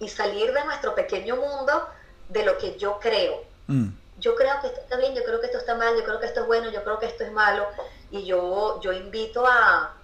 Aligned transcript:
y 0.00 0.08
salir 0.08 0.52
de 0.52 0.64
nuestro 0.64 0.94
pequeño 0.94 1.36
mundo 1.36 1.88
de 2.28 2.44
lo 2.44 2.58
que 2.58 2.76
yo 2.76 2.98
creo. 2.98 3.44
Mm. 3.68 3.90
Yo 4.18 4.34
creo 4.34 4.60
que 4.60 4.66
esto 4.68 4.80
está 4.80 4.96
bien, 4.96 5.14
yo 5.14 5.22
creo 5.24 5.40
que 5.40 5.46
esto 5.46 5.58
está 5.58 5.76
mal, 5.76 5.96
yo 5.96 6.04
creo 6.04 6.18
que 6.18 6.26
esto 6.26 6.40
es 6.40 6.46
bueno, 6.46 6.70
yo 6.70 6.82
creo 6.82 6.98
que 6.98 7.06
esto 7.06 7.24
es 7.24 7.32
malo. 7.32 7.68
Y 8.10 8.24
yo, 8.24 8.80
yo 8.82 8.92
invito 8.92 9.46
a, 9.46 9.94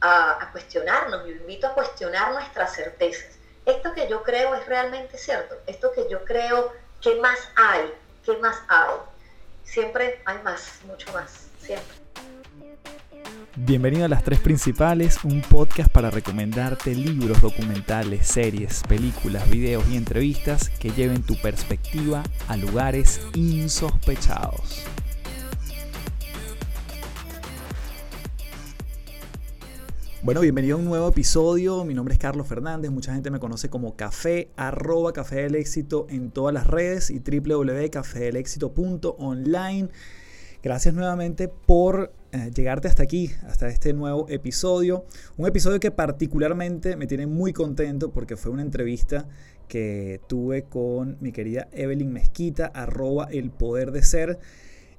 a, 0.00 0.48
cuestionarnos, 0.52 1.26
yo 1.26 1.32
invito 1.32 1.66
a 1.66 1.74
cuestionar 1.74 2.32
nuestras 2.32 2.74
certezas. 2.74 3.38
Esto 3.64 3.92
que 3.94 4.08
yo 4.08 4.22
creo 4.22 4.54
es 4.54 4.66
realmente 4.66 5.18
cierto, 5.18 5.56
esto 5.66 5.92
que 5.92 6.08
yo 6.08 6.24
creo, 6.24 6.72
¿qué 7.00 7.16
más 7.16 7.38
hay? 7.56 7.92
¿Qué 8.24 8.36
más 8.38 8.62
hay? 8.68 8.94
Siempre 9.64 10.22
hay 10.24 10.38
más, 10.42 10.80
mucho 10.86 11.12
más, 11.12 11.48
siempre. 11.60 11.96
Bienvenido 13.60 14.04
a 14.04 14.08
Las 14.08 14.22
Tres 14.22 14.38
Principales, 14.38 15.24
un 15.24 15.42
podcast 15.42 15.90
para 15.90 16.10
recomendarte 16.10 16.94
libros, 16.94 17.42
documentales, 17.42 18.28
series, 18.28 18.84
películas, 18.88 19.50
videos 19.50 19.82
y 19.90 19.96
entrevistas 19.96 20.68
que 20.68 20.90
lleven 20.90 21.24
tu 21.24 21.34
perspectiva 21.42 22.22
a 22.46 22.56
lugares 22.56 23.20
insospechados. 23.34 24.84
Bueno, 30.22 30.40
bienvenido 30.40 30.76
a 30.76 30.78
un 30.78 30.84
nuevo 30.84 31.08
episodio. 31.08 31.84
Mi 31.84 31.94
nombre 31.94 32.14
es 32.14 32.20
Carlos 32.20 32.46
Fernández. 32.46 32.92
Mucha 32.92 33.12
gente 33.12 33.32
me 33.32 33.40
conoce 33.40 33.68
como 33.68 33.96
Café, 33.96 34.52
arroba 34.56 35.12
Café 35.12 35.42
del 35.42 35.56
Éxito 35.56 36.06
en 36.10 36.30
todas 36.30 36.54
las 36.54 36.68
redes 36.68 37.10
y 37.10 37.18
www.cafedelexito.online. 37.18 39.88
Gracias 40.68 40.92
nuevamente 40.92 41.48
por 41.48 42.12
eh, 42.30 42.50
llegarte 42.54 42.88
hasta 42.88 43.02
aquí, 43.02 43.30
hasta 43.46 43.68
este 43.68 43.94
nuevo 43.94 44.28
episodio. 44.28 45.06
Un 45.38 45.48
episodio 45.48 45.80
que 45.80 45.90
particularmente 45.90 46.94
me 46.94 47.06
tiene 47.06 47.26
muy 47.26 47.54
contento 47.54 48.12
porque 48.12 48.36
fue 48.36 48.52
una 48.52 48.60
entrevista 48.60 49.26
que 49.66 50.20
tuve 50.26 50.64
con 50.64 51.16
mi 51.22 51.32
querida 51.32 51.68
Evelyn 51.72 52.12
Mezquita, 52.12 52.66
arroba 52.66 53.28
el 53.32 53.50
poder 53.50 53.92
de 53.92 54.02
ser. 54.02 54.40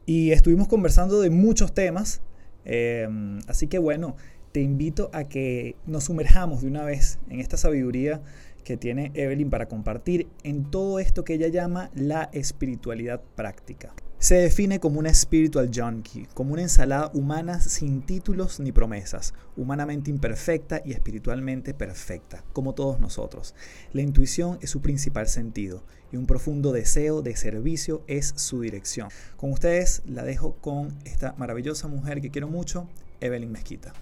Y 0.07 0.31
estuvimos 0.31 0.67
conversando 0.67 1.21
de 1.21 1.29
muchos 1.29 1.71
temas. 1.71 2.23
Em, 2.65 3.37
así 3.47 3.67
que 3.67 3.77
bueno, 3.77 4.15
te 4.51 4.61
invito 4.61 5.11
a 5.13 5.25
que 5.25 5.75
nos 5.85 6.05
sumerjamos 6.05 6.63
de 6.63 6.67
una 6.67 6.83
vez 6.83 7.19
en 7.29 7.41
esta 7.41 7.57
sabiduría 7.57 8.23
que 8.63 8.75
tiene 8.75 9.11
Evelyn 9.13 9.51
para 9.51 9.67
compartir 9.67 10.29
en 10.41 10.71
todo 10.71 10.97
esto 10.97 11.23
que 11.23 11.35
ella 11.35 11.49
llama 11.49 11.91
la 11.93 12.31
espiritualidad 12.33 13.21
práctica. 13.35 13.93
Se 14.21 14.35
define 14.35 14.81
como 14.81 14.99
una 14.99 15.13
spiritual 15.13 15.71
junkie, 15.73 16.27
como 16.33 16.51
una 16.51 16.63
ensalada 16.63 17.09
humana 17.13 17.61
sin 17.61 18.01
títulos 18.01 18.59
ni 18.59 18.73
promesas, 18.73 19.33
humanamente 19.55 20.11
imperfecta 20.11 20.81
y 20.83 20.91
espiritualmente 20.91 21.73
perfecta, 21.73 22.43
como 22.51 22.75
todos 22.75 22.99
nosotros. 22.99 23.55
La 23.93 24.01
intuición 24.01 24.57
es 24.61 24.71
su 24.71 24.81
principal 24.81 25.29
sentido 25.29 25.85
y 26.11 26.17
un 26.17 26.25
profundo 26.25 26.73
deseo 26.73 27.21
de 27.21 27.37
servicio 27.37 28.03
es 28.07 28.33
su 28.35 28.59
dirección. 28.59 29.07
Con 29.37 29.53
ustedes 29.53 30.01
la 30.05 30.23
dejo 30.23 30.55
con 30.55 30.97
esta 31.05 31.33
maravillosa 31.37 31.87
mujer 31.87 32.19
que 32.19 32.29
quiero 32.29 32.49
mucho, 32.49 32.89
Evelyn 33.21 33.53
Mezquita. 33.53 33.93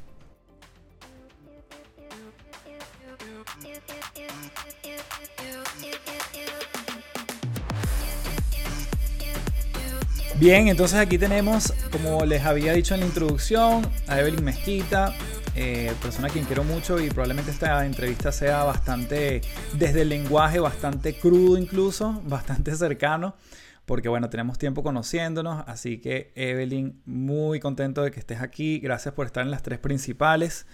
Bien, 10.40 10.68
entonces 10.68 11.00
aquí 11.00 11.18
tenemos, 11.18 11.74
como 11.92 12.24
les 12.24 12.46
había 12.46 12.72
dicho 12.74 12.94
en 12.94 13.00
la 13.00 13.08
introducción, 13.08 13.82
a 14.08 14.20
Evelyn 14.20 14.44
Mezquita, 14.44 15.16
eh, 15.56 15.92
persona 16.00 16.28
a 16.28 16.30
quien 16.30 16.46
quiero 16.46 16.64
mucho 16.64 17.00
y 17.00 17.10
probablemente 17.10 17.50
esta 17.50 17.84
entrevista 17.84 18.32
sea 18.32 18.64
bastante, 18.64 19.42
desde 19.74 20.04
el 20.04 20.10
lenguaje, 20.10 20.60
bastante 20.60 21.16
crudo 21.16 21.58
incluso, 21.58 22.22
bastante 22.26 22.76
cercano, 22.76 23.36
porque 23.88 24.10
bueno, 24.10 24.30
tenemos 24.30 24.60
tiempo 24.60 24.84
conociéndonos, 24.84 25.64
así 25.66 26.00
que 26.00 26.34
Evelyn, 26.36 27.02
muy 27.06 27.60
contento 27.60 28.04
de 28.04 28.12
que 28.12 28.20
estés 28.20 28.40
aquí, 28.40 28.78
gracias 28.78 29.16
por 29.16 29.26
estar 29.26 29.44
en 29.44 29.50
las 29.50 29.64
tres 29.64 29.80
principales 29.80 30.68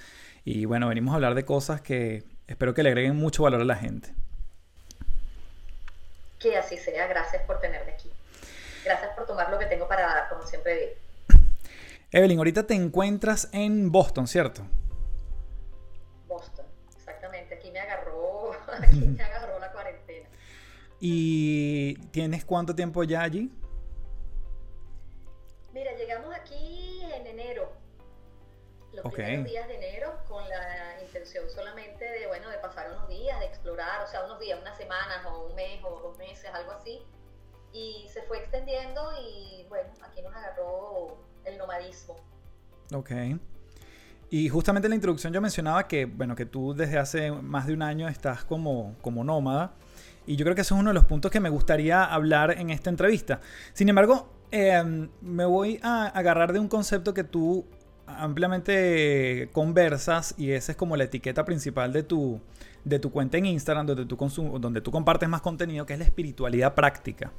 y 0.43 0.65
bueno, 0.65 0.89
venimos 0.89 1.13
a 1.13 1.15
hablar 1.15 1.35
de 1.35 1.45
cosas 1.45 1.79
que 1.79 2.25
espero 2.47 2.73
que 2.73 2.83
le 2.83 2.89
agreguen 2.89 3.15
mucho 3.15 3.43
valor 3.43 3.61
a 3.61 3.65
la 3.65 3.77
gente. 3.77 4.13
Que 6.37 6.57
así 6.57 6.75
sea, 6.75 7.07
gracias 7.07 7.43
por 7.43 7.61
tenerme 7.61 7.93
aquí. 7.93 8.12
Gracias 8.83 9.15
por 9.15 9.25
tomar 9.25 9.49
lo 9.49 9.57
que 9.57 9.65
tengo 9.65 9.87
para 9.87 10.01
dar, 10.03 10.29
como 10.29 10.45
siempre 10.45 10.75
digo. 10.75 10.91
Evelyn, 12.11 12.37
ahorita 12.37 12.67
te 12.67 12.73
encuentras 12.73 13.49
en 13.53 13.91
Boston, 13.91 14.27
¿cierto? 14.27 14.61
Boston, 16.27 16.65
exactamente. 16.95 17.55
Aquí 17.55 17.71
me 17.71 17.79
agarró, 17.79 18.51
aquí 18.81 18.99
me 18.99 19.23
agarró 19.23 19.59
la 19.59 19.71
cuarentena. 19.71 20.29
¿Y 20.99 21.95
tienes 22.11 22.45
cuánto 22.45 22.75
tiempo 22.75 23.03
ya 23.03 23.23
allí? 23.23 23.51
Mira, 25.73 25.93
llegamos 25.93 26.35
aquí 26.35 27.01
en 27.15 27.27
enero. 27.27 27.71
Los 28.91 29.11
primeros 29.11 29.45
días 29.45 29.67
de 29.67 29.75
enero 29.75 30.19
con 30.27 30.47
la 30.47 31.01
intención 31.01 31.49
solamente 31.49 32.05
de, 32.05 32.27
bueno, 32.27 32.47
de 32.49 32.59
pasar 32.59 32.91
unos 32.91 33.07
días, 33.07 33.39
de 33.39 33.47
explorar, 33.47 34.03
o 34.03 34.07
sea, 34.07 34.23
unos 34.25 34.39
días, 34.39 34.59
unas 34.61 34.77
semanas 34.77 35.25
o 35.25 35.47
un 35.47 35.55
mes 35.55 35.83
o 35.83 35.99
dos 35.99 36.17
meses, 36.19 36.45
algo 36.53 36.73
así 36.73 37.03
y 37.73 38.07
se 38.07 38.21
fue 38.23 38.37
extendiendo 38.37 39.01
y 39.19 39.65
bueno, 39.67 39.89
aquí 40.03 40.21
nos 40.21 40.33
agarró 40.35 41.17
el 41.43 41.57
nomadismo. 41.57 42.15
Ok. 42.93 43.11
Y 44.29 44.49
justamente 44.49 44.87
en 44.87 44.91
la 44.91 44.95
introducción 44.95 45.33
yo 45.33 45.41
mencionaba 45.41 45.87
que, 45.87 46.05
bueno, 46.05 46.35
que 46.35 46.45
tú 46.45 46.73
desde 46.73 46.97
hace 46.97 47.31
más 47.31 47.67
de 47.67 47.73
un 47.73 47.81
año 47.81 48.07
estás 48.07 48.43
como, 48.43 48.95
como 49.01 49.23
nómada. 49.23 49.73
Y 50.25 50.37
yo 50.37 50.45
creo 50.45 50.55
que 50.55 50.61
eso 50.61 50.75
es 50.75 50.81
uno 50.81 50.91
de 50.91 50.93
los 50.93 51.05
puntos 51.05 51.31
que 51.31 51.39
me 51.39 51.49
gustaría 51.49 52.03
hablar 52.03 52.57
en 52.57 52.69
esta 52.69 52.89
entrevista. 52.89 53.41
Sin 53.73 53.89
embargo, 53.89 54.31
em, 54.51 55.09
me 55.21 55.45
voy 55.45 55.79
a 55.83 56.05
agarrar 56.07 56.53
de 56.53 56.59
un 56.59 56.67
concepto 56.67 57.13
que 57.13 57.23
tú 57.23 57.65
ampliamente 58.07 59.49
conversas 59.53 60.35
y 60.37 60.51
esa 60.51 60.71
es 60.71 60.77
como 60.77 60.97
la 60.97 61.05
etiqueta 61.05 61.45
principal 61.45 61.93
de 61.93 62.03
tu, 62.03 62.41
de 62.83 62.99
tu 62.99 63.11
cuenta 63.11 63.37
en 63.37 63.45
Instagram, 63.45 63.85
donde 63.87 64.05
tú, 64.05 64.17
donde 64.59 64.81
tú 64.81 64.91
compartes 64.91 65.29
más 65.29 65.41
contenido, 65.41 65.85
que 65.85 65.93
es 65.93 65.99
la 65.99 66.05
espiritualidad 66.05 66.73
práctica. 66.73 67.31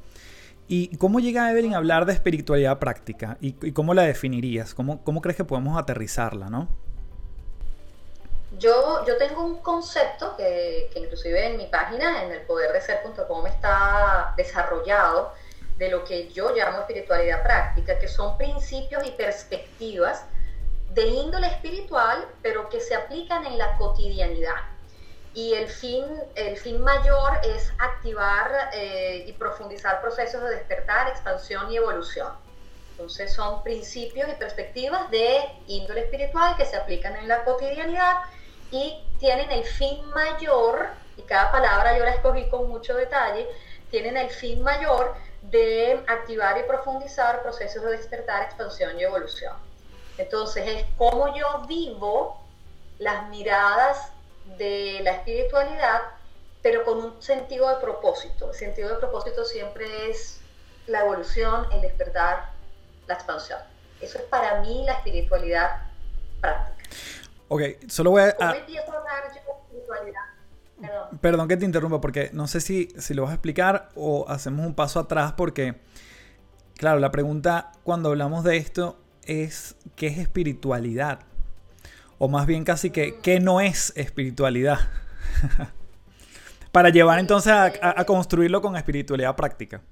¿Y 0.67 0.97
cómo 0.97 1.21
llega 1.21 1.51
Evelyn 1.51 1.75
a 1.75 1.77
hablar 1.77 2.07
de 2.07 2.15
espiritualidad 2.15 2.79
práctica? 2.79 3.37
¿Y, 3.41 3.73
cómo 3.73 3.93
la 3.93 4.03
definirías? 4.03 4.75
¿Cómo, 4.75 5.05
¿Cómo, 5.05 5.21
crees 5.21 5.37
que 5.37 5.45
podemos 5.45 5.79
aterrizarla, 5.79 6.49
no? 6.49 6.69
Yo, 8.59 9.05
yo 9.07 9.17
tengo 9.19 9.45
un 9.45 9.59
concepto 9.59 10.37
que, 10.37 10.89
que 10.93 11.01
inclusive 11.01 11.49
en 11.49 11.59
mi 11.59 11.67
página, 11.67 12.25
en 12.25 12.33
el 12.33 12.41
poderdeser.com, 12.43 13.47
está 13.47 14.33
desarrollado 14.37 15.33
de 15.77 15.91
lo 15.91 16.05
que 16.05 16.31
yo 16.31 16.55
llamo 16.55 16.79
espiritualidad 16.79 17.43
práctica, 17.43 17.99
que 17.99 18.09
son 18.09 18.39
principios 18.39 19.07
y 19.07 19.11
perspectivas 19.11 20.25
de 20.95 21.09
índole 21.09 21.49
espiritual, 21.49 22.27
pero 22.41 22.69
que 22.69 22.81
se 22.81 22.95
aplican 22.95 23.45
en 23.45 23.59
la 23.59 23.77
cotidianidad 23.77 24.55
y 25.35 25.55
el 25.55 25.69
fin, 25.69 26.05
el 26.37 26.57
fin 26.57 26.81
mayor 26.81 27.41
es 27.43 27.73
activar 27.79 28.71
eh, 28.73 29.25
y 29.27 29.33
profundizar 29.33 30.01
procesos 30.01 30.41
de 30.43 30.51
despertar, 30.51 31.09
expansión 31.09 31.71
y 31.73 31.77
evolución. 31.77 32.33
Entonces 32.93 33.35
son 33.35 33.65
principios 33.65 34.29
y 34.29 34.35
perspectivas 34.35 35.11
de 35.11 35.41
índole 35.67 36.03
espiritual 36.03 36.57
que 36.57 36.65
se 36.65 36.77
aplican 36.77 37.17
en 37.17 37.27
la 37.27 37.45
cotidianidad 37.45 38.15
y 38.71 39.03
tienen 39.19 39.51
el 39.51 39.65
fin 39.65 40.05
mayor, 40.11 40.91
y 41.17 41.23
cada 41.23 41.51
palabra 41.51 41.99
yo 41.99 42.05
la 42.05 42.13
escogí 42.13 42.49
con 42.49 42.69
mucho 42.69 42.95
detalle, 42.95 43.49
tienen 43.91 44.17
el 44.17 44.31
fin 44.31 44.63
mayor 44.63 45.15
de 45.43 46.05
activar 46.07 46.57
y 46.59 46.63
profundizar 46.63 47.43
procesos 47.43 47.83
de 47.83 47.91
despertar, 47.97 48.45
expansión 48.45 48.99
y 48.99 49.03
evolución. 49.03 49.57
Entonces 50.17 50.65
es 50.67 50.85
como 50.97 51.35
yo 51.37 51.63
vivo 51.67 52.41
las 52.99 53.29
miradas 53.29 54.14
de 54.59 55.01
la 55.03 55.13
espiritualidad, 55.13 56.01
pero 56.63 56.85
con 56.85 56.99
un 56.99 57.23
sentido 57.23 57.69
de 57.69 57.77
propósito. 57.77 58.51
El 58.51 58.55
sentido 58.55 58.89
de 58.89 58.97
propósito 58.97 59.45
siempre 59.45 60.11
es 60.11 60.41
la 60.87 61.01
evolución, 61.01 61.67
el 61.73 61.81
despertar, 61.81 62.51
la 63.07 63.15
expansión. 63.15 63.59
Eso 64.01 64.19
es 64.19 64.25
para 64.25 64.61
mí 64.61 64.85
la 64.85 64.93
espiritualidad 64.93 65.83
práctica. 66.41 66.89
Ok, 67.49 67.63
solo 67.89 68.11
voy 68.11 68.23
a... 68.23 68.37
Perdón. 71.21 71.49
que 71.49 71.57
te 71.57 71.65
interrumpa 71.65 72.01
porque 72.01 72.31
no 72.33 72.47
sé 72.47 72.61
si, 72.61 72.89
si 72.99 73.15
lo 73.15 73.23
vas 73.23 73.31
a 73.31 73.35
explicar 73.35 73.89
o 73.95 74.27
hacemos 74.29 74.67
un 74.67 74.75
paso 74.75 75.01
atrás 75.01 75.33
porque, 75.33 75.81
claro, 76.77 76.99
la 76.99 77.11
pregunta 77.11 77.73
cuando 77.85 78.11
hablamos 78.11 78.45
de 78.45 78.57
esto 78.57 78.99
es 79.23 79.77
¿qué 79.97 80.09
es 80.09 80.19
espiritualidad? 80.19 81.21
O 82.25 82.29
más 82.29 82.47
bien 82.47 82.65
casi 82.65 82.91
que 82.91 83.21
qué 83.21 83.39
no 83.39 83.61
es 83.61 83.93
espiritualidad. 83.97 84.79
Para 86.73 86.89
llevar 86.89 87.19
entonces 87.19 87.53
a, 87.53 88.05
construirlo 88.07 88.63
con 88.63 88.77
espiritualidad 88.77 89.37
práctica. 89.37 89.83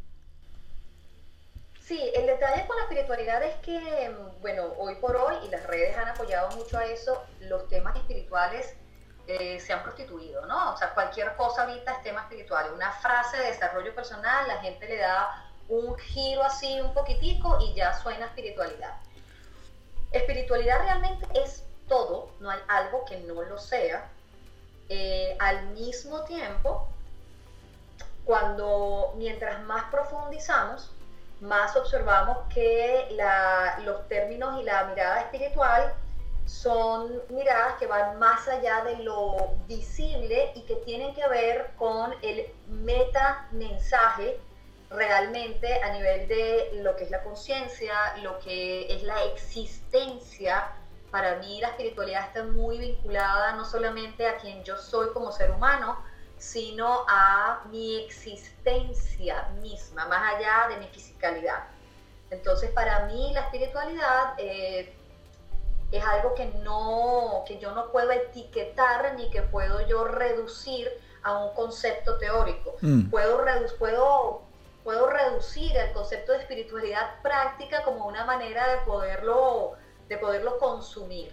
Sí, 1.85 2.01
el 2.15 2.25
detalle 2.25 2.67
con 2.67 2.77
la 2.77 2.85
espiritualidad 2.85 3.43
es 3.43 3.55
que, 3.57 4.17
bueno, 4.41 4.65
hoy 4.79 4.95
por 4.95 5.15
hoy, 5.15 5.35
y 5.47 5.51
las 5.51 5.67
redes 5.67 5.97
han 5.99 6.09
apoyado 6.09 6.57
mucho 6.57 6.79
a 6.79 6.87
eso, 6.87 7.23
los 7.41 7.69
temas 7.69 7.95
espirituales 7.97 8.77
eh, 9.27 9.61
se 9.61 9.75
han 9.75 9.83
prostituido, 9.83 10.47
¿no? 10.47 10.73
O 10.73 10.77
sea, 10.79 10.95
cualquier 10.95 11.37
cosa 11.37 11.65
ahorita 11.65 11.93
es 11.93 12.03
tema 12.03 12.23
espiritual. 12.23 12.73
Una 12.75 12.93
frase 12.93 13.37
de 13.37 13.49
desarrollo 13.49 13.95
personal, 13.95 14.49
la 14.49 14.57
gente 14.63 14.89
le 14.89 14.97
da 14.97 15.53
un 15.69 15.95
giro 15.99 16.43
así 16.43 16.81
un 16.81 16.95
poquitico 16.95 17.59
y 17.61 17.75
ya 17.75 17.93
suena 17.93 18.25
espiritualidad. 18.25 18.97
Espiritualidad 20.13 20.81
realmente 20.83 21.27
es 21.35 21.65
no 22.41 22.51
hay 22.51 22.61
algo 22.69 23.05
que 23.05 23.19
no 23.21 23.43
lo 23.43 23.59
sea. 23.59 24.09
Eh, 24.89 25.37
al 25.39 25.69
mismo 25.69 26.23
tiempo, 26.25 26.89
cuando 28.25 29.15
mientras 29.17 29.63
más 29.65 29.85
profundizamos, 29.91 30.91
más 31.41 31.77
observamos 31.77 32.39
que 32.53 33.17
los 33.85 34.09
términos 34.09 34.61
y 34.61 34.65
la 34.65 34.85
mirada 34.85 35.23
espiritual 35.23 35.93
son 36.47 37.23
miradas 37.31 37.75
que 37.79 37.87
van 37.87 38.19
más 38.19 38.47
allá 38.49 38.85
de 38.85 38.97
lo 38.99 39.55
visible 39.67 40.53
y 40.55 40.63
que 40.63 40.77
tienen 40.77 41.15
que 41.15 41.27
ver 41.29 41.71
con 41.77 42.15
el 42.23 42.47
meta 42.69 43.49
mensaje 43.53 44.39
realmente 44.91 45.83
a 45.83 45.93
nivel 45.93 46.29
de 46.29 46.71
lo 46.83 46.95
que 46.97 47.05
es 47.05 47.11
la 47.11 47.23
conciencia, 47.23 47.95
lo 48.23 48.39
que 48.41 48.93
es 48.95 49.03
la 49.03 49.25
existencia. 49.25 50.71
Para 51.13 51.37
mí 51.37 51.61
la 51.61 51.69
espiritualidad 51.69 52.27
está 52.27 52.43
muy 52.43 52.79
vinculada 52.79 53.53
no 53.53 53.65
solamente 53.65 54.27
a 54.27 54.39
quien 54.39 54.65
yo 54.65 54.77
soy 54.77 55.11
como 55.13 55.31
ser 55.31 55.53
humano, 55.53 55.99
sino 56.39 57.05
a 57.07 57.63
mi 57.71 58.03
existencia 58.03 59.49
misma, 59.61 60.07
más 60.07 60.35
allá 60.35 60.69
de 60.71 60.79
mi 60.79 60.89
fisicalidad. 60.89 61.69
Entonces, 62.31 62.71
para 62.71 63.07
mí 63.07 63.31
la 63.35 63.43
espiritualidad 63.43 64.35
eh, 64.39 64.93
es 65.93 66.05
algo 66.05 66.35
que, 66.35 66.47
no, 66.47 67.45
que 67.47 67.59
yo 67.59 67.73
no 67.73 67.93
puedo 67.93 68.11
etiquetar 68.11 69.15
ni 69.15 69.31
que 69.31 69.43
puedo 69.43 69.87
yo 69.87 70.05
reducir 70.05 70.91
a 71.23 71.45
un 71.45 71.55
concepto 71.55 72.17
teórico. 72.17 72.77
Mm. 72.81 73.11
Puedo, 73.11 73.45
puedo, 73.79 74.43
puedo 74.83 75.11
reducir 75.11 75.77
el 75.77 75.93
concepto 75.93 76.33
de 76.33 76.39
espiritualidad 76.39 77.21
práctica 77.23 77.85
como 77.85 78.07
una 78.07 78.25
manera 78.25 78.67
de 78.69 78.79
poderlo, 78.79 79.75
de 80.13 80.19
poderlo 80.19 80.59
consumir 80.59 81.33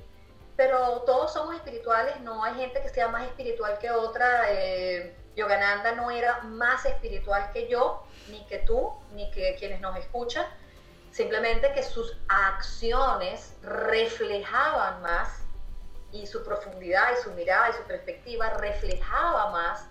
pero 0.59 1.03
todos 1.05 1.31
somos 1.31 1.55
espirituales, 1.55 2.19
no 2.19 2.43
hay 2.43 2.53
gente 2.55 2.81
que 2.81 2.89
sea 2.89 3.07
más 3.07 3.23
espiritual 3.23 3.79
que 3.79 3.91
otra. 3.91 4.51
Eh, 4.51 5.15
Yogananda 5.33 5.93
no 5.93 6.11
era 6.11 6.41
más 6.41 6.85
espiritual 6.85 7.49
que 7.53 7.69
yo, 7.69 8.03
ni 8.27 8.45
que 8.47 8.57
tú, 8.57 8.91
ni 9.13 9.31
que 9.31 9.55
quienes 9.57 9.79
nos 9.79 9.95
escuchan, 9.95 10.45
simplemente 11.13 11.71
que 11.71 11.81
sus 11.81 12.17
acciones 12.27 13.53
reflejaban 13.63 15.01
más 15.01 15.29
y 16.11 16.27
su 16.27 16.43
profundidad 16.43 17.13
y 17.17 17.23
su 17.23 17.31
mirada 17.31 17.69
y 17.69 17.73
su 17.75 17.83
perspectiva 17.83 18.49
reflejaba 18.49 19.51
más 19.51 19.85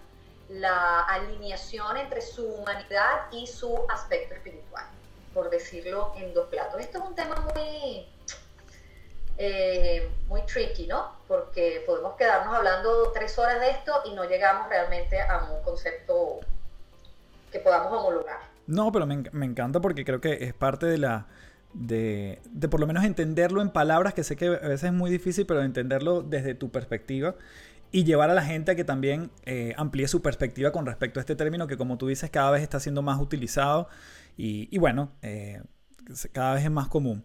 la 0.50 1.00
alineación 1.04 1.96
entre 1.96 2.20
su 2.20 2.46
humanidad 2.46 3.32
y 3.32 3.46
su 3.46 3.86
aspecto 3.88 4.34
espiritual, 4.34 4.84
por 5.32 5.48
decirlo 5.48 6.12
en 6.18 6.34
dos 6.34 6.48
platos. 6.48 6.78
Esto 6.78 6.98
es 6.98 7.04
un 7.04 7.14
tema 7.14 7.36
muy 7.54 8.06
eh, 9.38 10.10
muy 10.26 10.42
tricky, 10.42 10.86
¿no? 10.86 11.12
Porque 11.28 11.82
podemos 11.86 12.16
quedarnos 12.16 12.54
hablando 12.54 13.12
tres 13.12 13.38
horas 13.38 13.60
de 13.60 13.70
esto 13.70 13.92
y 14.04 14.14
no 14.14 14.24
llegamos 14.24 14.68
realmente 14.68 15.20
a 15.20 15.48
un 15.50 15.62
concepto 15.62 16.40
que 17.52 17.60
podamos 17.60 17.92
homologar. 17.92 18.40
No, 18.66 18.90
pero 18.92 19.06
me, 19.06 19.22
me 19.32 19.46
encanta 19.46 19.80
porque 19.80 20.04
creo 20.04 20.20
que 20.20 20.44
es 20.44 20.54
parte 20.54 20.86
de 20.86 20.98
la... 20.98 21.26
De, 21.74 22.40
de, 22.50 22.68
por 22.68 22.80
lo 22.80 22.86
menos 22.86 23.04
entenderlo 23.04 23.60
en 23.60 23.70
palabras, 23.70 24.14
que 24.14 24.24
sé 24.24 24.36
que 24.36 24.46
a 24.46 24.68
veces 24.68 24.84
es 24.84 24.92
muy 24.92 25.10
difícil, 25.10 25.46
pero 25.46 25.62
entenderlo 25.62 26.22
desde 26.22 26.54
tu 26.54 26.70
perspectiva 26.70 27.34
y 27.92 28.04
llevar 28.04 28.30
a 28.30 28.34
la 28.34 28.42
gente 28.42 28.72
a 28.72 28.74
que 28.74 28.84
también 28.84 29.30
eh, 29.44 29.74
amplíe 29.76 30.08
su 30.08 30.20
perspectiva 30.22 30.72
con 30.72 30.86
respecto 30.86 31.20
a 31.20 31.22
este 31.22 31.36
término 31.36 31.66
que 31.66 31.76
como 31.76 31.96
tú 31.96 32.06
dices 32.06 32.30
cada 32.30 32.50
vez 32.50 32.62
está 32.62 32.80
siendo 32.80 33.02
más 33.02 33.20
utilizado 33.20 33.88
y, 34.36 34.68
y 34.74 34.78
bueno, 34.78 35.12
eh, 35.22 35.62
cada 36.32 36.54
vez 36.54 36.64
es 36.64 36.70
más 36.70 36.88
común 36.88 37.24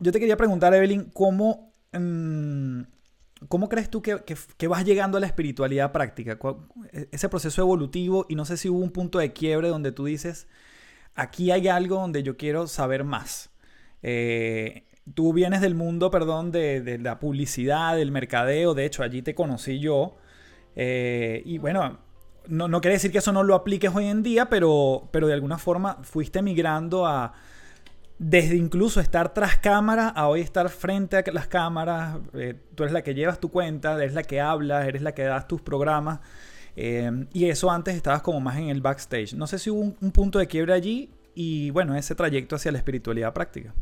yo 0.00 0.12
te 0.12 0.20
quería 0.20 0.36
preguntar, 0.36 0.74
Evelyn, 0.74 1.10
¿cómo, 1.12 1.72
mm, 1.92 2.82
¿cómo 3.48 3.68
crees 3.68 3.90
tú 3.90 4.02
que, 4.02 4.68
vas 4.68 4.84
llegando 4.84 5.18
a 5.18 5.20
la 5.20 5.26
espiritualidad 5.26 5.92
práctica? 5.92 6.38
E, 6.92 7.08
ese 7.12 7.28
proceso 7.28 7.62
evolutivo 7.62 8.26
y 8.28 8.34
no 8.34 8.44
sé 8.44 8.56
si 8.56 8.68
hubo 8.68 8.78
un 8.78 8.90
punto 8.90 9.18
de 9.18 9.32
quiebre 9.32 9.68
donde 9.68 9.92
tú 9.92 10.04
dices, 10.04 10.46
aquí 11.14 11.50
hay 11.50 11.68
algo 11.68 11.96
donde 11.96 12.22
yo 12.22 12.36
quiero 12.36 12.66
saber 12.66 13.04
más. 13.04 13.50
Eh, 14.02 14.86
tú 15.14 15.32
vienes 15.32 15.60
del 15.60 15.74
mundo, 15.74 16.10
perdón, 16.10 16.52
de, 16.52 16.98
la 17.00 17.18
publicidad, 17.18 17.96
del 17.96 18.12
mercadeo, 18.12 18.74
de 18.74 18.84
hecho 18.84 19.02
allí 19.02 19.22
te 19.22 19.34
conocí 19.34 19.80
yo. 19.80 20.16
Eh, 20.76 21.42
y 21.44 21.58
bueno, 21.58 21.98
no, 22.46 22.68
no, 22.68 22.80
quiere 22.80 22.94
decir 22.94 23.10
que 23.10 23.18
eso 23.18 23.32
no 23.32 23.42
lo 23.42 23.54
apliques 23.56 23.92
hoy 23.94 24.06
en 24.06 24.22
día, 24.22 24.48
pero, 24.48 25.08
pero 25.12 25.26
de 25.26 25.34
alguna 25.34 25.58
forma 25.58 25.98
fuiste 26.02 26.40
migrando 26.40 27.06
a, 27.06 27.34
desde 28.18 28.56
incluso 28.56 29.00
estar 29.00 29.32
tras 29.32 29.58
cámara 29.58 30.08
a 30.08 30.28
hoy 30.28 30.40
estar 30.40 30.68
frente 30.70 31.16
a 31.16 31.24
las 31.32 31.46
cámaras, 31.46 32.18
eh, 32.34 32.54
tú 32.74 32.82
eres 32.82 32.92
la 32.92 33.02
que 33.02 33.14
llevas 33.14 33.38
tu 33.38 33.50
cuenta, 33.50 33.94
eres 33.94 34.14
la 34.14 34.24
que 34.24 34.40
hablas, 34.40 34.86
eres 34.86 35.02
la 35.02 35.12
que 35.12 35.22
das 35.22 35.46
tus 35.46 35.62
programas. 35.62 36.20
Eh, 36.74 37.26
y 37.32 37.48
eso 37.48 37.70
antes 37.70 37.94
estabas 37.94 38.22
como 38.22 38.40
más 38.40 38.56
en 38.56 38.68
el 38.68 38.80
backstage. 38.80 39.34
No 39.34 39.46
sé 39.46 39.58
si 39.58 39.70
hubo 39.70 39.80
un, 39.80 40.12
punto 40.12 40.38
de 40.38 40.46
quiebre 40.46 40.72
allí 40.72 41.12
y 41.34 41.70
bueno, 41.70 41.96
ese 41.96 42.14
trayecto 42.14 42.56
hacia 42.56 42.72
la 42.72 42.78
espiritualidad 42.78 43.32
práctica. 43.32 43.72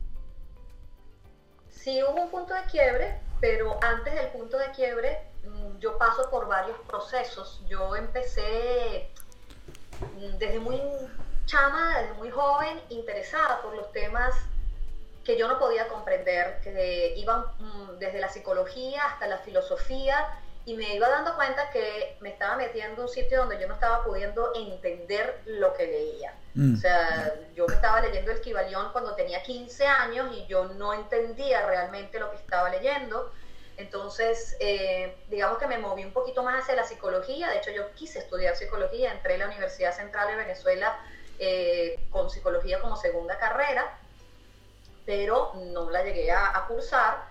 Sí 1.71 2.01
hubo 2.03 2.23
un 2.23 2.31
punto 2.31 2.53
de 2.53 2.63
quiebre, 2.71 3.21
pero 3.41 3.79
antes 3.83 4.15
del 4.15 4.29
punto 4.29 4.59
de 4.59 4.71
quiebre 4.75 5.19
mm, 5.45 5.79
yo 5.79 5.97
paso 5.97 6.29
por 6.31 6.47
varios 6.47 6.79
procesos. 6.87 7.63
Yo 7.69 7.97
empecé 7.97 9.11
mm, 10.19 10.39
desde 10.39 10.59
muy 10.59 10.81
chama 11.47 12.01
desde 12.01 12.15
muy 12.15 12.31
joven 12.31 12.81
interesada 12.91 13.63
por 13.63 13.75
los 13.75 13.91
temas 13.93 14.35
que 15.25 15.37
yo 15.37 15.49
no 15.49 15.59
podía 15.59 15.89
comprender, 15.89 16.61
que 16.63 17.15
iban 17.17 17.45
mm, 17.59 17.99
desde 17.99 18.21
la 18.21 18.29
psicología 18.29 19.05
hasta 19.07 19.27
la 19.27 19.39
filosofía 19.39 20.27
y 20.65 20.75
me 20.75 20.95
iba 20.95 21.09
dando 21.09 21.35
cuenta 21.35 21.71
que 21.71 22.17
me 22.21 22.31
estaba 22.31 22.57
metiendo 22.57 22.95
en 22.95 23.01
un 23.03 23.09
sitio 23.09 23.39
donde 23.39 23.59
yo 23.61 23.69
no 23.69 23.75
estaba 23.75 24.05
pudiendo 24.05 24.53
entender 24.55 25.41
lo 25.47 25.75
que 25.75 25.87
leía. 25.87 26.35
Mm. 26.55 26.75
O 26.75 26.77
sea, 26.77 27.35
yo 27.55 27.67
me 27.67 27.75
estaba 27.75 28.01
leyendo 28.01 28.33
el 28.33 28.41
Kibalión 28.41 28.91
cuando 28.93 29.15
tenía 29.15 29.43
15 29.43 29.87
años 29.87 30.29
y 30.37 30.47
yo 30.47 30.65
no 30.65 30.93
entendía 30.93 31.67
realmente 31.67 32.19
lo 32.19 32.31
que 32.31 32.37
estaba 32.37 32.69
leyendo. 32.71 33.33
Entonces, 33.77 34.57
eh, 34.59 35.17
digamos 35.29 35.59
que 35.59 35.67
me 35.67 35.79
moví 35.79 36.05
un 36.05 36.13
poquito 36.13 36.43
más 36.43 36.63
hacia 36.63 36.75
la 36.75 36.85
psicología. 36.85 37.51
De 37.51 37.59
hecho, 37.59 37.71
yo 37.71 37.93
quise 37.95 38.21
estudiar 38.21 38.57
psicología, 38.57 39.13
entré 39.13 39.35
en 39.35 39.41
la 39.41 39.47
Universidad 39.47 39.95
Central 39.95 40.29
de 40.29 40.37
Venezuela 40.37 40.99
eh, 41.39 42.07
con 42.11 42.31
psicología 42.31 42.81
como 42.81 42.97
segunda 42.97 43.39
carrera, 43.39 43.99
pero 45.05 45.53
no 45.55 45.91
la 45.91 46.03
llegué 46.03 46.33
a, 46.33 46.65
cursar. 46.67 47.29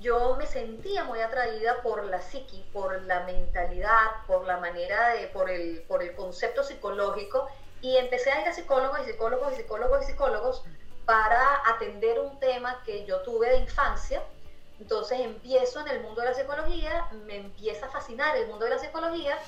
Yo 0.00 0.36
me 0.36 0.46
sentía 0.46 1.04
muy 1.04 1.20
atraída 1.20 1.82
por 1.82 2.04
la 2.04 2.20
psiqui, 2.20 2.68
por 2.72 3.00
la 3.02 3.20
mentalidad, 3.20 4.24
por 4.26 4.46
la 4.46 4.58
manera 4.58 5.14
de, 5.14 5.28
por 5.28 5.48
el, 5.48 5.82
por 5.88 6.02
el 6.02 6.14
concepto 6.14 6.62
psicológico 6.62 7.48
y 7.80 7.96
empecé 7.96 8.30
a 8.30 8.42
ir 8.42 8.48
a 8.48 8.52
psicólogos 8.52 9.00
y 9.00 9.04
psicólogos 9.10 9.52
y 9.52 9.56
psicólogos 9.56 10.02
y 10.02 10.06
psicólogos 10.06 10.64
para 11.06 11.62
atender 11.66 12.18
un 12.18 12.38
tema 12.40 12.82
que 12.84 13.04
yo 13.06 13.20
tuve 13.20 13.48
de 13.48 13.58
infancia. 13.58 14.22
Entonces 14.80 15.20
empiezo 15.20 15.80
en 15.80 15.88
el 15.88 16.00
mundo 16.00 16.20
de 16.20 16.28
la 16.28 16.34
psicología, 16.34 17.08
me 17.24 17.36
empieza 17.36 17.86
a 17.86 17.90
fascinar 17.90 18.36
el 18.36 18.48
mundo 18.48 18.64
de 18.64 18.72
la 18.72 18.78
psicología 18.78 19.38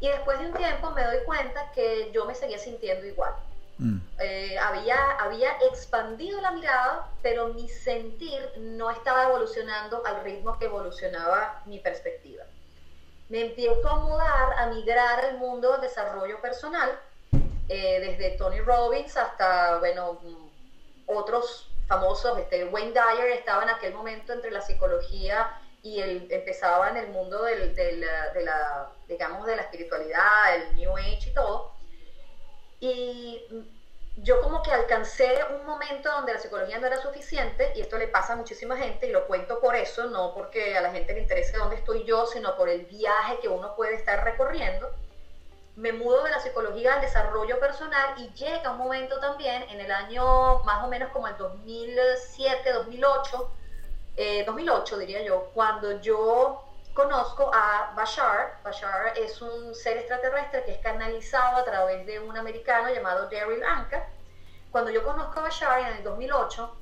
y 0.00 0.08
después 0.08 0.38
de 0.38 0.46
un 0.46 0.54
tiempo 0.54 0.90
me 0.90 1.04
doy 1.04 1.18
cuenta 1.24 1.70
que 1.72 2.10
yo 2.12 2.24
me 2.24 2.34
seguía 2.34 2.58
sintiendo 2.58 3.06
igual. 3.06 3.32
Mm. 3.78 3.98
Eh, 4.18 4.58
había, 4.58 4.96
había 5.20 5.52
expandido 5.70 6.40
la 6.40 6.50
mirada, 6.50 7.08
pero 7.22 7.48
mi 7.48 7.68
sentir 7.68 8.40
no 8.58 8.90
estaba 8.90 9.24
evolucionando 9.24 10.04
al 10.04 10.24
ritmo 10.24 10.58
que 10.58 10.66
evolucionaba 10.66 11.62
mi 11.66 11.78
perspectiva. 11.78 12.44
Me 13.28 13.42
empiezo 13.46 13.88
a 13.88 13.96
mudar, 13.96 14.52
a 14.58 14.66
migrar 14.66 15.24
al 15.24 15.38
mundo 15.38 15.72
del 15.72 15.82
desarrollo 15.82 16.40
personal, 16.40 16.98
eh, 17.68 18.00
desde 18.00 18.36
Tony 18.38 18.60
Robbins 18.60 19.16
hasta, 19.16 19.78
bueno, 19.78 20.18
otros 21.06 21.70
famosos, 21.86 22.38
este, 22.38 22.64
Wayne 22.64 22.92
Dyer 22.92 23.30
estaba 23.32 23.62
en 23.62 23.70
aquel 23.70 23.94
momento 23.94 24.32
entre 24.32 24.50
la 24.50 24.60
psicología 24.60 25.50
y 25.82 26.00
él 26.00 26.26
empezaba 26.30 26.90
en 26.90 26.96
el 26.96 27.08
mundo 27.08 27.42
del, 27.42 27.74
del, 27.74 28.00
de 28.00 28.44
la, 28.44 28.90
digamos, 29.08 29.46
de 29.46 29.56
la 29.56 29.62
espiritualidad, 29.62 30.54
el 30.54 30.76
New 30.76 30.96
Age 30.96 31.30
y 31.30 31.34
todo. 31.34 31.72
Y 32.80 33.66
yo 34.22 34.40
como 34.40 34.62
que 34.62 34.70
alcancé 34.70 35.38
un 35.58 35.66
momento 35.66 36.10
donde 36.10 36.34
la 36.34 36.38
psicología 36.38 36.78
no 36.78 36.86
era 36.86 37.00
suficiente, 37.00 37.72
y 37.74 37.80
esto 37.80 37.98
le 37.98 38.08
pasa 38.08 38.32
a 38.34 38.36
muchísima 38.36 38.76
gente, 38.76 39.06
y 39.06 39.12
lo 39.12 39.26
cuento 39.26 39.60
por 39.60 39.76
eso, 39.76 40.06
no 40.06 40.34
porque 40.34 40.76
a 40.76 40.80
la 40.80 40.90
gente 40.90 41.14
le 41.14 41.20
interese 41.20 41.56
dónde 41.56 41.76
estoy 41.76 42.04
yo, 42.04 42.26
sino 42.26 42.56
por 42.56 42.68
el 42.68 42.86
viaje 42.86 43.38
que 43.40 43.48
uno 43.48 43.74
puede 43.74 43.94
estar 43.94 44.22
recorriendo. 44.24 44.90
Me 45.76 45.92
mudo 45.92 46.24
de 46.24 46.30
la 46.30 46.40
psicología 46.40 46.94
al 46.94 47.00
desarrollo 47.00 47.60
personal 47.60 48.14
y 48.18 48.28
llega 48.34 48.72
un 48.72 48.78
momento 48.78 49.20
también 49.20 49.62
en 49.70 49.80
el 49.80 49.92
año 49.92 50.58
más 50.64 50.84
o 50.84 50.88
menos 50.88 51.12
como 51.12 51.28
el 51.28 51.36
2007, 51.36 52.72
2008, 52.72 53.50
2008 54.46 54.96
eh, 54.96 54.98
diría 54.98 55.22
yo, 55.22 55.50
cuando 55.54 56.00
yo 56.00 56.67
conozco 56.94 57.50
a 57.54 57.92
Bashar. 57.96 58.60
Bashar 58.62 59.16
es 59.16 59.40
un 59.40 59.74
ser 59.74 59.98
extraterrestre 59.98 60.64
que 60.64 60.72
es 60.72 60.78
canalizado 60.78 61.56
a 61.56 61.64
través 61.64 62.06
de 62.06 62.20
un 62.20 62.36
americano 62.36 62.92
llamado 62.92 63.28
Daryl 63.28 63.62
Anka. 63.62 64.08
Cuando 64.70 64.90
yo 64.90 65.02
conozco 65.04 65.40
a 65.40 65.44
Bashar 65.44 65.80
en 65.80 65.98
el 65.98 66.02
2008, 66.04 66.76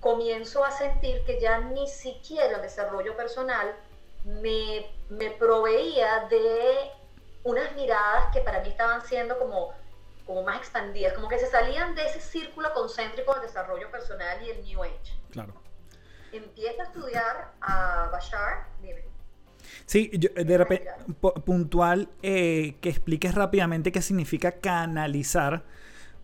comienzo 0.00 0.64
a 0.64 0.70
sentir 0.70 1.24
que 1.24 1.40
ya 1.40 1.58
ni 1.58 1.86
siquiera 1.88 2.56
el 2.56 2.62
desarrollo 2.62 3.16
personal 3.16 3.74
me, 4.24 4.90
me 5.08 5.30
proveía 5.30 6.26
de 6.28 6.90
unas 7.44 7.74
miradas 7.74 8.32
que 8.32 8.40
para 8.40 8.60
mí 8.60 8.68
estaban 8.68 9.02
siendo 9.02 9.38
como, 9.38 9.72
como 10.26 10.42
más 10.42 10.58
expandidas, 10.58 11.12
como 11.14 11.28
que 11.28 11.38
se 11.38 11.46
salían 11.46 11.94
de 11.94 12.06
ese 12.06 12.20
círculo 12.20 12.72
concéntrico 12.74 13.32
del 13.34 13.42
desarrollo 13.42 13.90
personal 13.90 14.42
y 14.42 14.50
el 14.50 14.64
New 14.64 14.82
Age. 14.82 15.18
Claro. 15.30 15.54
Empieza 16.32 16.82
a 16.82 16.86
estudiar 16.86 17.52
a 17.60 18.08
Bashar, 18.10 18.66
dime. 18.80 19.11
Sí, 19.86 20.10
de 20.12 20.58
repente, 20.58 20.88
puntual, 21.44 22.08
eh, 22.22 22.76
que 22.80 22.88
expliques 22.88 23.34
rápidamente 23.34 23.92
qué 23.92 24.02
significa 24.02 24.52
canalizar 24.52 25.62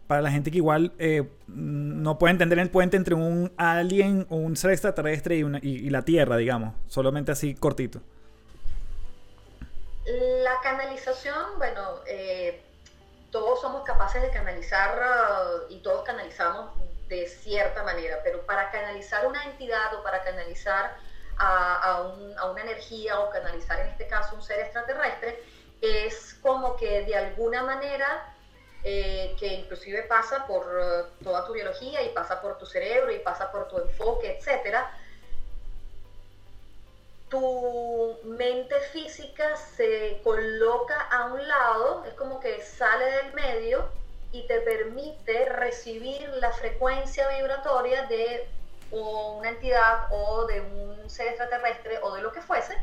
para 0.06 0.22
la 0.22 0.30
gente 0.30 0.50
que 0.50 0.56
igual 0.56 0.92
eh, 0.98 1.28
no 1.46 2.18
puede 2.18 2.32
entender 2.32 2.58
el 2.58 2.70
puente 2.70 2.96
entre 2.96 3.14
un 3.14 3.52
alien 3.58 4.26
o 4.30 4.36
un 4.36 4.56
ser 4.56 4.70
extraterrestre 4.70 5.36
y, 5.36 5.44
y, 5.62 5.90
la 5.90 6.02
Tierra, 6.02 6.36
digamos, 6.36 6.74
solamente 6.86 7.30
así 7.30 7.54
cortito. 7.54 8.00
La 10.06 10.54
canalización, 10.62 11.58
bueno, 11.58 12.00
eh, 12.06 12.62
todos 13.30 13.60
somos 13.60 13.84
capaces 13.84 14.22
de 14.22 14.30
canalizar 14.30 14.98
y 15.68 15.80
todos 15.80 16.04
canalizamos 16.04 16.70
de 17.08 17.26
cierta 17.26 17.82
manera, 17.82 18.16
pero 18.24 18.44
para 18.46 18.70
canalizar 18.70 19.26
una 19.26 19.44
entidad 19.44 19.94
o 19.98 20.02
para 20.02 20.22
canalizar 20.22 20.96
a, 21.38 22.50
una 22.50 22.62
energía 22.62 23.20
o 23.20 23.30
canalizar 23.30 23.80
en 23.80 23.88
este 23.88 24.06
caso 24.06 24.34
un 24.34 24.42
ser 24.42 24.60
extraterrestre, 24.60 25.42
es 25.80 26.34
como 26.42 26.76
que 26.76 27.04
de 27.04 27.16
alguna 27.16 27.62
manera, 27.62 28.34
eh, 28.84 29.36
que 29.38 29.46
inclusive 29.46 30.02
pasa 30.04 30.46
por 30.46 30.66
uh, 30.66 31.24
toda 31.24 31.46
tu 31.46 31.52
biología 31.52 32.02
y 32.02 32.10
pasa 32.10 32.40
por 32.40 32.58
tu 32.58 32.66
cerebro 32.66 33.12
y 33.12 33.18
pasa 33.20 33.50
por 33.50 33.68
tu 33.68 33.78
enfoque, 33.78 34.38
etcétera, 34.38 34.90
tu 37.28 38.18
mente 38.24 38.74
física 38.92 39.56
se 39.56 40.20
coloca 40.24 41.00
a 41.10 41.26
un 41.26 41.46
lado, 41.46 42.04
es 42.06 42.14
como 42.14 42.40
que 42.40 42.62
sale 42.62 43.04
del 43.04 43.34
medio 43.34 43.88
y 44.32 44.46
te 44.46 44.60
permite 44.60 45.46
recibir 45.46 46.28
la 46.40 46.52
frecuencia 46.52 47.28
vibratoria 47.28 48.04
de 48.06 48.48
una 48.90 49.50
entidad 49.50 50.08
o 50.10 50.46
de 50.46 50.60
un 50.60 51.10
ser 51.10 51.28
extraterrestre 51.28 51.98
o 52.02 52.14
de 52.14 52.22
lo 52.22 52.32
que 52.32 52.42
fuese 52.42 52.76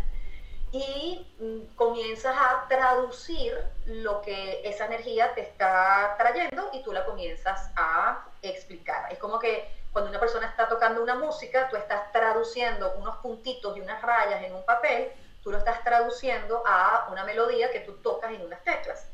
y 0.71 1.25
mm, 1.39 1.75
comienzas 1.75 2.35
a 2.37 2.67
traducir 2.67 3.57
lo 3.85 4.21
que 4.21 4.61
esa 4.65 4.85
energía 4.85 5.33
te 5.33 5.41
está 5.41 6.15
trayendo 6.17 6.69
y 6.73 6.83
tú 6.83 6.91
la 6.91 7.05
comienzas 7.05 7.71
a 7.75 8.25
explicar. 8.41 9.11
Es 9.11 9.17
como 9.17 9.39
que 9.39 9.69
cuando 9.93 10.09
una 10.09 10.19
persona 10.19 10.47
está 10.47 10.67
tocando 10.67 11.01
una 11.01 11.15
música, 11.15 11.69
tú 11.69 11.77
estás 11.77 12.11
traduciendo 12.11 12.93
unos 12.97 13.15
puntitos 13.17 13.77
y 13.77 13.81
unas 13.81 14.01
rayas 14.01 14.43
en 14.43 14.53
un 14.53 14.65
papel, 14.65 15.11
tú 15.41 15.51
lo 15.51 15.57
estás 15.57 15.81
traduciendo 15.83 16.61
a 16.65 17.07
una 17.09 17.23
melodía 17.23 17.71
que 17.71 17.79
tú 17.79 17.93
tocas 17.97 18.31
en 18.31 18.41
unas 18.41 18.61
teclas. 18.63 19.07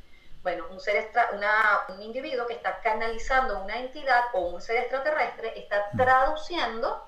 Bueno, 0.44 0.66
un, 0.72 0.80
ser 0.80 0.96
extra, 0.96 1.30
un 1.90 2.02
individuo 2.02 2.48
que 2.48 2.54
está 2.54 2.82
canalizando 2.82 3.62
una 3.64 3.80
entidad 3.80 4.24
o 4.34 4.48
un 4.48 4.62
ser 4.62 4.78
extraterrestre 4.78 5.54
está 5.60 5.90
mm. 5.94 5.98
traduciendo 5.98 7.08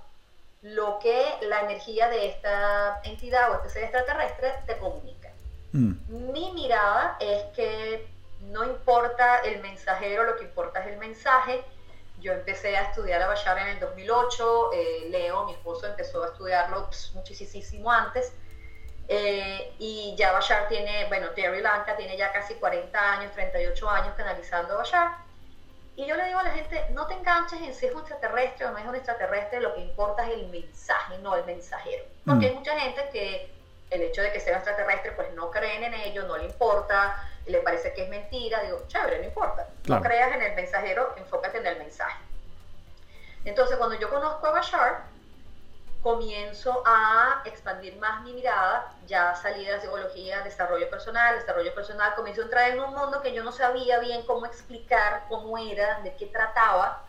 lo 0.62 1.00
que 1.00 1.25
la 1.42 1.62
energía 1.62 2.10
de 2.10 2.30
esta 2.30 3.02
entidad 3.04 3.52
o 3.52 3.56
este 3.56 3.70
ser 3.70 3.84
extraterrestre 3.84 4.54
te 4.66 4.78
comunica. 4.78 5.32
Mm. 5.74 6.32
Mi 6.32 6.52
mirada 6.54 7.18
es 7.20 7.44
que 7.56 8.08
no 8.42 8.63
importa 8.63 9.40
el 9.40 9.62
mensajero, 9.62 10.24
lo 10.24 10.38
que 10.38 10.46
importa 10.46 10.82
es 10.82 10.88
el 10.88 10.98
mensaje. 10.98 11.63
Yo 12.20 12.34
empecé 12.34 12.78
a 12.78 12.84
estudiar 12.84 13.22
a 13.22 13.28
Bashar 13.28 13.58
en 13.58 13.68
el 13.68 13.80
2008, 13.80 14.74
eh, 14.74 15.08
Leo, 15.10 15.46
mi 15.46 15.54
esposo, 15.54 15.88
empezó 15.88 16.24
a 16.24 16.28
estudiarlo 16.28 16.90
muchísimo 17.16 17.92
antes. 17.92 18.34
Eh, 19.07 19.74
y 19.79 20.15
ya 20.17 20.31
Bashar 20.31 20.67
tiene, 20.67 21.05
bueno, 21.07 21.29
Terry 21.31 21.62
Lanka 21.62 21.95
tiene 21.95 22.15
ya 22.17 22.31
casi 22.31 22.55
40 22.55 23.12
años, 23.13 23.31
38 23.33 23.89
años 23.89 24.13
canalizando 24.15 24.74
a 24.74 24.77
Bashar. 24.77 25.17
Y 25.95 26.05
yo 26.07 26.15
le 26.15 26.25
digo 26.25 26.39
a 26.39 26.43
la 26.43 26.51
gente, 26.51 26.88
no 26.91 27.05
te 27.05 27.13
enganches 27.13 27.62
en 27.62 27.74
si 27.74 27.86
es 27.86 27.93
un 27.93 28.00
extraterrestre 28.00 28.65
o 28.65 28.72
no 28.72 28.77
es 28.79 28.86
un 28.86 28.95
extraterrestre, 28.95 29.60
lo 29.62 29.75
que 29.75 29.81
importa 29.81 30.25
es 30.27 30.33
el 30.33 30.48
mensaje, 30.48 31.17
no 31.19 31.36
el 31.36 31.45
mensajero. 31.45 32.03
Porque 32.25 32.48
hay 32.48 32.51
mm. 32.53 32.55
mucha 32.55 32.79
gente 32.79 33.10
que 33.12 33.53
el 33.91 34.01
hecho 34.01 34.24
de 34.24 34.31
que 34.31 34.39
sea 34.39 34.55
extraterrestre, 34.55 35.12
pues 35.12 35.31
no 35.33 35.51
creen 35.51 35.83
en 35.83 35.93
ello, 35.93 36.24
no 36.24 36.38
le 36.38 36.45
importa, 36.45 37.15
le 37.45 37.60
parece 37.60 37.93
que 37.93 38.03
es 38.03 38.10
mentira. 38.10 38.62
Digo, 38.63 38.83
chévere, 38.88 39.19
no 39.19 39.25
importa. 39.25 39.67
No 39.88 40.01
creas 40.01 40.36
en 40.36 40.41
el 40.41 40.55
mensajero, 40.55 41.13
enfócate 41.17 41.60
en 41.60 41.67
el 41.67 41.77
mensaje. 41.77 42.17
Entonces, 43.45 43.77
cuando 43.77 43.95
yo 44.00 44.10
conozco 44.10 44.48
a 44.48 44.51
Bashar, 44.51 45.03
comienzo 46.03 46.83
a 46.86 47.41
expandir 47.45 47.95
más 47.95 48.22
mi 48.24 48.33
mirada, 48.33 48.93
ya 49.07 49.33
salí 49.36 49.65
de 49.65 49.72
la 49.72 49.79
psicología, 49.79 50.41
desarrollo 50.41 50.89
personal, 50.89 51.39
desarrollo 51.39 51.74
personal, 51.74 52.13
comienzo 52.13 52.41
a 52.41 52.43
entrar 52.43 52.72
en 52.72 52.81
un 52.81 52.93
mundo 52.93 53.22
que 53.22 53.33
yo 53.33 53.41
no 53.41 53.53
sabía 53.53 54.00
bien 54.00 54.24
cómo 54.25 54.45
explicar, 54.45 55.24
cómo 55.29 55.57
era, 55.57 56.01
de 56.01 56.13
qué 56.17 56.25
trataba, 56.25 57.03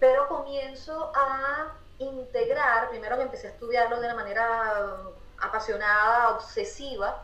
pero 0.00 0.26
comienzo 0.26 1.12
a 1.14 1.72
integrar, 1.98 2.90
primero 2.90 3.16
que 3.16 3.22
empecé 3.22 3.46
a 3.46 3.50
estudiarlo 3.50 4.00
de 4.00 4.06
una 4.06 4.16
manera 4.16 4.96
apasionada, 5.40 6.30
obsesiva, 6.30 7.22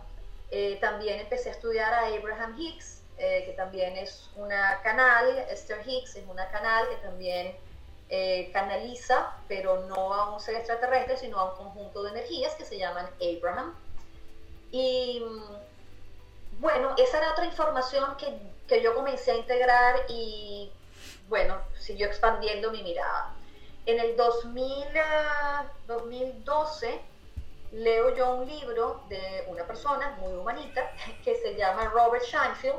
eh, 0.50 0.78
también 0.80 1.18
empecé 1.18 1.48
a 1.48 1.52
estudiar 1.52 1.92
a 1.92 2.06
Abraham 2.06 2.54
Hicks, 2.56 3.02
eh, 3.18 3.44
que 3.46 3.52
también 3.52 3.96
es 3.96 4.30
una 4.36 4.80
canal, 4.82 5.28
Esther 5.50 5.82
Hicks 5.84 6.16
es 6.16 6.24
una 6.28 6.48
canal 6.50 6.88
que 6.88 6.96
también 6.96 7.56
eh, 8.14 8.50
canaliza, 8.52 9.32
pero 9.48 9.86
no 9.86 10.12
a 10.12 10.34
un 10.34 10.38
ser 10.38 10.56
extraterrestre, 10.56 11.16
sino 11.16 11.38
a 11.38 11.50
un 11.50 11.56
conjunto 11.56 12.02
de 12.02 12.10
energías 12.10 12.54
que 12.56 12.66
se 12.66 12.76
llaman 12.76 13.08
Abraham. 13.22 13.74
Y 14.70 15.24
bueno, 16.60 16.94
esa 16.98 17.16
era 17.16 17.32
otra 17.32 17.46
información 17.46 18.14
que, 18.18 18.36
que 18.68 18.82
yo 18.82 18.94
comencé 18.94 19.30
a 19.30 19.36
integrar 19.36 19.96
y 20.10 20.70
bueno, 21.30 21.56
siguió 21.78 22.06
expandiendo 22.06 22.70
mi 22.70 22.82
mirada. 22.82 23.34
En 23.86 23.98
el 23.98 24.14
2000, 24.14 24.88
2012 25.86 26.88
ah, 26.94 27.00
leo 27.72 28.14
yo 28.14 28.34
un 28.34 28.46
libro 28.46 29.04
de 29.08 29.46
una 29.48 29.66
persona 29.66 30.18
muy 30.20 30.34
humanita 30.34 30.92
que 31.24 31.34
se 31.36 31.54
llama 31.54 31.86
Robert 31.86 32.24
Scheinfeld 32.24 32.76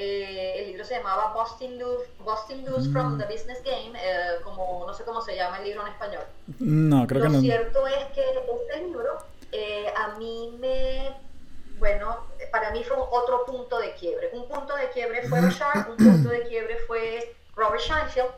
eh, 0.00 0.60
el 0.60 0.66
libro 0.68 0.84
se 0.84 0.94
llamaba 0.94 1.32
Boston 1.32 1.76
Loose, 1.76 2.92
from 2.92 3.18
the 3.18 3.24
Business 3.24 3.60
Game, 3.64 3.98
eh, 4.00 4.38
como 4.44 4.84
no 4.86 4.94
sé 4.94 5.02
cómo 5.02 5.20
se 5.20 5.34
llama 5.34 5.58
el 5.58 5.64
libro 5.64 5.82
en 5.84 5.92
español. 5.92 6.22
No, 6.60 7.04
creo 7.08 7.22
que 7.22 7.28
no. 7.28 7.34
Lo 7.34 7.40
cierto 7.40 7.84
es 7.88 8.04
que 8.14 8.22
este 8.22 8.86
libro 8.86 9.18
eh, 9.50 9.92
a 9.96 10.16
mí 10.16 10.56
me, 10.60 11.16
bueno, 11.80 12.28
para 12.52 12.70
mí 12.70 12.84
fue 12.84 12.96
otro 12.96 13.44
punto 13.44 13.80
de 13.80 13.92
quiebre. 13.94 14.30
Un 14.34 14.46
punto 14.46 14.76
de 14.76 14.88
quiebre 14.90 15.28
fue 15.28 15.40
Rashad, 15.40 15.90
un 15.90 15.96
punto 15.96 16.28
de 16.28 16.46
quiebre 16.46 16.76
fue 16.86 17.34
Robert 17.56 17.82
Scheinfeld. 17.82 18.30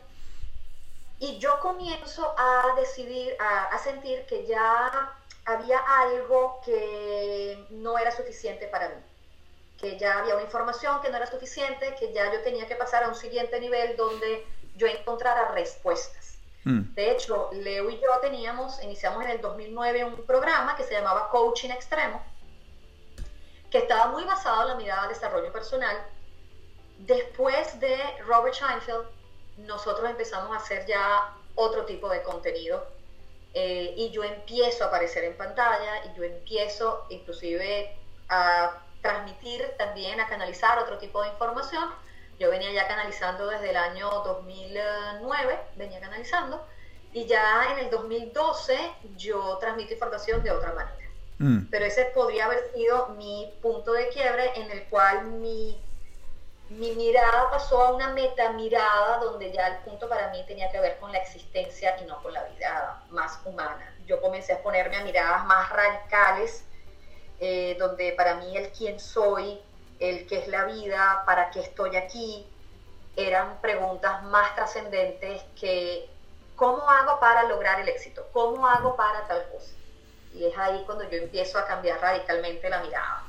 Y 1.19 1.37
yo 1.37 1.59
comienzo 1.59 2.33
a 2.39 2.73
decidir, 2.75 3.35
a, 3.39 3.65
a 3.65 3.77
sentir 3.77 4.25
que 4.25 4.47
ya 4.47 5.13
había 5.45 5.77
algo 5.77 6.59
que 6.65 7.67
no 7.69 7.99
era 7.99 8.09
suficiente 8.09 8.65
para 8.65 8.89
mí 8.89 8.95
que 9.81 9.97
ya 9.97 10.19
había 10.19 10.35
una 10.35 10.43
información 10.43 11.01
que 11.01 11.09
no 11.09 11.17
era 11.17 11.25
suficiente, 11.25 11.95
que 11.99 12.13
ya 12.13 12.31
yo 12.31 12.41
tenía 12.41 12.67
que 12.67 12.75
pasar 12.75 13.03
a 13.03 13.07
un 13.07 13.15
siguiente 13.15 13.59
nivel 13.59 13.97
donde 13.97 14.45
yo 14.75 14.87
encontrara 14.87 15.51
respuestas. 15.51 16.37
Mm. 16.63 16.93
De 16.93 17.11
hecho, 17.11 17.49
Leo 17.53 17.89
y 17.89 17.99
yo 17.99 18.07
teníamos, 18.21 18.81
iniciamos 18.83 19.23
en 19.25 19.31
el 19.31 19.41
2009 19.41 20.05
un 20.05 20.25
programa 20.25 20.75
que 20.75 20.83
se 20.83 20.93
llamaba 20.93 21.29
Coaching 21.29 21.71
Extremo, 21.71 22.21
que 23.71 23.79
estaba 23.79 24.11
muy 24.11 24.23
basado 24.23 24.61
en 24.61 24.67
la 24.67 24.75
mirada 24.75 25.03
al 25.03 25.09
desarrollo 25.09 25.51
personal. 25.51 25.97
Después 26.99 27.79
de 27.79 27.97
Robert 28.27 28.53
Scheinfeld, 28.53 29.07
nosotros 29.57 30.07
empezamos 30.09 30.51
a 30.55 30.57
hacer 30.57 30.85
ya 30.85 31.33
otro 31.55 31.85
tipo 31.85 32.07
de 32.09 32.21
contenido 32.21 32.85
eh, 33.53 33.93
y 33.97 34.11
yo 34.11 34.23
empiezo 34.23 34.83
a 34.83 34.87
aparecer 34.87 35.23
en 35.23 35.35
pantalla 35.35 36.05
y 36.05 36.17
yo 36.17 36.23
empiezo 36.23 37.05
inclusive 37.09 37.97
a 38.29 38.83
transmitir 39.01 39.65
también, 39.77 40.19
a 40.19 40.27
canalizar 40.27 40.79
otro 40.79 40.97
tipo 40.97 41.21
de 41.21 41.29
información. 41.29 41.89
Yo 42.39 42.49
venía 42.49 42.71
ya 42.71 42.87
canalizando 42.87 43.47
desde 43.47 43.69
el 43.69 43.77
año 43.77 44.09
2009, 44.09 45.59
venía 45.75 45.99
canalizando, 45.99 46.65
y 47.13 47.25
ya 47.25 47.71
en 47.71 47.85
el 47.85 47.89
2012 47.89 48.77
yo 49.17 49.57
transmito 49.59 49.93
información 49.93 50.41
de 50.43 50.51
otra 50.51 50.73
manera. 50.73 51.09
Mm. 51.39 51.69
Pero 51.69 51.85
ese 51.85 52.05
podría 52.05 52.45
haber 52.45 52.71
sido 52.73 53.09
mi 53.09 53.51
punto 53.61 53.93
de 53.93 54.09
quiebre 54.09 54.51
en 54.55 54.71
el 54.71 54.83
cual 54.85 55.25
mi, 55.25 55.79
mi 56.69 56.91
mirada 56.93 57.49
pasó 57.49 57.81
a 57.81 57.93
una 57.93 58.09
meta 58.13 58.53
mirada 58.53 59.17
donde 59.17 59.51
ya 59.51 59.67
el 59.67 59.77
punto 59.79 60.07
para 60.07 60.29
mí 60.29 60.43
tenía 60.47 60.71
que 60.71 60.79
ver 60.79 60.97
con 60.99 61.11
la 61.11 61.17
existencia 61.17 61.97
y 62.01 62.05
no 62.05 62.21
con 62.23 62.33
la 62.33 62.43
vida 62.45 63.03
más 63.09 63.39
humana. 63.43 63.93
Yo 64.05 64.21
comencé 64.21 64.53
a 64.53 64.63
ponerme 64.63 64.97
a 64.97 65.03
miradas 65.03 65.45
más 65.45 65.69
radicales 65.69 66.65
eh, 67.41 67.75
donde 67.77 68.13
para 68.13 68.35
mí 68.35 68.55
el 68.55 68.69
quién 68.69 68.99
soy, 68.99 69.59
el 69.99 70.27
qué 70.27 70.37
es 70.39 70.47
la 70.47 70.65
vida, 70.65 71.23
para 71.25 71.51
qué 71.51 71.59
estoy 71.59 71.95
aquí, 71.97 72.45
eran 73.17 73.59
preguntas 73.61 74.23
más 74.23 74.55
trascendentes 74.55 75.41
que 75.59 76.07
cómo 76.55 76.89
hago 76.89 77.19
para 77.19 77.43
lograr 77.49 77.81
el 77.81 77.89
éxito, 77.89 78.27
cómo 78.31 78.67
hago 78.67 78.95
para 78.95 79.27
tal 79.27 79.43
cosa. 79.51 79.73
Y 80.33 80.45
es 80.45 80.57
ahí 80.57 80.83
cuando 80.85 81.09
yo 81.09 81.17
empiezo 81.17 81.57
a 81.57 81.65
cambiar 81.65 81.99
radicalmente 81.99 82.69
la 82.69 82.81
mirada. 82.83 83.23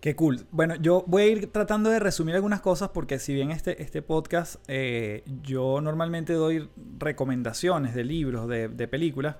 Qué 0.00 0.14
cool. 0.14 0.46
Bueno, 0.52 0.76
yo 0.76 1.02
voy 1.06 1.22
a 1.22 1.26
ir 1.26 1.52
tratando 1.52 1.90
de 1.90 1.98
resumir 1.98 2.36
algunas 2.36 2.60
cosas 2.60 2.90
porque 2.90 3.18
si 3.18 3.34
bien 3.34 3.50
este, 3.50 3.82
este 3.82 4.00
podcast 4.00 4.56
eh, 4.68 5.24
yo 5.42 5.80
normalmente 5.80 6.34
doy 6.34 6.70
recomendaciones 6.98 7.94
de 7.94 8.04
libros, 8.04 8.48
de, 8.48 8.88
películas, 8.88 9.36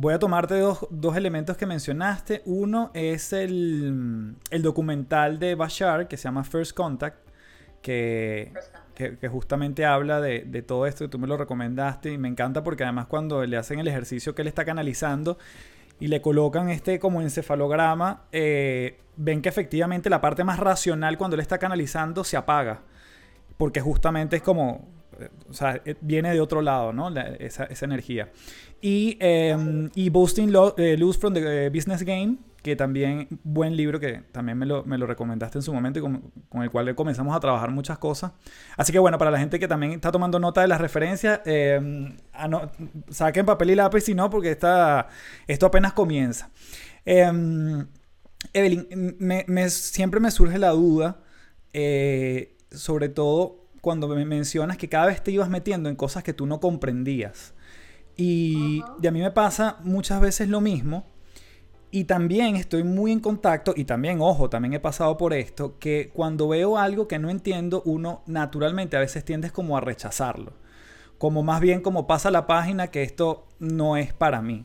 voy 0.00 0.14
a 0.14 0.18
tomarte 0.18 0.58
dos, 0.58 1.16
elementos 1.16 1.56
que 1.56 1.66
mencionaste. 1.66 2.42
Uno 2.46 2.90
es 2.94 3.32
el, 3.32 4.36
documental 4.60 5.38
de 5.38 5.54
Bashar 5.54 6.08
que 6.08 6.16
se 6.16 6.24
llama 6.24 6.42
First 6.42 6.74
Contact, 6.74 7.18
que, 7.82 8.52
que, 8.94 9.28
justamente 9.28 9.84
habla 9.84 10.20
de, 10.20 10.44
de, 10.46 10.62
todo 10.62 10.86
esto 10.86 11.08
tú 11.08 11.18
me 11.18 11.26
lo 11.26 11.36
recomendaste 11.36 12.12
y 12.12 12.18
me 12.18 12.28
encanta 12.28 12.62
porque 12.62 12.84
además 12.84 13.06
cuando 13.06 13.44
le 13.44 13.56
hacen 13.56 13.78
el 13.78 13.88
ejercicio 13.88 14.34
que 14.34 14.42
él 14.42 14.48
está 14.48 14.64
canalizando, 14.64 15.38
y 16.00 16.08
le 16.08 16.22
colocan 16.22 16.70
este 16.70 16.98
como 16.98 17.20
encefalograma, 17.20 18.22
eh, 18.32 18.98
ven 19.16 19.42
que 19.42 19.50
efectivamente 19.50 20.08
la 20.08 20.22
parte 20.22 20.44
más 20.44 20.58
racional 20.58 21.18
cuando 21.18 21.34
él 21.34 21.40
está 21.40 21.58
canalizando 21.58 22.24
se 22.24 22.38
apaga. 22.38 22.80
Porque 23.58 23.82
justamente 23.82 24.36
es 24.36 24.42
como, 24.42 24.88
o 25.48 25.52
sea, 25.52 25.80
eh, 25.84 25.96
viene 26.00 26.32
de 26.32 26.40
otro 26.40 26.62
lado, 26.62 26.92
¿no? 26.92 27.08
esa, 27.38 27.68
energía. 27.82 28.30
Y, 28.80 29.18
y 29.94 30.08
Boosting 30.10 30.52
Lose 30.52 31.18
from 31.18 31.34
the 31.34 31.68
Business 31.70 32.02
Game, 32.02 32.38
que 32.62 32.76
también, 32.76 33.26
buen 33.42 33.76
libro 33.76 33.98
que 33.98 34.22
también 34.32 34.58
me 34.58 34.66
lo, 34.66 34.84
me 34.84 34.98
lo 34.98 35.06
recomendaste 35.06 35.58
en 35.58 35.62
su 35.62 35.72
momento 35.72 35.98
y 35.98 36.02
con, 36.02 36.62
el 36.62 36.70
cual 36.70 36.94
comenzamos 36.94 37.34
a 37.34 37.40
trabajar 37.40 37.70
muchas 37.70 37.98
cosas. 37.98 38.32
Así 38.76 38.92
que 38.92 38.98
bueno, 38.98 39.16
para 39.18 39.30
la 39.30 39.38
gente 39.38 39.58
que 39.58 39.68
también 39.68 39.92
está 39.92 40.12
tomando 40.12 40.38
nota 40.38 40.60
de 40.60 40.68
las 40.68 40.80
referencias, 40.80 41.40
eh, 41.46 42.14
saquen 43.08 43.46
papel 43.46 43.70
y 43.70 43.74
lápiz 43.76 44.02
si 44.02 44.14
no, 44.14 44.28
porque 44.28 44.50
está, 44.50 45.08
esto 45.46 45.66
apenas 45.66 45.94
comienza. 45.94 46.50
Em, 47.04 47.86
Evelyn, 48.52 49.16
me, 49.18 49.70
siempre 49.70 50.20
me 50.20 50.30
surge 50.30 50.58
la 50.58 50.70
duda, 50.70 51.22
eh, 51.72 52.56
sobre 52.70 53.08
todo 53.08 53.59
cuando 53.80 54.08
me 54.08 54.24
mencionas 54.24 54.76
que 54.76 54.88
cada 54.88 55.06
vez 55.06 55.22
te 55.22 55.30
ibas 55.30 55.48
metiendo 55.48 55.88
en 55.88 55.96
cosas 55.96 56.22
que 56.22 56.32
tú 56.32 56.46
no 56.46 56.60
comprendías. 56.60 57.54
Y, 58.16 58.82
y 59.00 59.06
a 59.06 59.10
mí 59.10 59.20
me 59.20 59.30
pasa 59.30 59.78
muchas 59.82 60.20
veces 60.20 60.48
lo 60.48 60.60
mismo 60.60 61.06
y 61.92 62.04
también 62.04 62.54
estoy 62.54 62.84
muy 62.84 63.10
en 63.10 63.20
contacto, 63.20 63.72
y 63.76 63.84
también, 63.84 64.20
ojo, 64.20 64.48
también 64.48 64.74
he 64.74 64.80
pasado 64.80 65.16
por 65.16 65.32
esto, 65.32 65.78
que 65.78 66.10
cuando 66.14 66.48
veo 66.48 66.78
algo 66.78 67.08
que 67.08 67.18
no 67.18 67.30
entiendo, 67.30 67.82
uno 67.84 68.22
naturalmente 68.26 68.96
a 68.96 69.00
veces 69.00 69.24
tiendes 69.24 69.50
como 69.50 69.76
a 69.76 69.80
rechazarlo. 69.80 70.52
Como 71.18 71.42
más 71.42 71.60
bien 71.60 71.80
como 71.80 72.06
pasa 72.06 72.30
la 72.30 72.46
página 72.46 72.88
que 72.88 73.02
esto 73.02 73.46
no 73.58 73.96
es 73.96 74.12
para 74.12 74.40
mí. 74.40 74.64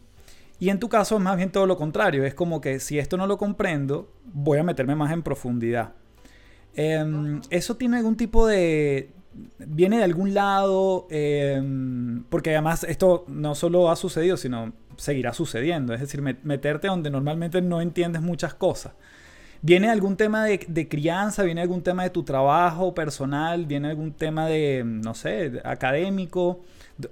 Y 0.59 0.69
en 0.69 0.79
tu 0.79 0.87
caso 0.87 1.15
es 1.17 1.21
más 1.21 1.35
bien 1.35 1.51
todo 1.51 1.65
lo 1.65 1.77
contrario, 1.77 2.23
es 2.25 2.35
como 2.35 2.61
que 2.61 2.79
si 2.79 2.99
esto 2.99 3.17
no 3.17 3.25
lo 3.25 3.37
comprendo, 3.37 4.13
voy 4.25 4.59
a 4.59 4.63
meterme 4.63 4.95
más 4.95 5.11
en 5.11 5.23
profundidad. 5.23 5.93
Em, 6.75 7.41
¿Eso 7.49 7.75
tiene 7.75 7.97
algún 7.97 8.17
tipo 8.17 8.47
de, 8.47 9.09
viene 9.59 9.97
de 9.97 10.03
algún 10.03 10.33
lado, 10.33 11.07
em, 11.09 12.23
porque 12.29 12.51
además 12.51 12.83
esto 12.83 13.25
no 13.27 13.55
solo 13.55 13.89
ha 13.89 13.95
sucedido, 13.95 14.37
sino 14.37 14.73
seguirá 14.97 15.33
sucediendo, 15.33 15.93
es 15.93 15.99
decir, 16.01 16.21
meterte 16.21 16.87
donde 16.87 17.09
normalmente 17.09 17.61
no 17.61 17.81
entiendes 17.81 18.21
muchas 18.21 18.53
cosas. 18.53 18.93
¿Viene 19.61 19.89
algún 19.89 20.15
tema 20.15 20.45
de, 20.45 20.87
crianza? 20.87 21.43
¿Viene 21.43 21.61
algún 21.61 21.81
tema 21.81 22.03
de 22.03 22.11
tu 22.11 22.23
trabajo 22.23 22.93
personal? 22.93 23.65
¿Viene 23.65 23.89
algún 23.89 24.13
tema 24.13 24.47
de, 24.47 24.83
no 24.85 25.15
sé, 25.15 25.59
académico? 25.63 26.61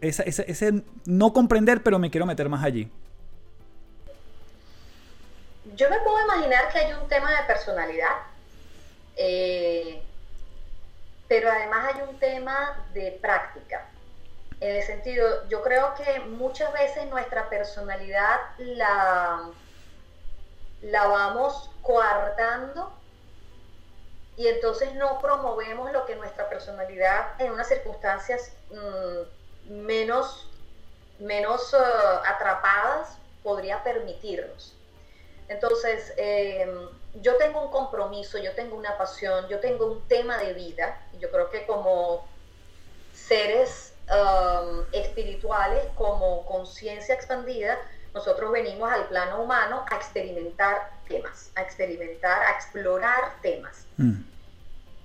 ese, 0.01 0.83
no 1.05 1.33
comprender, 1.33 1.81
pero 1.81 1.99
me 1.99 2.11
quiero 2.11 2.25
meter 2.25 2.47
más 2.49 2.63
allí. 2.63 2.91
Yo 5.75 5.89
me 5.89 5.99
puedo 6.01 6.23
imaginar 6.23 6.71
que 6.71 6.77
hay 6.77 6.93
un 6.93 7.07
tema 7.07 7.31
de 7.31 7.47
personalidad. 7.47 8.32
Eh, 9.15 10.01
pero 11.27 11.51
además 11.51 11.93
hay 11.93 12.01
un 12.01 12.19
tema 12.19 12.85
de 12.93 13.11
práctica. 13.21 13.87
En 14.59 14.75
el 14.77 14.83
sentido, 14.83 15.47
yo 15.49 15.61
creo 15.61 15.93
que 15.95 16.19
muchas 16.21 16.71
veces 16.73 17.07
nuestra 17.07 17.49
personalidad 17.49 18.39
la, 18.57 19.49
la 20.81 21.07
vamos 21.07 21.69
coartando 21.81 22.93
y 24.35 24.47
entonces 24.47 24.95
no 24.95 25.19
promovemos 25.19 25.91
lo 25.91 26.05
que 26.05 26.15
nuestra 26.15 26.49
personalidad 26.49 27.39
en 27.39 27.51
unas 27.51 27.67
circunstancias 27.67 28.53
mm, 28.71 29.83
menos, 29.85 30.47
menos 31.19 31.73
eh, 31.73 31.77
atrapadas 32.25 33.17
podría 33.43 33.83
permitirnos. 33.83 34.75
Entonces, 35.47 36.13
eh, 36.17 36.67
yo 37.21 37.35
tengo 37.37 37.61
un 37.61 37.71
compromiso, 37.71 38.37
yo 38.37 38.53
tengo 38.53 38.75
una 38.75 38.97
pasión, 38.97 39.47
yo 39.47 39.59
tengo 39.59 39.85
un 39.85 40.07
tema 40.07 40.37
de 40.37 40.53
vida. 40.53 40.99
Yo 41.19 41.29
creo 41.31 41.49
que 41.49 41.65
como 41.65 42.27
seres 43.13 43.93
um, 44.09 44.83
espirituales, 44.91 45.83
como 45.95 46.45
conciencia 46.45 47.13
expandida, 47.15 47.77
nosotros 48.13 48.51
venimos 48.51 48.91
al 48.91 49.07
plano 49.07 49.41
humano 49.41 49.85
a 49.89 49.95
experimentar 49.95 50.91
temas, 51.07 51.51
a 51.55 51.61
experimentar, 51.61 52.43
a 52.43 52.51
explorar 52.51 53.41
temas. 53.41 53.85
Mm. 53.97 54.21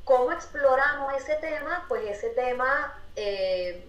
¿Cómo 0.05 0.33
exploramos 0.33 1.15
ese 1.15 1.35
tema? 1.37 1.85
Pues 1.89 2.05
ese 2.07 2.31
tema, 2.31 2.99
eh, 3.17 3.85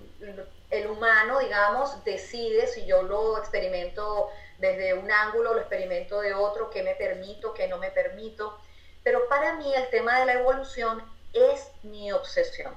el 0.70 0.88
humano, 0.88 1.40
digamos, 1.40 2.04
decide 2.04 2.68
si 2.68 2.86
yo 2.86 3.04
lo 3.04 3.38
experimento 3.38 4.30
desde 4.60 4.93
un 4.93 5.12
ángulo, 5.12 5.54
lo 5.54 5.60
experimento 5.60 6.22
de 6.22 6.34
otro, 6.34 6.69
qué 6.69 6.84
me 6.84 6.95
permito, 6.95 7.54
qué 7.54 7.67
no 7.67 7.78
me 7.78 7.91
permito. 7.91 8.60
Pero 9.04 9.28
para 9.28 9.54
mí 9.56 9.74
el 9.74 9.89
tema 9.89 10.19
de 10.19 10.26
la 10.26 10.34
evolución 10.34 11.02
es 11.34 11.72
mi 11.84 12.12
obsesión. 12.12 12.76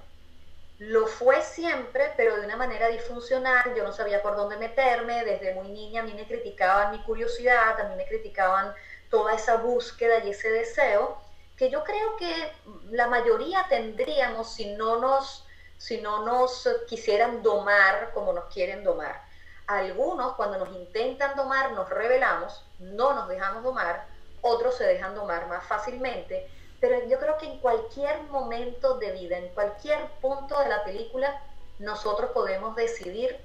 Lo 0.79 1.07
fue 1.07 1.43
siempre, 1.43 2.13
pero 2.17 2.37
de 2.37 2.47
una 2.47 2.57
manera 2.57 2.89
disfuncional. 2.89 3.75
Yo 3.77 3.85
no 3.85 3.93
sabía 3.93 4.23
por 4.23 4.37
dónde 4.37 4.57
meterme. 4.57 5.25
Desde 5.25 5.55
muy 5.55 5.69
niña 5.69 6.03
a 6.03 6.05
mí 6.05 6.13
me 6.15 6.27
criticaban 6.27 6.93
mi 6.93 7.03
curiosidad, 7.03 7.81
a 7.81 7.89
mí 7.89 7.97
me 7.97 8.07
criticaban 8.07 8.75
toda 9.11 9.35
esa 9.35 9.57
búsqueda 9.57 10.25
y 10.25 10.31
ese 10.31 10.51
deseo, 10.51 11.19
que 11.57 11.69
yo 11.69 11.85
creo 11.85 12.17
que 12.17 12.51
la 12.91 13.09
mayoría 13.09 13.67
tendríamos 13.69 14.55
si 14.55 14.75
no 14.75 14.99
nos, 14.99 15.47
si 15.77 16.01
no 16.01 16.25
nos 16.25 16.67
quisieran 16.89 17.43
domar 17.43 18.11
como 18.15 18.33
nos 18.33 18.53
quieren 18.53 18.83
domar. 18.83 19.32
Algunos 19.67 20.35
cuando 20.35 20.59
nos 20.59 20.75
intentan 20.75 21.37
domar 21.37 21.73
nos 21.73 21.89
rebelamos, 21.89 22.65
no 22.79 23.15
nos 23.15 23.29
dejamos 23.29 23.63
domar, 23.63 24.07
otros 24.41 24.77
se 24.77 24.85
dejan 24.85 25.15
domar 25.15 25.49
más 25.49 25.65
fácilmente, 25.65 26.49
pero 26.81 27.07
yo 27.09 27.19
creo 27.21 27.39
que 27.39 27.47
en 27.47 27.59
cualquier 27.61 28.23
momento 28.25 28.99
de 28.99 29.13
vida, 29.13 29.39
en 29.39 29.49
cualquier 29.51 30.05
punto 30.21 30.59
de 30.59 30.69
la 30.69 30.83
película, 30.83 31.41
nosotros 31.79 32.31
podemos 32.33 32.75
decidir 32.75 33.39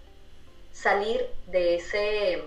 salir 0.71 1.29
de, 1.45 1.75
ese, 1.75 2.43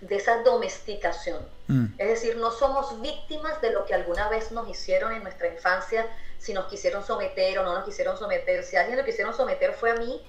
de 0.00 0.16
esa 0.16 0.42
domesticación. 0.42 1.46
Mm. 1.68 1.86
Es 1.98 2.08
decir, 2.08 2.36
no 2.36 2.52
somos 2.52 3.00
víctimas 3.00 3.60
de 3.60 3.70
lo 3.70 3.84
que 3.84 3.94
alguna 3.94 4.28
vez 4.28 4.52
nos 4.52 4.68
hicieron 4.68 5.12
en 5.12 5.24
nuestra 5.24 5.48
infancia, 5.48 6.06
si 6.38 6.52
nos 6.54 6.66
quisieron 6.66 7.04
someter 7.04 7.58
o 7.58 7.64
no 7.64 7.74
nos 7.74 7.84
quisieron 7.84 8.16
someter. 8.16 8.62
Si 8.62 8.76
alguien 8.76 8.98
lo 8.98 9.04
quisieron 9.04 9.34
someter 9.34 9.72
fue 9.72 9.90
a 9.90 9.94
mí, 9.94 10.24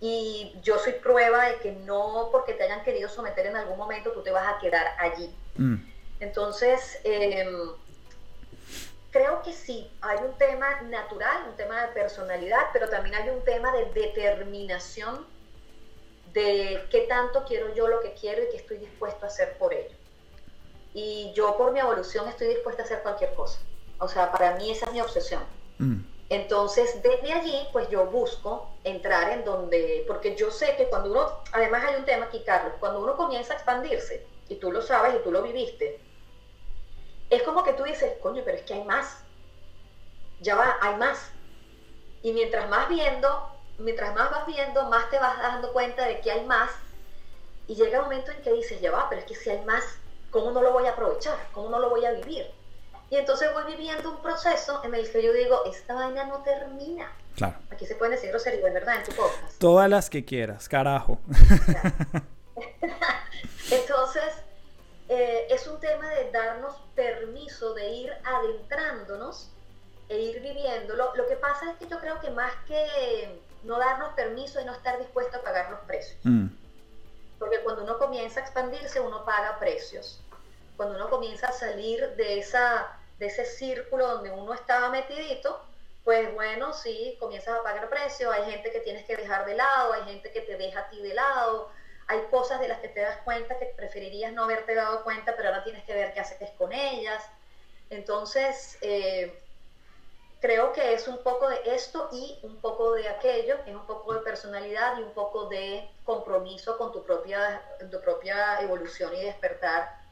y 0.00 0.54
yo 0.62 0.78
soy 0.78 0.94
prueba 0.94 1.48
de 1.48 1.56
que 1.56 1.72
no 1.72 2.28
porque 2.30 2.54
te 2.54 2.64
hayan 2.64 2.82
querido 2.84 3.08
someter 3.08 3.46
en 3.46 3.56
algún 3.56 3.76
momento 3.76 4.12
tú 4.12 4.22
te 4.22 4.30
vas 4.30 4.46
a 4.46 4.58
quedar 4.58 4.86
allí. 4.98 5.34
Mm. 5.56 5.76
Entonces, 6.20 7.00
em, 7.04 7.70
creo 9.10 9.42
que 9.42 9.52
sí, 9.52 9.90
hay 10.00 10.18
un 10.18 10.36
tema 10.38 10.82
natural, 10.82 11.48
un 11.48 11.56
tema 11.56 11.86
de 11.86 11.92
personalidad, 11.92 12.66
pero 12.72 12.88
también 12.88 13.14
hay 13.14 13.28
un 13.30 13.42
tema 13.44 13.72
de 13.72 13.86
determinación 13.92 15.26
de 16.32 16.84
qué 16.90 17.02
tanto 17.02 17.44
quiero 17.44 17.72
yo 17.74 17.86
lo 17.86 18.00
que 18.00 18.12
quiero 18.14 18.42
y 18.42 18.48
qué 18.50 18.56
estoy 18.56 18.78
dispuesto 18.78 19.24
a 19.24 19.28
hacer 19.28 19.56
por 19.56 19.72
ello. 19.72 19.96
Y 20.92 21.32
yo 21.34 21.56
por 21.56 21.72
mi 21.72 21.80
evolución 21.80 22.28
estoy 22.28 22.48
dispuesta 22.48 22.82
a 22.82 22.84
hacer 22.84 23.02
cualquier 23.02 23.34
cosa. 23.34 23.60
O 23.98 24.08
sea, 24.08 24.30
para 24.32 24.56
mí 24.56 24.70
esa 24.70 24.86
es 24.86 24.92
mi 24.92 25.00
obsesión. 25.00 25.42
Mm. 25.78 26.13
Entonces, 26.34 27.00
desde 27.00 27.32
allí, 27.32 27.68
pues 27.72 27.88
yo 27.90 28.06
busco 28.06 28.68
entrar 28.82 29.30
en 29.30 29.44
donde, 29.44 30.04
porque 30.08 30.34
yo 30.34 30.50
sé 30.50 30.74
que 30.74 30.88
cuando 30.88 31.12
uno, 31.12 31.40
además 31.52 31.84
hay 31.84 31.94
un 31.94 32.04
tema 32.04 32.24
aquí, 32.24 32.42
Carlos, 32.44 32.72
cuando 32.80 32.98
uno 32.98 33.16
comienza 33.16 33.52
a 33.52 33.56
expandirse, 33.56 34.26
y 34.48 34.56
tú 34.56 34.72
lo 34.72 34.82
sabes 34.82 35.14
y 35.14 35.22
tú 35.22 35.30
lo 35.30 35.42
viviste, 35.42 36.00
es 37.30 37.40
como 37.44 37.62
que 37.62 37.74
tú 37.74 37.84
dices, 37.84 38.14
coño, 38.20 38.42
pero 38.44 38.56
es 38.56 38.64
que 38.64 38.74
hay 38.74 38.82
más. 38.82 39.22
Ya 40.40 40.56
va, 40.56 40.76
hay 40.80 40.96
más. 40.96 41.30
Y 42.22 42.32
mientras 42.32 42.68
más 42.68 42.88
viendo, 42.88 43.48
mientras 43.78 44.12
más 44.12 44.32
vas 44.32 44.44
viendo, 44.46 44.90
más 44.90 45.08
te 45.10 45.20
vas 45.20 45.38
dando 45.38 45.72
cuenta 45.72 46.04
de 46.04 46.20
que 46.20 46.32
hay 46.32 46.44
más. 46.46 46.72
Y 47.68 47.76
llega 47.76 48.00
un 48.00 48.06
momento 48.06 48.32
en 48.32 48.42
que 48.42 48.52
dices, 48.52 48.80
ya 48.80 48.90
va, 48.90 49.08
pero 49.08 49.20
es 49.20 49.26
que 49.28 49.36
si 49.36 49.50
hay 49.50 49.64
más, 49.64 49.84
¿cómo 50.32 50.50
no 50.50 50.62
lo 50.62 50.72
voy 50.72 50.86
a 50.86 50.90
aprovechar? 50.90 51.38
¿Cómo 51.52 51.68
no 51.68 51.78
lo 51.78 51.90
voy 51.90 52.04
a 52.04 52.10
vivir? 52.10 52.52
Y 53.10 53.16
entonces 53.16 53.52
voy 53.52 53.64
viviendo 53.64 54.10
un 54.10 54.22
proceso 54.22 54.82
en 54.84 54.94
el 54.94 55.10
que 55.10 55.22
yo 55.22 55.32
digo, 55.32 55.64
esta 55.66 55.94
vaina 55.94 56.24
no 56.24 56.42
termina. 56.42 57.12
Claro. 57.36 57.56
Aquí 57.70 57.86
se 57.86 57.96
pueden 57.96 58.14
decir 58.14 58.30
groserías, 58.30 58.72
¿verdad? 58.72 58.96
En 58.96 59.04
tu 59.04 59.12
podcast. 59.12 59.58
Todas 59.58 59.88
las 59.90 60.08
que 60.08 60.24
quieras, 60.24 60.68
carajo. 60.68 61.18
entonces, 63.70 64.24
eh, 65.08 65.46
es 65.50 65.66
un 65.66 65.78
tema 65.80 66.08
de 66.10 66.30
darnos 66.30 66.76
permiso 66.94 67.74
de 67.74 67.88
ir 67.90 68.12
adentrándonos 68.24 69.50
e 70.08 70.18
ir 70.18 70.40
viviéndolo. 70.40 71.14
Lo 71.14 71.26
que 71.26 71.36
pasa 71.36 71.72
es 71.72 71.76
que 71.78 71.88
yo 71.88 71.98
creo 71.98 72.20
que 72.20 72.30
más 72.30 72.52
que 72.66 73.40
no 73.64 73.78
darnos 73.78 74.12
permiso 74.14 74.58
es 74.58 74.66
no 74.66 74.72
estar 74.72 74.98
dispuesto 74.98 75.38
a 75.38 75.42
pagar 75.42 75.70
los 75.70 75.80
precios. 75.80 76.18
Mm. 76.22 76.46
Porque 77.38 77.60
cuando 77.60 77.84
uno 77.84 77.98
comienza 77.98 78.40
a 78.40 78.42
expandirse, 78.44 79.00
uno 79.00 79.24
paga 79.24 79.58
precios. 79.58 80.20
Cuando 80.76 80.96
uno 80.96 81.08
comienza 81.10 81.48
a 81.48 81.52
salir 81.52 82.14
de, 82.16 82.38
esa, 82.38 82.98
de 83.18 83.26
ese 83.26 83.44
círculo 83.44 84.06
donde 84.08 84.30
uno 84.30 84.54
estaba 84.54 84.90
metidito, 84.90 85.64
pues 86.04 86.32
bueno, 86.34 86.72
sí, 86.72 87.16
comienzas 87.18 87.58
a 87.58 87.62
pagar 87.62 87.88
precios, 87.88 88.32
hay 88.32 88.50
gente 88.50 88.70
que 88.70 88.80
tienes 88.80 89.06
que 89.06 89.16
dejar 89.16 89.46
de 89.46 89.54
lado, 89.54 89.94
hay 89.94 90.02
gente 90.04 90.30
que 90.30 90.42
te 90.42 90.56
deja 90.56 90.80
a 90.80 90.90
ti 90.90 91.00
de 91.00 91.14
lado, 91.14 91.70
hay 92.06 92.20
cosas 92.30 92.60
de 92.60 92.68
las 92.68 92.80
que 92.80 92.88
te 92.88 93.00
das 93.00 93.18
cuenta 93.24 93.58
que 93.58 93.66
preferirías 93.66 94.32
no 94.32 94.44
haberte 94.44 94.74
dado 94.74 95.02
cuenta, 95.02 95.34
pero 95.36 95.48
ahora 95.48 95.64
tienes 95.64 95.82
que 95.84 95.94
ver 95.94 96.12
qué 96.12 96.20
haces 96.20 96.50
con 96.58 96.72
ellas. 96.72 97.24
Entonces, 97.88 98.76
eh, 98.82 99.40
creo 100.40 100.74
que 100.74 100.92
es 100.92 101.08
un 101.08 101.22
poco 101.22 101.48
de 101.48 101.58
esto 101.64 102.10
y 102.12 102.38
un 102.42 102.60
poco 102.60 102.92
de 102.92 103.08
aquello, 103.08 103.56
es 103.66 103.74
un 103.74 103.86
poco 103.86 104.12
de 104.12 104.20
personalidad 104.20 104.98
y 104.98 105.02
un 105.02 105.12
poco 105.12 105.46
de 105.46 105.88
compromiso 106.04 106.76
con 106.76 106.92
tu 106.92 107.02
propia, 107.02 107.62
tu 107.90 107.98
propia 108.02 108.60
evolución 108.60 109.16
y 109.16 109.24
despertar 109.24 110.03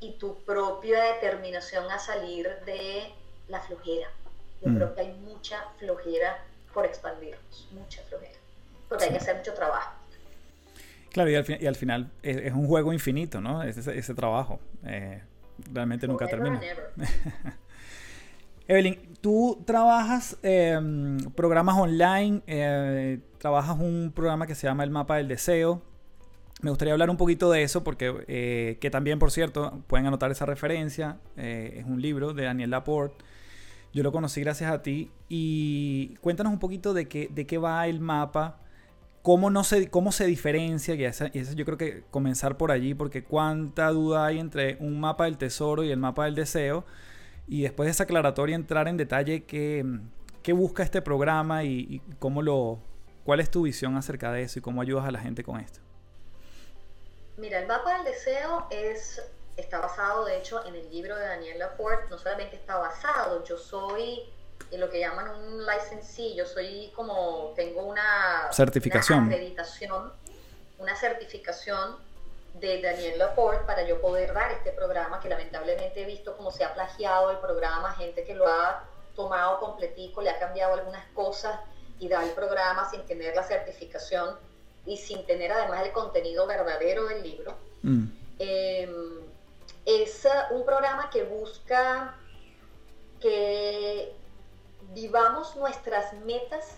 y 0.00 0.12
tu 0.12 0.36
propia 0.44 1.02
determinación 1.14 1.90
a 1.90 1.98
salir 1.98 2.48
de 2.64 3.12
la 3.48 3.60
flojera. 3.60 4.08
Yo 4.62 4.70
mm. 4.70 4.76
creo 4.76 4.94
que 4.94 5.00
hay 5.00 5.12
mucha 5.12 5.62
flojera 5.78 6.38
por 6.72 6.86
expandirnos, 6.86 7.68
mucha 7.72 8.02
flojera, 8.02 8.38
porque 8.88 9.04
hay 9.04 9.10
que 9.10 9.18
hacer 9.18 9.36
mucho 9.36 9.54
trabajo. 9.54 9.92
Claro, 11.12 11.28
y 11.28 11.34
al, 11.34 11.76
final 11.76 12.08
es, 12.22 12.52
un 12.52 12.68
juego 12.68 12.92
infinito, 12.92 13.40
¿no? 13.40 13.64
Ese, 13.64 13.98
ese 13.98 14.14
trabajo. 14.14 14.60
Eh, 14.86 15.20
realmente 15.72 16.06
nunca 16.06 16.28
termina. 16.28 16.60
Evelyn, 18.68 19.16
tú 19.20 19.60
trabajas 19.66 20.36
em, 20.42 21.18
programas 21.34 21.76
online, 21.76 22.42
eh, 22.46 23.18
trabajas 23.38 23.76
un 23.80 24.12
programa 24.14 24.46
que 24.46 24.54
se 24.54 24.68
llama 24.68 24.84
El 24.84 24.90
Mapa 24.90 25.16
del 25.16 25.26
Deseo. 25.26 25.82
Me 26.60 26.70
gustaría 26.70 26.92
hablar 26.92 27.10
un 27.10 27.16
poquito 27.16 27.50
de 27.50 27.62
eso 27.62 27.82
porque, 27.82 28.24
eh, 28.28 28.78
que 28.80 28.90
también, 28.90 29.18
por 29.18 29.30
cierto, 29.30 29.82
pueden 29.86 30.06
anotar 30.06 30.30
esa 30.30 30.46
referencia. 30.46 31.18
es 31.36 31.84
un 31.84 32.02
libro 32.02 32.32
de 32.34 32.44
Daniel 32.44 32.70
Laporte. 32.70 33.24
Yo 33.92 34.02
lo 34.02 34.12
conocí 34.12 34.40
gracias 34.40 34.70
a 34.70 34.82
ti. 34.82 35.10
Y 35.28 36.16
cuéntanos 36.20 36.52
un 36.52 36.58
poquito 36.58 36.92
de 36.94 37.08
qué, 37.08 37.28
de 37.32 37.46
qué 37.46 37.58
va 37.58 37.86
el 37.86 38.00
mapa 38.00 38.60
¿Cómo, 39.22 39.50
no 39.50 39.64
se, 39.64 39.90
¿Cómo 39.90 40.12
se 40.12 40.24
diferencia? 40.26 40.94
Y 40.94 41.04
eso, 41.04 41.26
yo 41.28 41.64
creo 41.66 41.76
que 41.76 42.04
comenzar 42.10 42.56
por 42.56 42.72
allí, 42.72 42.94
porque 42.94 43.22
cuánta 43.22 43.90
duda 43.90 44.24
hay 44.24 44.38
entre 44.38 44.78
un 44.80 44.98
mapa 44.98 45.26
del 45.26 45.36
tesoro 45.36 45.84
y 45.84 45.90
el 45.90 45.98
mapa 45.98 46.24
del 46.24 46.34
deseo. 46.34 46.86
Y 47.46 47.62
después 47.62 47.86
de 47.86 47.90
esa 47.90 48.04
aclaratoria 48.04 48.56
entrar 48.56 48.88
en 48.88 48.96
detalle 48.96 49.44
qué, 49.44 49.84
qué 50.42 50.52
busca 50.54 50.82
este 50.82 51.02
programa 51.02 51.64
y, 51.64 52.00
cómo 52.18 52.40
lo, 52.40 52.78
cuál 53.24 53.40
es 53.40 53.50
tu 53.50 53.62
visión 53.62 53.96
acerca 53.96 54.32
de 54.32 54.42
eso 54.42 54.58
y 54.58 54.62
cómo 54.62 54.80
ayudas 54.80 55.04
a 55.04 55.10
la 55.10 55.20
gente 55.20 55.42
con 55.44 55.60
esto. 55.60 55.80
Mira, 57.40 57.58
el 57.58 57.66
mapa 57.66 57.94
del 57.94 58.04
deseo 58.04 58.66
es, 58.68 59.22
está 59.56 59.80
basado 59.80 60.26
de 60.26 60.36
hecho 60.36 60.62
en 60.66 60.74
el 60.74 60.90
libro 60.90 61.16
de 61.16 61.24
Daniel 61.26 61.58
Laporte. 61.58 62.04
No 62.10 62.18
solamente 62.18 62.56
está 62.56 62.76
basado, 62.76 63.42
yo 63.44 63.56
soy 63.56 64.30
lo 64.72 64.90
que 64.90 65.00
llaman 65.00 65.30
un 65.30 65.64
licensee. 65.64 66.34
Yo 66.34 66.44
soy 66.44 66.92
como, 66.94 67.54
tengo 67.56 67.82
una 67.82 68.52
certificación, 68.52 69.20
una 69.20 69.34
acreditación, 69.34 70.12
una 70.78 70.94
certificación 70.94 71.96
de 72.54 72.82
Daniel 72.82 73.18
Laporte 73.18 73.64
para 73.64 73.84
yo 73.84 74.02
poder 74.02 74.34
dar 74.34 74.52
este 74.52 74.72
programa, 74.72 75.18
que 75.20 75.30
lamentablemente 75.30 76.02
he 76.02 76.04
visto 76.04 76.36
cómo 76.36 76.50
se 76.50 76.62
ha 76.64 76.74
plagiado 76.74 77.30
el 77.30 77.38
programa, 77.38 77.94
gente 77.94 78.22
que 78.24 78.34
lo 78.34 78.46
ha 78.48 78.84
tomado 79.16 79.60
completico, 79.60 80.20
le 80.20 80.28
ha 80.28 80.38
cambiado 80.38 80.74
algunas 80.74 81.06
cosas 81.14 81.58
y 81.98 82.08
da 82.08 82.22
el 82.22 82.32
programa 82.32 82.90
sin 82.90 83.06
tener 83.06 83.34
la 83.34 83.44
certificación 83.44 84.36
y 84.86 84.96
sin 84.96 85.24
tener 85.26 85.52
además 85.52 85.84
el 85.84 85.92
contenido 85.92 86.46
verdadero 86.46 87.06
del 87.06 87.22
libro. 87.22 87.56
Mm. 87.82 88.06
Em, 88.38 89.20
es 89.84 90.26
un 90.50 90.64
programa 90.64 91.10
que 91.10 91.24
busca 91.24 92.16
que 93.20 94.14
vivamos 94.92 95.56
nuestras 95.56 96.12
metas, 96.24 96.76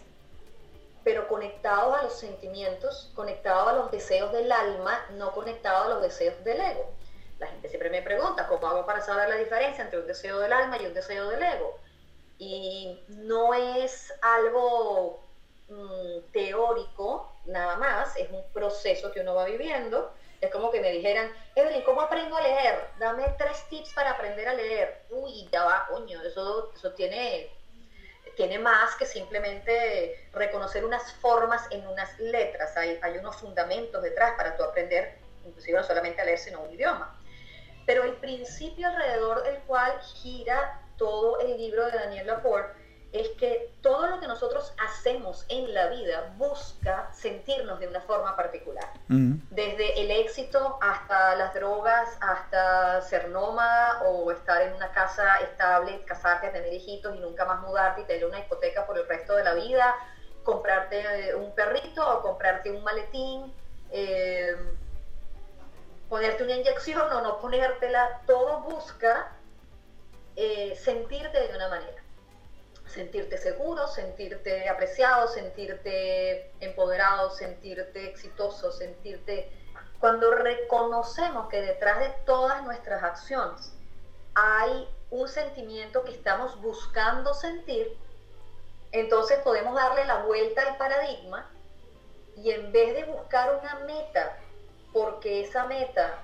pero 1.04 1.28
conectados 1.28 1.98
a 1.98 2.02
los 2.04 2.18
sentimientos, 2.18 3.10
conectados 3.14 3.68
a 3.68 3.72
los 3.74 3.90
deseos 3.90 4.32
del 4.32 4.50
alma, 4.52 4.98
no 5.12 5.32
conectados 5.32 5.86
a 5.86 5.88
los 5.90 6.02
deseos 6.02 6.42
del 6.44 6.60
ego. 6.60 6.90
La 7.38 7.48
gente 7.48 7.68
siempre 7.68 7.90
me 7.90 8.02
pregunta, 8.02 8.46
¿cómo 8.46 8.66
hago 8.68 8.86
para 8.86 9.00
saber 9.00 9.28
la 9.28 9.36
diferencia 9.36 9.82
entre 9.82 9.98
un 9.98 10.06
deseo 10.06 10.38
del 10.38 10.52
alma 10.52 10.80
y 10.80 10.86
un 10.86 10.94
deseo 10.94 11.28
del 11.28 11.42
ego? 11.42 11.78
Y 12.38 13.02
no 13.08 13.52
es 13.54 14.12
algo 14.22 15.24
mm, 15.72 16.32
teórico 16.32 17.32
nada 17.46 17.76
más, 17.76 18.16
es 18.16 18.30
un 18.30 18.44
proceso 18.52 19.10
que 19.12 19.20
uno 19.20 19.34
va 19.34 19.44
viviendo. 19.44 20.12
Es 20.40 20.50
como 20.50 20.70
que 20.70 20.80
me 20.80 20.90
dijeran, 20.90 21.32
Evelyn, 21.54 21.82
¿cómo 21.82 22.00
aprendo 22.00 22.36
a 22.36 22.42
leer? 22.42 22.88
Dame 22.98 23.34
tres 23.38 23.64
tips 23.68 23.92
para 23.94 24.10
aprender 24.10 24.48
a 24.48 24.54
leer. 24.54 25.02
Uy, 25.10 25.48
ya 25.52 25.64
va, 25.64 25.86
coño, 25.88 26.20
eso, 26.22 26.72
eso 26.74 26.92
tiene 26.92 27.50
tiene 28.36 28.58
más 28.58 28.94
que 28.96 29.04
simplemente 29.04 30.28
reconocer 30.32 30.84
unas 30.84 31.12
formas 31.14 31.66
en 31.70 31.86
unas 31.86 32.18
letras. 32.18 32.76
Hay, 32.76 32.98
hay 33.02 33.18
unos 33.18 33.36
fundamentos 33.36 34.02
detrás 34.02 34.32
para 34.36 34.56
tú 34.56 34.62
aprender, 34.62 35.18
inclusive 35.44 35.78
no 35.78 35.84
solamente 35.84 36.22
a 36.22 36.24
leer, 36.24 36.38
sino 36.38 36.60
un 36.60 36.72
idioma. 36.72 37.18
Pero 37.84 38.04
el 38.04 38.14
principio 38.14 38.88
alrededor 38.88 39.42
del 39.42 39.58
cual 39.62 40.00
gira 40.00 40.80
todo 40.96 41.40
el 41.40 41.56
libro 41.56 41.84
de 41.86 41.92
Daniel 41.92 42.26
Laporte 42.26 42.81
es 43.12 43.28
que 43.38 43.70
todo 43.82 44.06
lo 44.06 44.20
que 44.20 44.26
nosotros 44.26 44.72
hacemos 44.78 45.44
en 45.50 45.74
la 45.74 45.88
vida 45.88 46.32
busca 46.38 47.10
sentirnos 47.12 47.78
de 47.78 47.88
una 47.88 48.00
forma 48.00 48.34
particular. 48.36 48.88
Desde 49.08 50.00
el 50.00 50.10
éxito 50.10 50.78
hasta 50.80 51.36
las 51.36 51.52
drogas, 51.52 52.16
hasta 52.20 53.02
ser 53.02 53.28
nómada 53.28 54.02
o 54.04 54.30
estar 54.32 54.62
en 54.62 54.72
una 54.72 54.90
casa 54.92 55.36
estable, 55.36 56.02
casarte, 56.06 56.48
tener 56.48 56.72
hijitos 56.72 57.14
y 57.14 57.18
nunca 57.18 57.44
más 57.44 57.60
mudarte 57.60 58.00
y 58.00 58.04
tener 58.04 58.24
una 58.24 58.38
hipoteca 58.38 58.86
por 58.86 58.96
el 58.96 59.06
resto 59.06 59.36
de 59.36 59.44
la 59.44 59.54
vida, 59.54 59.94
comprarte 60.42 61.28
eh, 61.28 61.34
un 61.34 61.54
perrito 61.54 62.18
o 62.18 62.22
comprarte 62.22 62.70
un 62.70 62.82
maletín, 62.82 63.52
eh, 63.90 64.56
ponerte 66.08 66.44
una 66.44 66.54
inyección 66.54 67.12
o 67.12 67.20
no 67.20 67.40
ponértela, 67.40 68.22
todo 68.26 68.60
busca 68.60 69.32
eh, 70.34 70.74
sentirte 70.76 71.38
de 71.46 71.54
una 71.54 71.68
manera 71.68 72.01
sentirte 72.92 73.38
seguro, 73.38 73.88
sentirte 73.88 74.68
apreciado, 74.68 75.28
sentirte 75.28 76.52
empoderado, 76.60 77.30
sentirte 77.30 78.08
exitoso, 78.08 78.72
sentirte... 78.72 79.50
Cuando 79.98 80.32
reconocemos 80.32 81.48
que 81.48 81.62
detrás 81.62 82.00
de 82.00 82.08
todas 82.26 82.64
nuestras 82.64 83.04
acciones 83.04 83.72
hay 84.34 84.88
un 85.10 85.28
sentimiento 85.28 86.02
que 86.04 86.10
estamos 86.10 86.60
buscando 86.60 87.34
sentir, 87.34 87.96
entonces 88.90 89.38
podemos 89.40 89.74
darle 89.74 90.04
la 90.04 90.24
vuelta 90.24 90.62
al 90.62 90.76
paradigma 90.76 91.48
y 92.36 92.50
en 92.50 92.72
vez 92.72 92.94
de 92.94 93.04
buscar 93.04 93.56
una 93.60 93.84
meta, 93.86 94.38
porque 94.92 95.42
esa 95.42 95.66
meta 95.66 96.18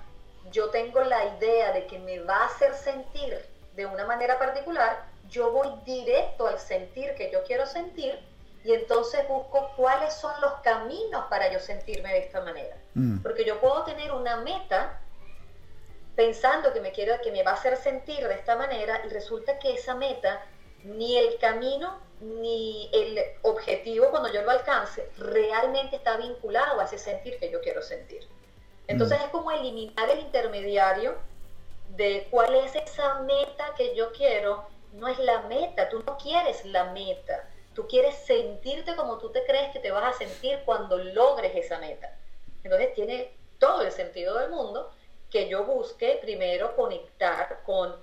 yo 0.51 0.71
tengo 0.71 1.01
la 1.01 1.37
idea 1.37 1.73
de 1.73 1.87
que 1.87 1.99
me 1.99 2.19
va 2.21 2.39
a 2.39 2.47
hacer 2.47 2.75
sentir 2.75 3.39
de 3.75 3.87
una 3.87 4.07
manera 4.07 4.39
particular, 4.39 5.08
yo 5.29 5.53
voy 5.53 5.69
directo 5.85 6.47
al 6.47 6.59
sentir 6.59 7.15
que 7.15 7.31
yo 7.31 7.43
quiero 7.45 7.67
sentir 7.67 8.19
y 8.65 8.73
entonces 8.73 9.27
busco 9.29 9.73
cuáles 9.77 10.15
son 10.15 10.33
los 10.41 10.53
caminos 10.63 11.27
para 11.31 11.53
yo 11.53 11.59
sentirme 11.59 12.13
de 12.13 12.19
esta 12.19 12.41
manera. 12.41 12.77
Mm. 12.95 13.19
Porque 13.23 13.45
yo 13.45 13.61
puedo 13.61 13.85
tener 13.85 14.13
una 14.13 14.39
meta 14.39 15.01
pensando 16.17 16.73
que 16.73 16.81
me 16.81 16.93
quiero 16.93 17.15
que 17.23 17.31
me 17.31 17.43
va 17.43 17.53
a 17.53 17.55
hacer 17.55 17.77
sentir 17.77 18.27
de 18.27 18.35
esta 18.35 18.57
manera 18.57 19.03
y 19.07 19.09
resulta 19.09 19.59
que 19.59 19.75
esa 19.75 19.95
meta 19.95 20.45
ni 20.85 21.17
el 21.17 21.39
camino 21.39 22.01
ni 22.21 22.91
el 22.93 23.21
objetivo 23.43 24.11
cuando 24.11 24.33
yo 24.33 24.43
lo 24.43 24.51
alcance 24.51 25.09
realmente 25.19 25.97
está 25.97 26.17
vinculado 26.17 26.81
a 26.81 26.85
ese 26.85 26.99
sentir 26.99 27.39
que 27.39 27.51
yo 27.51 27.61
quiero 27.61 27.83
sentir. 27.83 28.27
Entonces 28.89 29.19
mm. 29.21 29.25
es 29.25 29.29
como 29.31 29.53
eliminar 29.53 30.11
el 30.11 30.21
intermediario 30.21 31.15
de 31.91 32.27
cuál 32.31 32.55
es 32.55 32.75
esa 32.75 33.21
meta 33.21 33.75
que 33.77 33.95
yo 33.95 34.13
quiero 34.13 34.67
no 34.99 35.09
es 35.09 35.19
la 35.19 35.43
meta, 35.43 35.89
tú 35.89 36.03
no 36.07 36.19
quieres 36.19 36.65
la 36.65 36.93
meta, 36.93 37.49
tú 37.75 37.87
quieres 37.87 38.17
sentirte 38.17 38.97
como 38.97 39.19
tú 39.19 39.31
te 39.31 39.45
crees 39.45 39.73
que 39.73 39.79
te 39.79 39.91
vas 39.91 40.15
a 40.15 40.19
sentir 40.19 40.61
cuando 40.65 40.99
logres 40.99 41.55
esa 41.55 41.79
meta. 41.79 42.15
Entonces 42.65 42.93
tiene 42.95 43.33
todo 43.59 43.83
el 43.83 43.93
sentido 43.93 44.39
del 44.39 44.51
mundo 44.51 44.93
que 45.31 45.49
yo 45.49 45.65
busque 45.65 46.19
primero 46.21 46.75
conectar 46.75 47.61
con 47.65 47.97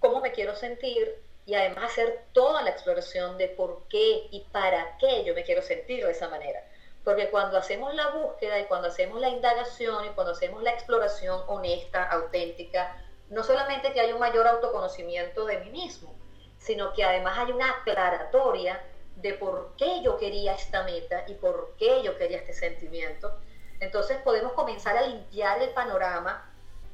cómo 0.00 0.20
me 0.20 0.32
quiero 0.32 0.54
sentir 0.54 1.22
y 1.46 1.54
además 1.54 1.92
hacer 1.92 2.24
toda 2.32 2.62
la 2.62 2.70
exploración 2.70 3.38
de 3.38 3.48
por 3.48 3.88
qué 3.88 4.28
y 4.30 4.46
para 4.52 4.98
qué 4.98 5.24
yo 5.24 5.34
me 5.34 5.44
quiero 5.44 5.62
sentir 5.62 6.04
de 6.04 6.12
esa 6.12 6.28
manera. 6.28 6.62
Porque 7.04 7.30
cuando 7.30 7.56
hacemos 7.56 7.94
la 7.94 8.08
búsqueda 8.08 8.60
y 8.60 8.64
cuando 8.64 8.88
hacemos 8.88 9.18
la 9.18 9.30
indagación 9.30 10.04
y 10.04 10.10
cuando 10.10 10.32
hacemos 10.32 10.62
la 10.62 10.72
exploración 10.72 11.40
honesta, 11.46 12.04
auténtica, 12.04 13.02
no 13.30 13.42
solamente 13.42 13.92
que 13.92 14.00
hay 14.00 14.12
un 14.12 14.20
mayor 14.20 14.46
autoconocimiento 14.46 15.44
de 15.46 15.58
mí 15.58 15.70
mismo, 15.70 16.14
sino 16.58 16.92
que 16.92 17.04
además 17.04 17.38
hay 17.38 17.52
una 17.52 17.70
aclaratoria 17.70 18.82
de 19.16 19.34
por 19.34 19.72
qué 19.76 20.02
yo 20.02 20.16
quería 20.16 20.54
esta 20.54 20.82
meta 20.84 21.24
y 21.26 21.34
por 21.34 21.74
qué 21.78 22.02
yo 22.02 22.16
quería 22.16 22.38
este 22.38 22.52
sentimiento. 22.52 23.32
Entonces 23.80 24.18
podemos 24.18 24.52
comenzar 24.52 24.96
a 24.96 25.06
limpiar 25.06 25.62
el 25.62 25.70
panorama 25.70 26.50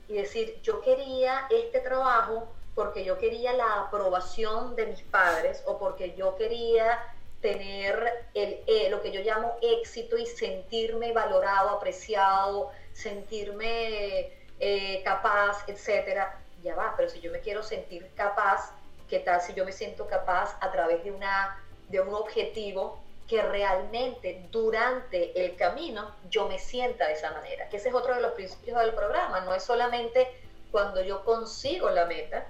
y 0.09 0.15
decir, 0.15 0.61
yo 0.63 0.81
quería 0.81 1.47
este 1.51 1.81
trabajo 1.81 2.49
porque 2.75 3.05
yo 3.05 3.19
quería 3.19 3.53
la 3.53 3.81
aprobación 3.83 4.75
de 4.75 4.87
mis 4.87 5.03
padres 5.03 5.63
o 5.67 5.79
porque 5.79 6.15
yo 6.15 6.37
quería 6.37 7.01
tener 7.41 8.27
el, 8.35 8.61
eh, 8.67 8.89
lo 8.91 9.01
que 9.03 9.13
yo 9.13 9.21
llamo 9.21 9.57
éxito 9.61 10.17
y 10.17 10.27
sentirme 10.27 11.13
valorado, 11.13 11.71
apreciado, 11.71 12.71
sentirme 12.93 14.33
eh, 14.61 15.03
capaz, 15.05 15.65
etcétera. 15.69 16.41
Ya 16.63 16.75
va, 16.75 16.95
pero 16.97 17.09
si 17.09 17.21
yo 17.21 17.31
me 17.31 17.41
quiero 17.41 17.63
sentir 17.63 18.11
capaz, 18.15 18.73
¿qué 19.09 19.19
tal 19.19 19.41
si 19.41 19.53
yo 19.55 19.65
me 19.65 19.73
siento 19.73 20.07
capaz 20.07 20.57
a 20.61 20.73
través 20.73 21.05
de, 21.05 21.11
una, 21.11 21.63
de 21.89 22.01
un 22.01 22.15
objetivo 22.15 22.99
que 23.29 23.43
realmente 23.43 24.47
durante 24.51 25.45
el 25.45 25.57
camino 25.57 26.15
yo 26.31 26.49
me 26.49 26.59
sienta 26.59 27.07
de 27.07 27.15
esa 27.15 27.33
manera? 27.33 27.69
Que 27.69 27.77
ese 27.77 27.91
es 27.91 27.95
otro 27.95 28.15
de 28.15 28.23
los 28.23 28.33
principios 28.33 28.79
del 28.81 28.95
programa, 28.95 29.41
no 29.41 29.55
es 29.55 29.63
solamente 29.63 30.29
cuando 30.71 31.03
yo 31.03 31.25
consigo 31.25 31.91
la 31.91 32.07
meta, 32.07 32.47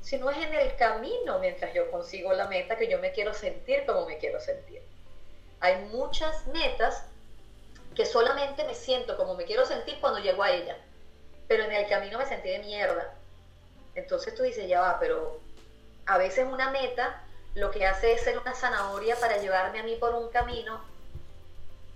sino 0.00 0.28
es 0.30 0.36
en 0.38 0.52
el 0.52 0.74
camino 0.76 1.38
mientras 1.38 1.72
yo 1.72 1.90
consigo 1.90 2.32
la 2.32 2.48
meta 2.48 2.76
que 2.76 2.88
yo 2.88 2.98
me 2.98 3.12
quiero 3.12 3.32
sentir 3.32 3.86
como 3.86 4.06
me 4.06 4.18
quiero 4.18 4.40
sentir. 4.40 4.82
Hay 5.60 5.76
muchas 5.92 6.46
metas 6.48 7.04
que 7.94 8.04
solamente 8.04 8.64
me 8.64 8.74
siento 8.74 9.16
como 9.16 9.34
me 9.34 9.44
quiero 9.44 9.64
sentir 9.64 9.98
cuando 10.00 10.18
llego 10.18 10.42
a 10.42 10.50
ella, 10.50 10.76
pero 11.52 11.64
en 11.64 11.72
el 11.72 11.86
camino 11.86 12.16
me 12.16 12.24
sentí 12.24 12.48
de 12.48 12.60
mierda. 12.60 13.12
Entonces 13.94 14.34
tú 14.34 14.42
dices, 14.42 14.66
ya 14.66 14.80
va, 14.80 14.98
pero 14.98 15.38
a 16.06 16.16
veces 16.16 16.46
una 16.50 16.70
meta 16.70 17.22
lo 17.54 17.70
que 17.70 17.84
hace 17.84 18.14
es 18.14 18.22
ser 18.22 18.38
una 18.38 18.54
zanahoria 18.54 19.16
para 19.16 19.36
llevarme 19.36 19.80
a 19.80 19.82
mí 19.82 19.96
por 19.96 20.14
un 20.14 20.30
camino 20.30 20.82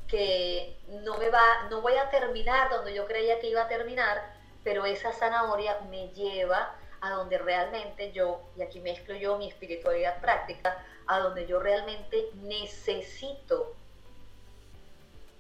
que 0.09 0.77
no 0.89 1.17
me 1.17 1.31
va, 1.31 1.69
no 1.71 1.81
voy 1.81 1.97
a 1.97 2.11
terminar 2.11 2.69
donde 2.69 2.93
yo 2.93 3.07
creía 3.07 3.41
que 3.41 3.49
iba 3.49 3.63
a 3.63 3.69
terminar, 3.69 4.31
pero 4.63 4.85
esa 4.85 5.11
zanahoria 5.15 5.81
me 5.89 6.09
lleva 6.09 6.75
a 7.01 7.09
donde 7.13 7.39
realmente 7.39 8.13
yo, 8.13 8.43
y 8.59 8.63
aquí 8.63 8.81
mezclo 8.81 9.15
yo 9.15 9.39
mi 9.39 9.49
espiritualidad 9.49 10.21
práctica, 10.21 10.85
a 11.07 11.21
donde 11.21 11.47
yo 11.47 11.61
realmente 11.61 12.29
necesito, 12.43 13.75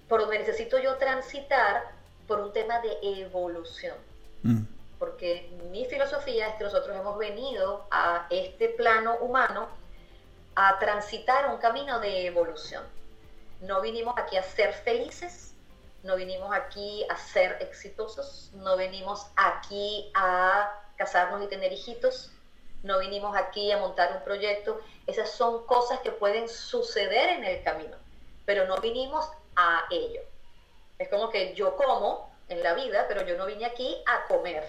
por 0.09 0.23
donde 0.23 0.39
necesito 0.39 0.79
yo 0.79 0.97
transitar 0.97 1.91
por 2.27 2.41
un 2.41 2.55
tema 2.55 2.81
de 2.81 2.97
evolución. 3.03 4.06
Mm. 4.47 4.67
Porque 4.99 5.51
mi 5.71 5.85
filosofía 5.87 6.49
es 6.49 6.55
que 6.55 6.65
nosotros 6.65 6.97
hemos 6.97 7.19
venido 7.19 7.87
a 7.91 8.27
este 8.31 8.69
plano 8.71 9.17
humano 9.17 9.69
a 10.55 10.79
transitar 10.79 11.51
un 11.51 11.59
camino 11.59 12.01
de 12.01 12.27
evolución. 12.27 12.83
No 13.61 13.81
vinimos 13.81 14.15
aquí 14.17 14.37
a 14.37 14.43
ser 14.43 14.73
felices, 14.73 15.55
no 16.03 16.17
vinimos 16.17 16.55
aquí 16.55 17.05
a 17.11 17.17
ser 17.17 17.59
exitosos, 17.61 18.51
no 18.55 18.77
venimos 18.77 19.27
aquí 19.37 20.11
a 20.15 20.73
casarnos 20.97 21.43
y 21.43 21.49
tener 21.49 21.73
hijitos, 21.73 22.31
no 22.83 22.99
vinimos 23.01 23.37
aquí 23.37 23.73
a 23.73 23.79
montar 23.79 24.17
un 24.17 24.23
proyecto, 24.23 24.81
esas 25.07 25.31
son 25.31 25.67
cosas 25.67 26.01
que 26.01 26.13
pueden 26.13 26.49
suceder 26.49 27.31
en 27.31 27.45
el 27.45 27.63
camino, 27.65 27.97
pero 28.45 28.67
no 28.67 28.79
vinimos 28.81 29.29
a 29.57 29.85
ello. 29.91 30.21
Es 30.99 31.09
como 31.09 31.29
que 31.31 31.55
yo 31.55 31.77
como 31.77 32.31
en 32.49 32.63
la 32.63 32.75
vida, 32.75 33.07
pero 33.09 33.27
yo 33.27 33.37
no 33.37 33.47
vine 33.47 33.67
aquí 33.67 33.97
a 34.07 34.27
comer. 34.27 34.65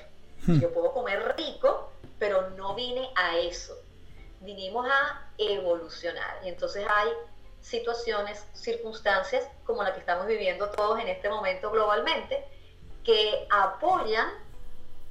Hmm. 0.45 0.59
Yo 0.59 0.73
puedo 0.73 0.91
comer 0.93 1.35
rico, 1.37 1.91
pero 2.19 2.49
no 2.51 2.75
vine 2.75 3.09
a 3.15 3.37
eso. 3.37 3.75
Vinimos 4.41 4.87
a 4.89 5.31
evolucionar. 5.37 6.39
Y 6.43 6.49
entonces 6.49 6.85
hay 6.89 7.09
situaciones, 7.61 8.45
circunstancias 8.53 9.47
como 9.65 9.83
la 9.83 9.93
que 9.93 9.99
estamos 9.99 10.25
viviendo 10.27 10.69
todos 10.69 10.99
en 10.99 11.07
este 11.07 11.29
momento 11.29 11.71
globalmente, 11.71 12.45
que 13.03 13.47
apoyan 13.49 14.29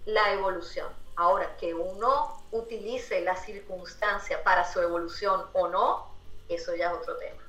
la 0.07 0.33
evolución. 0.33 0.88
Ahora, 1.16 1.57
que 1.57 1.74
uno 1.74 2.42
utilice 2.52 3.20
la 3.22 3.37
circunstancia 3.37 4.42
para 4.44 4.70
su 4.70 4.81
evolución 4.81 5.46
o 5.52 5.68
no, 5.68 6.14
eso 6.48 6.74
ya 6.76 6.90
es 6.90 6.92
otro 6.92 7.16
tema. 7.16 7.42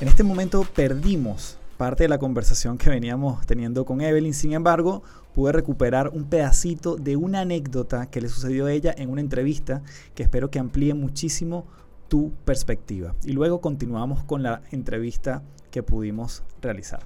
En 0.00 0.08
este 0.08 0.24
momento 0.24 0.66
perdimos 0.74 1.56
parte 1.76 2.04
de 2.04 2.08
la 2.08 2.18
conversación 2.18 2.78
que 2.78 2.90
veníamos 2.90 3.46
teniendo 3.46 3.84
con 3.84 4.00
Evelyn, 4.00 4.34
sin 4.34 4.52
embargo, 4.52 5.04
pude 5.34 5.52
recuperar 5.52 6.08
un 6.08 6.24
pedacito 6.24 6.96
de 6.96 7.14
una 7.16 7.40
anécdota 7.40 8.06
que 8.10 8.20
le 8.20 8.28
sucedió 8.28 8.66
a 8.66 8.72
ella 8.72 8.92
en 8.96 9.08
una 9.08 9.20
entrevista 9.20 9.82
que 10.16 10.24
espero 10.24 10.50
que 10.50 10.58
amplíe 10.58 10.94
muchísimo 10.94 11.64
tu 12.08 12.32
perspectiva. 12.44 13.14
Y 13.24 13.32
luego 13.32 13.60
continuamos 13.60 14.24
con 14.24 14.42
la 14.42 14.62
entrevista 14.72 15.42
que 15.70 15.84
pudimos 15.84 16.42
realizar. 16.60 17.00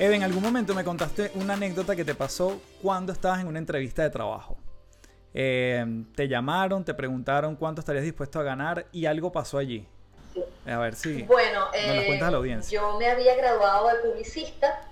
Eve, 0.00 0.16
en 0.16 0.22
algún 0.24 0.42
momento 0.42 0.74
me 0.74 0.82
contaste 0.82 1.30
una 1.36 1.54
anécdota 1.54 1.94
que 1.94 2.04
te 2.04 2.14
pasó 2.16 2.60
cuando 2.82 3.12
estabas 3.12 3.40
en 3.40 3.46
una 3.46 3.58
entrevista 3.58 4.02
de 4.02 4.10
trabajo. 4.10 4.59
Eh, 5.32 6.04
te 6.14 6.28
llamaron, 6.28 6.84
te 6.84 6.94
preguntaron 6.94 7.56
cuánto 7.56 7.80
estarías 7.80 8.04
dispuesto 8.04 8.40
a 8.40 8.42
ganar 8.42 8.86
y 8.92 9.06
algo 9.06 9.30
pasó 9.30 9.58
allí. 9.58 9.86
A 10.66 10.78
ver 10.78 10.94
si 10.94 11.22
bueno, 11.22 11.68
eh, 11.72 12.18
la 12.20 12.26
audiencia. 12.28 12.80
Yo 12.80 12.98
me 12.98 13.08
había 13.08 13.34
graduado 13.36 13.88
de 13.88 13.94
publicista. 13.96 14.82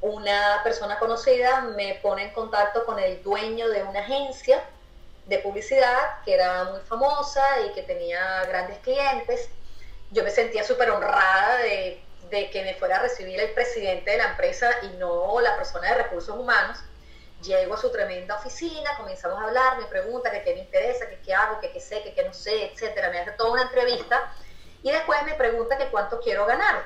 Una 0.00 0.60
persona 0.62 0.98
conocida 0.98 1.62
me 1.76 1.98
pone 2.02 2.24
en 2.24 2.32
contacto 2.32 2.84
con 2.84 2.98
el 2.98 3.22
dueño 3.22 3.68
de 3.68 3.82
una 3.84 4.00
agencia 4.00 4.62
de 5.26 5.38
publicidad 5.38 6.22
que 6.24 6.34
era 6.34 6.64
muy 6.64 6.80
famosa 6.80 7.42
y 7.66 7.72
que 7.72 7.82
tenía 7.82 8.44
grandes 8.44 8.78
clientes. 8.78 9.48
Yo 10.10 10.22
me 10.22 10.30
sentía 10.30 10.62
súper 10.62 10.90
honrada 10.90 11.58
de 11.58 12.04
de 12.30 12.50
que 12.50 12.62
me 12.62 12.74
fuera 12.74 12.96
a 12.96 13.02
recibir 13.02 13.38
el 13.40 13.50
presidente 13.50 14.10
de 14.10 14.18
la 14.18 14.30
empresa 14.30 14.70
y 14.82 14.96
no 14.98 15.40
la 15.40 15.56
persona 15.56 15.88
de 15.88 16.02
recursos 16.02 16.36
humanos. 16.36 16.78
Llego 17.44 17.74
a 17.74 17.76
su 17.76 17.90
tremenda 17.90 18.36
oficina, 18.36 18.96
comenzamos 18.96 19.38
a 19.38 19.44
hablar, 19.44 19.78
me 19.78 19.86
pregunta 19.86 20.30
qué 20.42 20.54
me 20.54 20.60
interesa, 20.60 21.08
que 21.08 21.20
qué 21.20 21.34
hago, 21.34 21.60
que 21.60 21.70
qué 21.72 21.80
sé, 21.80 22.02
que 22.02 22.14
qué 22.14 22.24
no 22.24 22.32
sé, 22.32 22.72
etcétera. 22.72 23.10
Me 23.10 23.20
hace 23.20 23.32
toda 23.32 23.52
una 23.52 23.62
entrevista 23.62 24.32
y 24.82 24.90
después 24.90 25.22
me 25.24 25.34
pregunta 25.34 25.76
que 25.76 25.88
cuánto 25.88 26.20
quiero 26.20 26.46
ganar. 26.46 26.84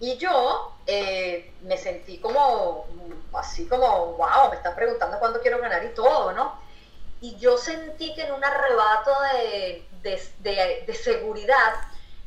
Y 0.00 0.16
yo 0.18 0.76
eh, 0.86 1.54
me 1.62 1.78
sentí 1.78 2.18
como, 2.18 2.86
así 3.32 3.66
como, 3.66 4.12
wow, 4.14 4.50
me 4.50 4.56
están 4.56 4.74
preguntando 4.74 5.18
cuánto 5.18 5.40
quiero 5.40 5.58
ganar 5.60 5.82
y 5.84 5.94
todo, 5.94 6.32
¿no? 6.32 6.60
Y 7.20 7.36
yo 7.36 7.56
sentí 7.56 8.14
que 8.14 8.24
en 8.24 8.32
un 8.32 8.44
arrebato 8.44 9.12
de, 9.32 9.86
de, 10.40 10.84
de 10.86 10.94
seguridad, 10.94 11.74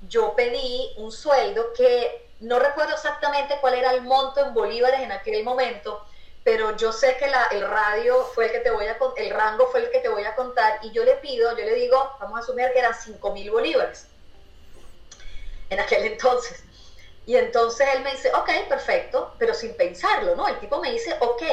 yo 0.07 0.33
pedí 0.35 0.93
un 0.97 1.11
sueldo 1.11 1.73
que 1.73 2.27
no 2.39 2.59
recuerdo 2.59 2.93
exactamente 2.93 3.57
cuál 3.61 3.75
era 3.75 3.91
el 3.93 4.01
monto 4.01 4.45
en 4.45 4.53
bolívares 4.53 5.01
en 5.01 5.11
aquel 5.11 5.43
momento, 5.43 6.05
pero 6.47 6.77
yo 6.77 6.93
sé 6.93 7.17
que 7.17 7.25
el 7.51 7.67
radio 7.67 8.23
fue 8.33 8.45
el 8.45 8.51
que 8.53 8.59
te 8.59 8.71
voy 8.71 8.85
a 8.85 8.97
el 9.17 9.29
rango 9.31 9.67
fue 9.67 9.81
el 9.81 9.91
que 9.91 9.99
te 9.99 10.07
voy 10.07 10.23
a 10.23 10.33
contar 10.33 10.79
y 10.81 10.91
yo 10.91 11.03
le 11.03 11.15
pido, 11.15 11.51
yo 11.57 11.65
le 11.65 11.75
digo, 11.75 12.15
vamos 12.21 12.39
a 12.39 12.41
asumir 12.41 12.71
que 12.71 12.79
eran 12.79 12.93
5 12.93 13.33
mil 13.33 13.51
bolívares 13.51 14.07
en 15.69 15.77
aquel 15.77 16.05
entonces. 16.05 16.63
Y 17.25 17.35
entonces 17.35 17.85
él 17.93 18.01
me 18.01 18.11
dice, 18.11 18.31
ok, 18.33 18.49
perfecto, 18.69 19.33
pero 19.37 19.53
sin 19.53 19.75
pensarlo, 19.75 20.37
¿no? 20.37 20.47
El 20.47 20.57
tipo 20.61 20.79
me 20.79 20.93
dice, 20.93 21.17
ok. 21.19 21.43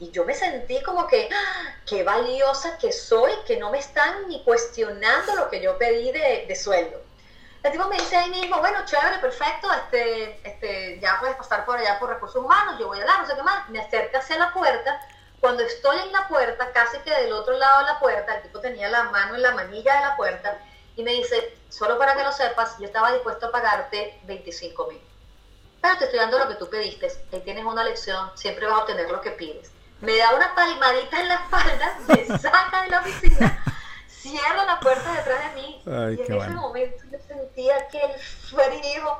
Y 0.00 0.10
yo 0.10 0.24
me 0.24 0.34
sentí 0.34 0.82
como 0.82 1.06
que, 1.06 1.28
¡ah! 1.32 1.76
qué 1.86 2.02
valiosa 2.02 2.78
que 2.78 2.90
soy, 2.90 3.30
que 3.46 3.58
no 3.58 3.70
me 3.70 3.78
están 3.78 4.26
ni 4.26 4.42
cuestionando 4.42 5.36
lo 5.36 5.48
que 5.48 5.60
yo 5.60 5.78
pedí 5.78 6.10
de, 6.10 6.46
de 6.48 6.56
sueldo. 6.56 7.00
El 7.62 7.72
tipo 7.72 7.86
me 7.88 7.96
dice 7.96 8.16
ahí 8.16 8.30
mismo, 8.30 8.58
bueno, 8.58 8.78
chévere, 8.86 9.18
perfecto, 9.18 9.70
este, 9.70 10.40
este, 10.48 10.98
ya 10.98 11.18
puedes 11.20 11.36
pasar 11.36 11.66
por 11.66 11.76
allá 11.76 11.98
por 11.98 12.08
recursos 12.08 12.42
humanos, 12.42 12.78
yo 12.78 12.86
voy 12.86 13.00
a 13.00 13.04
dar, 13.04 13.20
no 13.20 13.26
sé 13.26 13.34
qué 13.34 13.42
más. 13.42 13.68
Me 13.68 13.80
acerca 13.80 14.18
hacia 14.18 14.38
la 14.38 14.52
puerta. 14.52 14.98
Cuando 15.40 15.62
estoy 15.62 15.98
en 15.98 16.12
la 16.12 16.26
puerta, 16.26 16.72
casi 16.72 16.98
que 17.00 17.10
del 17.10 17.32
otro 17.32 17.56
lado 17.58 17.80
de 17.80 17.84
la 17.86 17.98
puerta, 17.98 18.36
el 18.36 18.42
tipo 18.42 18.60
tenía 18.60 18.88
la 18.88 19.04
mano 19.04 19.34
en 19.34 19.42
la 19.42 19.52
manilla 19.52 19.94
de 19.94 20.00
la 20.00 20.16
puerta 20.16 20.58
y 20.96 21.02
me 21.02 21.12
dice, 21.12 21.54
solo 21.68 21.98
para 21.98 22.14
que 22.14 22.24
lo 22.24 22.32
sepas, 22.32 22.78
yo 22.78 22.86
estaba 22.86 23.12
dispuesto 23.12 23.46
a 23.46 23.52
pagarte 23.52 24.18
25 24.24 24.86
mil. 24.86 25.00
Pero 25.82 25.98
te 25.98 26.04
estoy 26.04 26.18
dando 26.18 26.38
lo 26.38 26.48
que 26.48 26.54
tú 26.54 26.68
pediste, 26.68 27.08
ahí 27.32 27.40
tienes 27.40 27.64
una 27.64 27.84
lección, 27.84 28.30
siempre 28.36 28.66
vas 28.66 28.74
a 28.76 28.78
obtener 28.80 29.10
lo 29.10 29.20
que 29.20 29.30
pides. 29.32 29.70
Me 30.00 30.16
da 30.16 30.34
una 30.34 30.54
palmadita 30.54 31.20
en 31.20 31.28
la 31.28 31.34
espalda, 31.34 31.98
me 32.08 32.38
saca 32.38 32.82
de 32.82 32.88
la 32.88 33.00
oficina 33.00 33.64
cierra 34.20 34.64
la 34.64 34.80
puerta 34.80 35.12
detrás 35.14 35.54
de 35.54 35.60
mí. 35.60 35.82
y 35.84 36.22
en 36.22 36.32
ese 36.34 36.50
momento 36.50 37.04
yo 37.10 37.18
sentía 37.26 37.76
aquel 37.76 38.12
frío, 38.12 39.18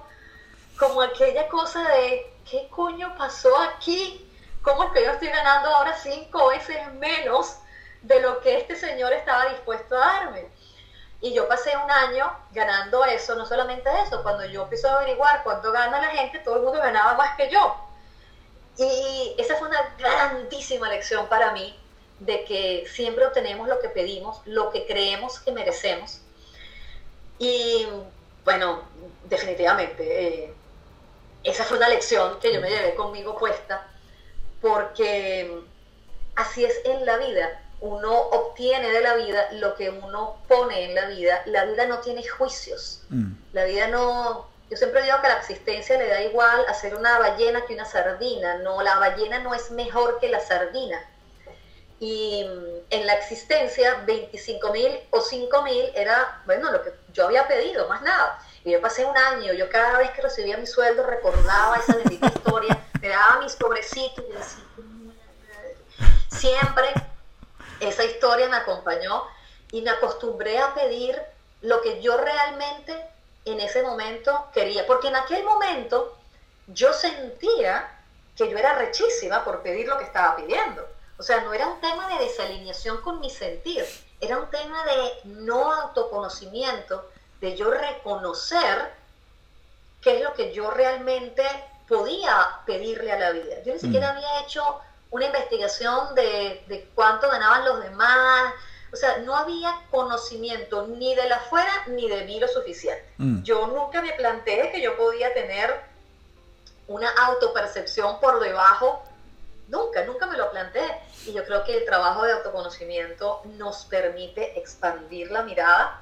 como 0.79 1.03
aquella 1.03 1.49
cosa 1.49 1.83
de, 1.89 2.33
¿qué 2.49 2.69
coño 2.71 3.15
pasó 3.17 3.57
aquí? 3.59 4.27
¿Cómo 4.63 4.85
es 4.85 4.93
que 4.93 5.05
yo 5.05 5.13
estoy 5.13 5.29
ganando 5.29 5.71
ahora 5.71 5.97
cinco 5.97 6.49
veces 6.49 6.93
menos 6.95 7.57
de 8.03 8.21
lo 8.21 8.41
que 8.41 8.59
este 8.59 8.77
señor 8.77 9.13
estaba 9.13 9.47
dispuesto 9.47 9.97
a 9.97 10.01
darme? 10.01 10.49
Y 11.23 11.35
yo 11.35 11.49
pasé 11.49 11.77
un 11.77 11.91
año 11.91 12.31
ganando 12.53 13.05
eso, 13.05 13.35
no 13.37 13.45
solamente 13.45 13.91
eso, 14.07 14.23
cuando 14.23 14.45
yo 14.47 14.63
empecé 14.63 14.89
a 14.89 14.97
averiguar 14.97 15.43
cuánto 15.45 15.71
gana 15.71 16.01
la 16.01 16.09
gente, 16.09 16.39
todo 16.39 16.57
el 16.57 16.63
mundo 16.63 16.79
ganaba 16.79 17.15
más 17.15 17.37
que 17.37 17.51
yo. 17.51 17.77
Y 18.79 19.35
esa 19.39 19.57
fue 19.57 19.69
una 19.69 19.95
grandísima 19.99 20.89
lección 20.89 21.27
para 21.29 21.53
mí, 21.53 21.79
de 22.21 22.45
que 22.45 22.85
siempre 22.87 23.27
obtenemos 23.27 23.67
lo 23.67 23.81
que 23.81 23.89
pedimos, 23.89 24.41
lo 24.45 24.71
que 24.71 24.87
creemos 24.87 25.41
que 25.41 25.53
merecemos. 25.53 26.21
Y 27.39 27.87
bueno, 28.45 28.83
definitivamente, 29.25 30.45
eh, 30.45 30.55
esa 31.43 31.65
fue 31.65 31.79
una 31.79 31.89
lección 31.89 32.39
que 32.39 32.53
yo 32.53 32.61
me 32.61 32.69
llevé 32.69 32.95
conmigo 32.95 33.37
puesta, 33.37 33.87
porque 34.61 35.63
así 36.37 36.65
es 36.65 36.81
en 36.85 37.07
la 37.07 37.17
vida. 37.17 37.63
Uno 37.81 38.13
obtiene 38.15 38.91
de 38.91 39.01
la 39.01 39.15
vida 39.15 39.49
lo 39.53 39.75
que 39.75 39.89
uno 39.89 40.37
pone 40.47 40.85
en 40.85 40.95
la 40.95 41.07
vida. 41.07 41.43
La 41.47 41.65
vida 41.65 41.87
no 41.87 42.01
tiene 42.01 42.27
juicios. 42.29 43.03
Mm. 43.09 43.33
La 43.55 43.65
vida 43.65 43.89
no... 43.89 44.51
Yo 44.69 44.77
siempre 44.77 45.03
digo 45.03 45.17
que 45.23 45.29
la 45.29 45.39
existencia 45.39 45.99
le 45.99 46.07
da 46.07 46.23
igual 46.23 46.67
hacer 46.69 46.95
una 46.95 47.19
ballena 47.19 47.65
que 47.65 47.73
una 47.73 47.87
sardina. 47.87 48.59
No, 48.59 48.83
la 48.83 48.99
ballena 48.99 49.39
no 49.39 49.55
es 49.55 49.71
mejor 49.71 50.21
que 50.21 50.29
la 50.29 50.41
sardina 50.41 51.03
y 52.01 52.45
mm, 52.45 52.87
en 52.89 53.07
la 53.07 53.15
existencia 53.15 54.03
25 54.07 54.73
mil 54.73 54.99
o 55.11 55.21
5 55.21 55.63
mil 55.63 55.93
era, 55.95 56.43
bueno, 56.47 56.73
lo 56.73 56.83
que 56.83 56.93
yo 57.13 57.27
había 57.27 57.47
pedido, 57.47 57.87
más 57.89 58.03
nada. 58.03 58.43
Y 58.65 58.73
yo 58.73 58.81
pasé 58.81 59.05
un 59.05 59.17
año, 59.17 59.53
yo 59.53 59.69
cada 59.69 59.99
vez 59.99 60.11
que 60.11 60.23
recibía 60.23 60.57
mi 60.57 60.67
sueldo 60.67 61.05
recordaba 61.05 61.77
esa 61.77 61.97
bendita 61.97 62.27
historia, 62.35 62.79
me 63.01 63.09
daba 63.09 63.41
mis 63.41 63.55
pobrecitos 63.55 64.25
y 64.25 64.33
decía, 64.33 64.65
siempre 66.29 66.87
esa 67.81 68.05
historia 68.05 68.49
me 68.49 68.57
acompañó 68.57 69.25
y 69.71 69.83
me 69.83 69.91
acostumbré 69.91 70.59
a 70.59 70.75
pedir 70.75 71.21
lo 71.61 71.83
que 71.83 72.01
yo 72.01 72.17
realmente 72.17 72.99
en 73.45 73.61
ese 73.61 73.83
momento 73.83 74.49
quería, 74.55 74.87
porque 74.87 75.09
en 75.09 75.17
aquel 75.17 75.45
momento 75.45 76.17
yo 76.67 76.93
sentía 76.95 77.99
que 78.37 78.49
yo 78.49 78.57
era 78.57 78.75
rechísima 78.77 79.45
por 79.45 79.63
pedir 79.63 79.87
lo 79.87 79.99
que 79.99 80.05
estaba 80.05 80.37
pidiendo. 80.37 80.87
O 81.21 81.23
sea, 81.23 81.43
no 81.43 81.53
era 81.53 81.67
un 81.67 81.79
tema 81.83 82.09
de 82.09 82.25
desalineación 82.25 83.03
con 83.03 83.21
mi 83.21 83.29
sentir, 83.29 83.85
era 84.23 84.39
un 84.39 84.49
tema 84.49 84.83
de 84.85 85.13
no 85.25 85.71
autoconocimiento, 85.71 87.11
de 87.43 87.59
yo 87.59 87.71
reconocer 87.71 88.91
qué 90.01 90.17
es 90.17 90.23
lo 90.23 90.33
que 90.33 90.55
yo 90.55 90.71
realmente 90.71 91.43
podía 91.87 92.61
pedirle 92.65 93.13
a 93.13 93.19
la 93.19 93.33
vida. 93.33 93.63
Yo 93.67 93.75
ni 93.75 93.79
siquiera 93.79 94.15
mm. 94.15 94.17
había 94.17 94.41
hecho 94.41 94.81
una 95.11 95.27
investigación 95.27 96.15
de, 96.15 96.89
cuánto 96.95 97.29
ganaban 97.29 97.67
los 97.67 97.83
demás, 97.83 98.55
o 98.91 98.97
sea, 98.97 99.19
no 99.19 99.37
había 99.37 99.79
conocimiento 99.91 100.87
ni 100.87 101.15
de 101.15 101.29
la 101.29 101.37
afuera 101.37 101.85
ni 101.89 102.09
de 102.09 102.25
mí 102.25 102.41
lo 102.41 102.49
suficiente. 102.49 103.07
Mm. 103.19 103.43
Yo 103.43 103.67
nunca 103.67 104.01
me 104.01 104.15
planteé 104.15 104.73
que 104.73 104.81
yo 104.81 104.97
podía 104.97 105.35
tener 105.35 105.83
una 106.89 107.11
autopercepción 107.11 108.19
por 108.21 108.41
debajo 108.41 109.05
Nunca, 109.71 110.05
nunca 110.05 110.27
me 110.27 110.37
lo 110.37 110.51
planteé. 110.51 111.01
Y 111.27 111.33
yo 111.33 111.45
creo 111.45 111.65
que 111.65 111.77
el 111.77 111.85
trabajo 111.85 112.25
de 112.25 112.33
autoconocimiento 112.33 113.41
nos 113.57 113.85
permite 113.85 114.59
expandir 114.59 115.31
la 115.31 115.43
mirada 115.43 116.01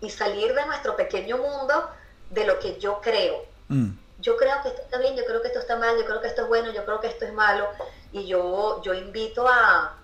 y 0.00 0.10
salir 0.10 0.52
de 0.54 0.66
nuestro 0.66 0.96
pequeño 0.96 1.38
mundo 1.38 1.88
de 2.30 2.44
lo 2.44 2.58
que 2.58 2.78
yo 2.78 3.00
creo. 3.00 3.44
Mm. 3.68 3.90
Yo 4.18 4.36
creo 4.36 4.60
que 4.62 4.68
esto 4.68 4.82
está 4.82 4.98
bien, 4.98 5.14
yo 5.16 5.24
creo 5.24 5.40
que 5.40 5.48
esto 5.48 5.60
está 5.60 5.76
mal, 5.76 5.96
yo 5.96 6.04
creo 6.04 6.20
que 6.20 6.26
esto 6.26 6.42
es 6.42 6.48
bueno, 6.48 6.72
yo 6.72 6.84
creo 6.84 7.00
que 7.00 7.06
esto 7.06 7.24
es 7.24 7.32
malo. 7.32 7.68
Y 8.10 8.26
yo, 8.26 8.82
yo 8.82 8.92
invito 8.92 9.46
a, 9.46 9.94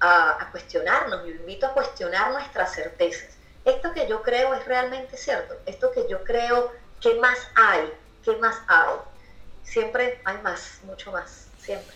a, 0.00 0.48
cuestionarnos, 0.50 1.24
yo 1.24 1.30
invito 1.30 1.66
a 1.66 1.74
cuestionar 1.74 2.32
nuestras 2.32 2.74
certezas. 2.74 3.36
Esto 3.64 3.92
que 3.92 4.08
yo 4.08 4.22
creo 4.22 4.52
es 4.54 4.64
realmente 4.64 5.16
cierto. 5.16 5.54
Esto 5.64 5.92
que 5.92 6.08
yo 6.08 6.24
creo, 6.24 6.72
¿qué 7.00 7.14
más 7.14 7.38
hay? 7.54 7.92
¿Qué 8.24 8.36
más 8.36 8.56
hay? 8.66 8.96
Siempre 9.62 10.20
hay 10.24 10.38
más, 10.38 10.80
mucho 10.84 11.12
más 11.12 11.43
siempre. 11.64 11.94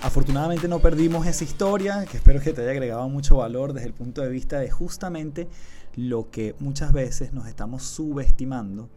Afortunadamente 0.00 0.68
no 0.68 0.78
perdimos 0.78 1.26
esa 1.26 1.44
historia, 1.44 2.06
que 2.06 2.18
espero 2.18 2.40
que 2.40 2.52
te 2.52 2.62
haya 2.62 2.70
agregado 2.70 3.08
mucho 3.08 3.38
valor 3.38 3.72
desde 3.72 3.88
el 3.88 3.94
punto 3.94 4.22
de 4.22 4.28
vista 4.30 4.58
de 4.60 4.70
justamente 4.70 5.48
lo 5.96 6.30
que 6.30 6.54
muchas 6.60 6.92
veces 6.92 7.32
nos 7.32 7.48
estamos 7.48 7.82
subestimando 7.82 8.88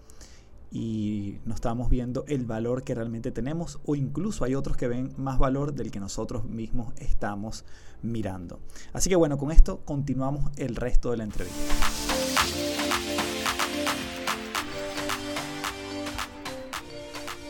y 0.71 1.39
no 1.43 1.55
estamos 1.55 1.89
viendo 1.89 2.23
el 2.27 2.45
valor 2.45 2.83
que 2.83 2.95
realmente 2.95 3.31
tenemos 3.31 3.79
o 3.85 3.95
incluso 3.95 4.45
hay 4.45 4.55
otros 4.55 4.77
que 4.77 4.87
ven 4.87 5.11
más 5.17 5.37
valor 5.37 5.73
del 5.73 5.91
que 5.91 5.99
nosotros 5.99 6.45
mismos 6.45 6.93
estamos 6.97 7.65
mirando. 8.03 8.59
Así 8.93 9.09
que 9.09 9.15
bueno, 9.15 9.37
con 9.37 9.51
esto 9.51 9.81
continuamos 9.83 10.51
el 10.57 10.75
resto 10.75 11.11
de 11.11 11.17
la 11.17 11.23
entrevista. 11.23 12.00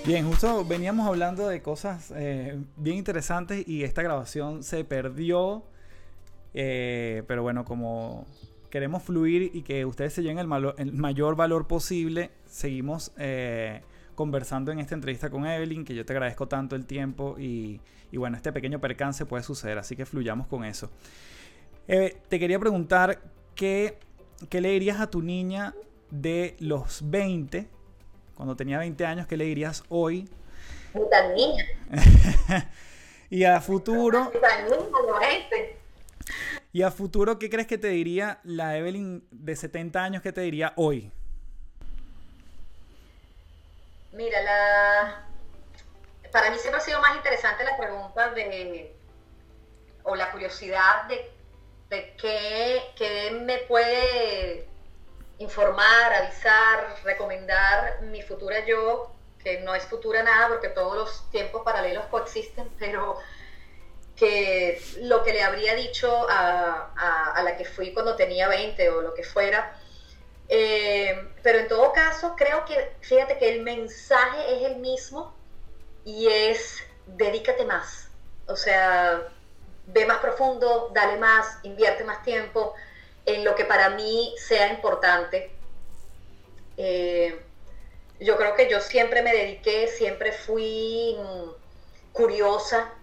Bien, 0.03 0.27
justo 0.27 0.65
veníamos 0.65 1.07
hablando 1.07 1.47
de 1.47 1.61
cosas 1.61 2.11
eh, 2.15 2.59
bien 2.75 2.97
interesantes 2.97 3.67
y 3.67 3.83
esta 3.83 4.01
grabación 4.01 4.63
se 4.63 4.83
perdió. 4.83 5.63
Eh, 6.55 7.21
pero 7.27 7.43
bueno, 7.43 7.65
como 7.65 8.25
queremos 8.71 9.03
fluir 9.03 9.51
y 9.53 9.61
que 9.61 9.85
ustedes 9.85 10.13
se 10.13 10.23
lleven 10.23 10.39
el, 10.39 10.93
mayor 10.93 11.35
valor 11.35 11.67
posible, 11.67 12.31
seguimos 12.47 13.11
eh, 13.17 13.83
conversando 14.15 14.71
en 14.71 14.79
esta 14.79 14.95
entrevista 14.95 15.29
con 15.29 15.45
Evelyn, 15.45 15.85
que 15.85 15.93
yo 15.93 16.03
te 16.03 16.13
agradezco 16.13 16.47
tanto 16.47 16.75
el 16.75 16.87
tiempo 16.87 17.35
y, 17.37 17.79
bueno, 18.11 18.37
este 18.37 18.51
pequeño 18.51 18.81
percance 18.81 19.27
puede 19.27 19.43
suceder, 19.43 19.77
así 19.77 19.95
que 19.95 20.07
fluyamos 20.07 20.47
con 20.47 20.65
eso. 20.65 20.89
te 21.85 22.39
quería 22.39 22.57
preguntar, 22.57 23.21
¿qué, 23.53 23.99
¿qué 24.49 24.61
le 24.61 24.71
dirías 24.71 24.99
a 24.99 25.11
tu 25.11 25.21
niña 25.21 25.75
de 26.09 26.55
los 26.59 27.07
20? 27.07 27.80
Cuando 28.41 28.55
tenía 28.55 28.79
20 28.79 29.05
años, 29.05 29.27
¿qué 29.27 29.37
le 29.37 29.43
dirías 29.43 29.83
hoy? 29.87 30.27
Puta 30.93 31.27
niña. 31.27 31.63
y 33.29 33.43
a 33.43 33.61
futuro. 33.61 34.31
y 36.73 36.81
a 36.81 36.89
futuro, 36.89 37.37
¿qué 37.37 37.51
crees 37.51 37.67
que 37.67 37.77
te 37.77 37.89
diría 37.89 38.39
la 38.43 38.75
Evelyn 38.77 39.27
de 39.29 39.55
70 39.55 40.03
años? 40.03 40.23
¿Qué 40.23 40.31
te 40.31 40.41
diría 40.41 40.73
hoy? 40.75 41.11
Mira, 44.13 44.41
la... 44.41 45.23
para 46.31 46.49
mí 46.49 46.57
siempre 46.57 46.81
ha 46.81 46.83
sido 46.83 46.99
más 46.99 47.15
interesante 47.15 47.63
la 47.63 47.77
pregunta 47.77 48.31
de, 48.31 48.91
o 50.01 50.15
la 50.15 50.31
curiosidad 50.31 51.03
de, 51.07 51.29
de 51.91 52.15
qué, 52.19 52.81
qué 52.95 53.39
me 53.45 53.59
puede 53.67 54.70
informar, 55.41 56.13
avisar, 56.13 56.95
recomendar 57.03 58.01
mi 58.03 58.21
futura 58.21 58.65
yo, 58.65 59.11
que 59.43 59.61
no 59.61 59.73
es 59.73 59.83
futura 59.85 60.23
nada 60.23 60.49
porque 60.49 60.69
todos 60.69 60.95
los 60.95 61.31
tiempos 61.31 61.63
paralelos 61.63 62.05
coexisten, 62.05 62.69
pero 62.79 63.17
que 64.15 64.79
lo 64.99 65.23
que 65.23 65.33
le 65.33 65.41
habría 65.41 65.73
dicho 65.75 66.27
a, 66.29 67.41
la 67.43 67.57
que 67.57 67.65
fui 67.65 67.91
cuando 67.91 68.15
tenía 68.15 68.47
20 68.47 68.89
o 68.89 69.01
lo 69.01 69.13
que 69.13 69.23
fuera. 69.23 69.75
Eh, 70.47 71.29
pero 71.41 71.59
en 71.59 71.67
todo 71.67 71.91
caso, 71.91 72.35
creo 72.35 72.65
que, 72.65 72.93
fíjate 72.99 73.37
que 73.37 73.49
el 73.53 73.61
mensaje 73.61 74.57
es 74.57 74.71
el 74.71 74.77
mismo 74.77 75.33
y 76.05 76.27
es 76.27 76.83
dedícate 77.07 77.65
más. 77.65 78.09
O 78.45 78.55
sea, 78.55 79.27
ve 79.87 80.05
más 80.05 80.19
profundo, 80.19 80.91
dale 80.93 81.17
más, 81.17 81.57
invierte 81.63 82.03
más 82.03 82.21
tiempo, 82.23 82.75
en 83.25 83.43
lo 83.43 83.55
que 83.55 83.65
para 83.65 83.89
mí 83.91 84.33
sea 84.37 84.71
importante. 84.73 85.51
Eh, 86.77 87.39
yo 88.19 88.37
creo 88.37 88.55
que 88.55 88.69
yo 88.69 88.79
siempre 88.79 89.21
me 89.21 89.33
dediqué, 89.33 89.87
siempre 89.87 90.31
fui 90.31 91.17
mm, 91.17 91.49
curiosa, 92.13 92.93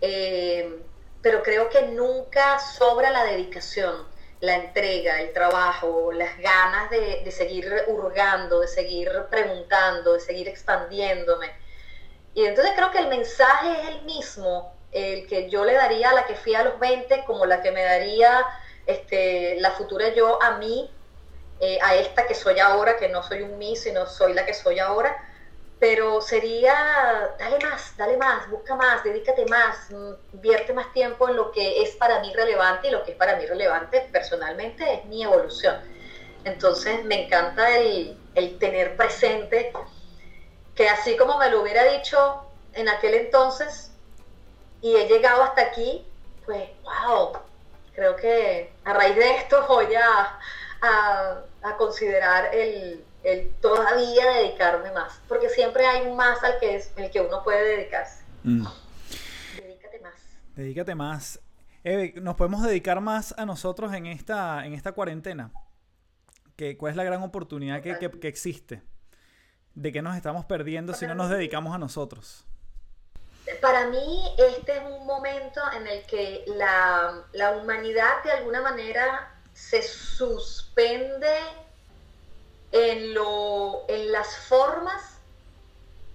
eh, 0.00 0.80
pero 1.20 1.42
creo 1.42 1.68
que 1.68 1.82
nunca 1.82 2.58
sobra 2.58 3.10
la 3.10 3.24
dedicación, 3.24 4.06
la 4.40 4.56
entrega, 4.56 5.20
el 5.20 5.32
trabajo, 5.32 6.10
las 6.12 6.36
ganas 6.38 6.90
de, 6.90 7.22
de 7.24 7.30
seguir 7.30 7.72
hurgando, 7.86 8.60
de 8.60 8.68
seguir 8.68 9.10
preguntando, 9.30 10.14
de 10.14 10.20
seguir 10.20 10.48
expandiéndome. 10.48 11.50
Y 12.34 12.44
entonces 12.46 12.72
creo 12.74 12.90
que 12.90 12.98
el 12.98 13.08
mensaje 13.08 13.70
es 13.80 13.88
el 13.88 14.02
mismo, 14.02 14.74
el 14.90 15.26
que 15.26 15.48
yo 15.48 15.64
le 15.64 15.74
daría 15.74 16.10
a 16.10 16.14
la 16.14 16.26
que 16.26 16.34
fui 16.34 16.54
a 16.54 16.64
los 16.64 16.78
20 16.78 17.24
como 17.24 17.46
la 17.46 17.62
que 17.62 17.70
me 17.70 17.82
daría 17.82 18.44
este, 18.86 19.60
la 19.60 19.70
futura 19.72 20.08
yo 20.14 20.42
a 20.42 20.58
mí, 20.58 20.90
eh, 21.60 21.78
a 21.82 21.94
esta 21.96 22.26
que 22.26 22.34
soy 22.34 22.58
ahora, 22.58 22.96
que 22.96 23.08
no 23.08 23.22
soy 23.22 23.42
un 23.42 23.58
mí, 23.58 23.76
sino 23.76 24.06
soy 24.06 24.34
la 24.34 24.44
que 24.44 24.54
soy 24.54 24.78
ahora, 24.78 25.16
pero 25.78 26.20
sería, 26.20 27.34
dale 27.38 27.58
más, 27.64 27.96
dale 27.96 28.16
más, 28.16 28.48
busca 28.48 28.76
más, 28.76 29.02
dedícate 29.02 29.46
más, 29.46 29.88
vierte 30.32 30.72
más 30.72 30.92
tiempo 30.92 31.28
en 31.28 31.36
lo 31.36 31.50
que 31.50 31.82
es 31.82 31.96
para 31.96 32.20
mí 32.20 32.32
relevante 32.32 32.88
y 32.88 32.90
lo 32.92 33.02
que 33.02 33.12
es 33.12 33.16
para 33.16 33.36
mí 33.36 33.46
relevante 33.46 34.08
personalmente 34.12 34.94
es 34.94 35.04
mi 35.06 35.24
evolución. 35.24 35.76
Entonces 36.44 37.04
me 37.04 37.26
encanta 37.26 37.76
el, 37.76 38.16
el 38.34 38.58
tener 38.58 38.96
presente 38.96 39.72
que 40.74 40.88
así 40.88 41.16
como 41.16 41.38
me 41.38 41.50
lo 41.50 41.62
hubiera 41.62 41.84
dicho 41.84 42.44
en 42.74 42.88
aquel 42.88 43.14
entonces 43.14 43.90
y 44.80 44.96
he 44.96 45.06
llegado 45.06 45.42
hasta 45.42 45.62
aquí, 45.62 46.06
pues 46.44 46.68
wow, 46.82 47.32
creo 47.94 48.16
que 48.16 48.72
a 48.84 48.92
raíz 48.92 49.16
de 49.16 49.36
esto 49.36 49.66
voy 49.68 49.94
a, 49.94 50.38
a, 50.82 51.76
considerar 51.76 52.54
el, 52.54 53.04
el, 53.22 53.50
todavía 53.60 54.30
dedicarme 54.32 54.90
más, 54.92 55.20
porque 55.28 55.48
siempre 55.48 55.86
hay 55.86 56.12
más 56.12 56.42
al 56.42 56.58
que, 56.58 56.76
es, 56.76 56.92
el 56.96 57.10
que 57.10 57.20
uno 57.20 57.42
puede 57.42 57.76
dedicarse. 57.76 58.24
Mm. 58.42 58.66
Dedícate 59.56 60.00
más. 60.00 60.14
Dedícate 60.56 60.94
más. 60.94 61.40
Eve, 61.84 62.14
¿nos 62.20 62.36
podemos 62.36 62.62
dedicar 62.62 63.00
más 63.00 63.34
a 63.36 63.44
nosotros 63.44 63.92
en 63.92 64.06
esta, 64.06 64.64
en 64.66 64.74
esta 64.74 64.92
cuarentena? 64.92 65.50
¿Qué, 66.56 66.76
¿Cuál 66.76 66.90
es 66.90 66.96
la 66.96 67.04
gran 67.04 67.22
oportunidad 67.22 67.80
que, 67.80 67.98
que, 67.98 68.10
que 68.10 68.28
existe? 68.28 68.82
¿De 69.74 69.90
qué 69.90 70.02
nos 70.02 70.16
estamos 70.16 70.44
perdiendo 70.44 70.92
si 70.92 71.06
no 71.06 71.14
nos 71.14 71.30
dedicamos 71.30 71.74
a 71.74 71.78
nosotros? 71.78 72.46
Para 73.60 73.86
mí 73.86 74.34
este 74.38 74.76
es 74.76 74.82
un 74.84 75.04
momento 75.06 75.60
en 75.72 75.86
el 75.86 76.06
que 76.06 76.44
la, 76.46 77.24
la 77.32 77.52
humanidad 77.52 78.22
de 78.22 78.32
alguna 78.32 78.60
manera 78.60 79.32
se 79.52 79.82
suspende 79.82 81.38
en, 82.70 83.14
lo, 83.14 83.84
en 83.88 84.12
las 84.12 84.36
formas 84.36 85.02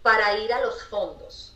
para 0.02 0.38
ir 0.38 0.54
a 0.54 0.62
los 0.62 0.84
fondos. 0.86 1.54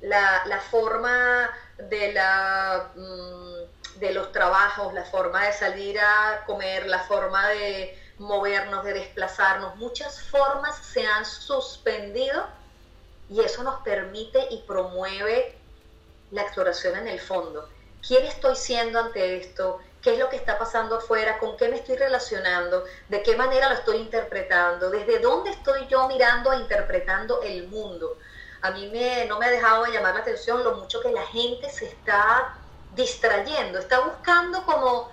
La, 0.00 0.44
la 0.46 0.60
forma 0.60 1.50
de, 1.78 2.12
la, 2.12 2.90
mm, 2.94 3.98
de 4.00 4.12
los 4.12 4.32
trabajos, 4.32 4.92
la 4.94 5.04
forma 5.04 5.46
de 5.46 5.52
salir 5.52 5.98
a 5.98 6.44
comer, 6.46 6.86
la 6.86 7.00
forma 7.00 7.48
de 7.48 7.98
movernos, 8.18 8.84
de 8.84 8.94
desplazarnos, 8.94 9.76
muchas 9.76 10.20
formas 10.22 10.76
se 10.78 11.06
han 11.06 11.24
suspendido 11.24 12.46
y 13.30 13.40
eso 13.40 13.62
nos 13.62 13.80
permite 13.82 14.46
y 14.50 14.62
promueve 14.62 15.56
la 16.30 16.42
exploración 16.42 16.96
en 16.96 17.08
el 17.08 17.20
fondo. 17.20 17.68
¿Quién 18.06 18.24
estoy 18.24 18.56
siendo 18.56 18.98
ante 19.00 19.38
esto? 19.38 19.80
¿Qué 20.02 20.12
es 20.14 20.18
lo 20.18 20.28
que 20.28 20.36
está 20.36 20.58
pasando 20.58 20.96
afuera? 20.96 21.38
¿Con 21.38 21.56
qué 21.56 21.68
me 21.68 21.76
estoy 21.76 21.96
relacionando? 21.96 22.84
¿De 23.08 23.22
qué 23.22 23.36
manera 23.36 23.68
lo 23.68 23.74
estoy 23.74 23.96
interpretando? 23.98 24.90
¿Desde 24.90 25.18
dónde 25.18 25.50
estoy 25.50 25.86
yo 25.88 26.06
mirando 26.06 26.52
e 26.52 26.58
interpretando 26.58 27.42
el 27.42 27.66
mundo? 27.68 28.16
A 28.62 28.70
mí 28.70 28.88
me, 28.92 29.26
no 29.26 29.38
me 29.38 29.46
ha 29.46 29.50
dejado 29.50 29.84
de 29.84 29.92
llamar 29.92 30.14
la 30.14 30.20
atención 30.20 30.62
lo 30.64 30.76
mucho 30.76 31.00
que 31.00 31.10
la 31.10 31.26
gente 31.26 31.68
se 31.70 31.86
está 31.86 32.56
distrayendo, 32.94 33.78
está 33.78 34.00
buscando 34.00 34.64
como, 34.64 35.10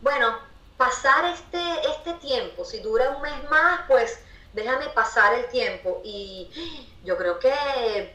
bueno, 0.00 0.38
pasar 0.76 1.24
este, 1.26 1.62
este 1.90 2.14
tiempo, 2.14 2.64
si 2.64 2.80
dura 2.80 3.10
un 3.10 3.22
mes 3.22 3.50
más, 3.50 3.82
pues 3.88 4.18
déjame 4.52 4.88
pasar 4.88 5.34
el 5.34 5.46
tiempo. 5.48 6.00
Y 6.04 6.50
yo 7.06 7.16
creo 7.16 7.38
que 7.38 8.12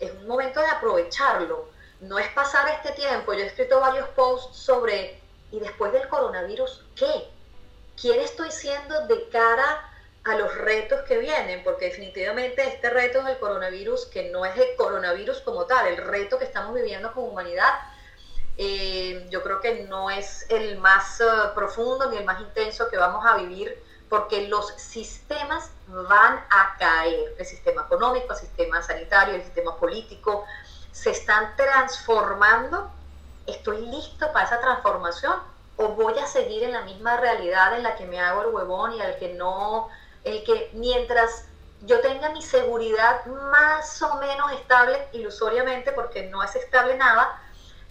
es 0.00 0.12
un 0.12 0.26
momento 0.26 0.60
de 0.60 0.66
aprovecharlo. 0.66 1.68
No 2.00 2.18
es 2.18 2.28
pasar 2.32 2.66
este 2.70 2.92
tiempo. 2.92 3.34
Yo 3.34 3.40
he 3.40 3.46
escrito 3.46 3.78
varios 3.78 4.08
posts 4.08 4.56
sobre, 4.56 5.20
¿y 5.52 5.60
después 5.60 5.92
del 5.92 6.08
coronavirus 6.08 6.84
qué? 6.96 7.28
¿Quién 8.00 8.18
estoy 8.20 8.50
siendo 8.50 9.06
de 9.06 9.28
cara 9.28 9.86
a 10.24 10.36
los 10.36 10.56
retos 10.56 11.02
que 11.02 11.18
vienen? 11.18 11.62
Porque 11.62 11.86
definitivamente 11.86 12.66
este 12.66 12.88
reto 12.88 13.22
del 13.22 13.38
coronavirus, 13.38 14.06
que 14.06 14.30
no 14.30 14.46
es 14.46 14.56
el 14.56 14.74
coronavirus 14.76 15.42
como 15.42 15.66
tal, 15.66 15.86
el 15.88 15.98
reto 15.98 16.38
que 16.38 16.46
estamos 16.46 16.74
viviendo 16.74 17.12
como 17.12 17.26
humanidad, 17.26 17.74
eh, 18.56 19.26
yo 19.30 19.42
creo 19.42 19.60
que 19.60 19.84
no 19.84 20.10
es 20.10 20.46
el 20.48 20.78
más 20.78 21.20
eh, 21.20 21.24
profundo 21.54 22.10
ni 22.10 22.16
el 22.16 22.24
más 22.24 22.40
intenso 22.40 22.88
que 22.88 22.96
vamos 22.96 23.24
a 23.26 23.36
vivir 23.36 23.78
porque 24.10 24.48
los 24.48 24.72
sistemas 24.72 25.70
van 25.86 26.44
a 26.50 26.76
caer, 26.78 27.32
el 27.38 27.46
sistema 27.46 27.82
económico, 27.82 28.32
el 28.32 28.38
sistema 28.40 28.82
sanitario, 28.82 29.36
el 29.36 29.44
sistema 29.44 29.76
político, 29.76 30.44
se 30.90 31.10
están 31.10 31.54
transformando. 31.56 32.90
¿Estoy 33.46 33.86
listo 33.86 34.30
para 34.32 34.46
esa 34.46 34.60
transformación? 34.60 35.34
¿O 35.76 35.90
voy 35.90 36.18
a 36.18 36.26
seguir 36.26 36.64
en 36.64 36.72
la 36.72 36.82
misma 36.82 37.18
realidad 37.18 37.76
en 37.76 37.84
la 37.84 37.94
que 37.94 38.04
me 38.04 38.20
hago 38.20 38.42
el 38.42 38.48
huevón 38.48 38.94
y 38.94 39.00
al 39.00 39.16
que 39.16 39.32
no, 39.34 39.88
el 40.24 40.42
que 40.42 40.70
mientras 40.72 41.44
yo 41.82 42.00
tenga 42.00 42.30
mi 42.30 42.42
seguridad 42.42 43.24
más 43.26 44.02
o 44.02 44.16
menos 44.16 44.50
estable, 44.52 45.06
ilusoriamente, 45.12 45.92
porque 45.92 46.24
no 46.24 46.42
es 46.42 46.56
estable 46.56 46.96
nada, 46.96 47.40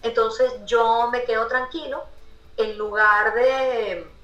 entonces 0.02 0.52
yo 0.66 1.08
me 1.10 1.24
quedo 1.24 1.46
tranquilo 1.46 2.04
en 2.58 2.76
lugar 2.76 3.34
de 3.34 4.19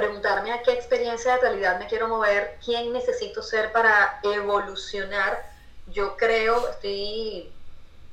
preguntarme 0.00 0.50
a 0.50 0.62
qué 0.62 0.72
experiencia 0.72 1.34
de 1.34 1.40
realidad 1.42 1.78
me 1.78 1.86
quiero 1.86 2.08
mover, 2.08 2.56
quién 2.64 2.90
necesito 2.90 3.42
ser 3.42 3.70
para 3.70 4.18
evolucionar. 4.22 5.44
Yo 5.88 6.16
creo, 6.16 6.70
estoy, 6.70 7.52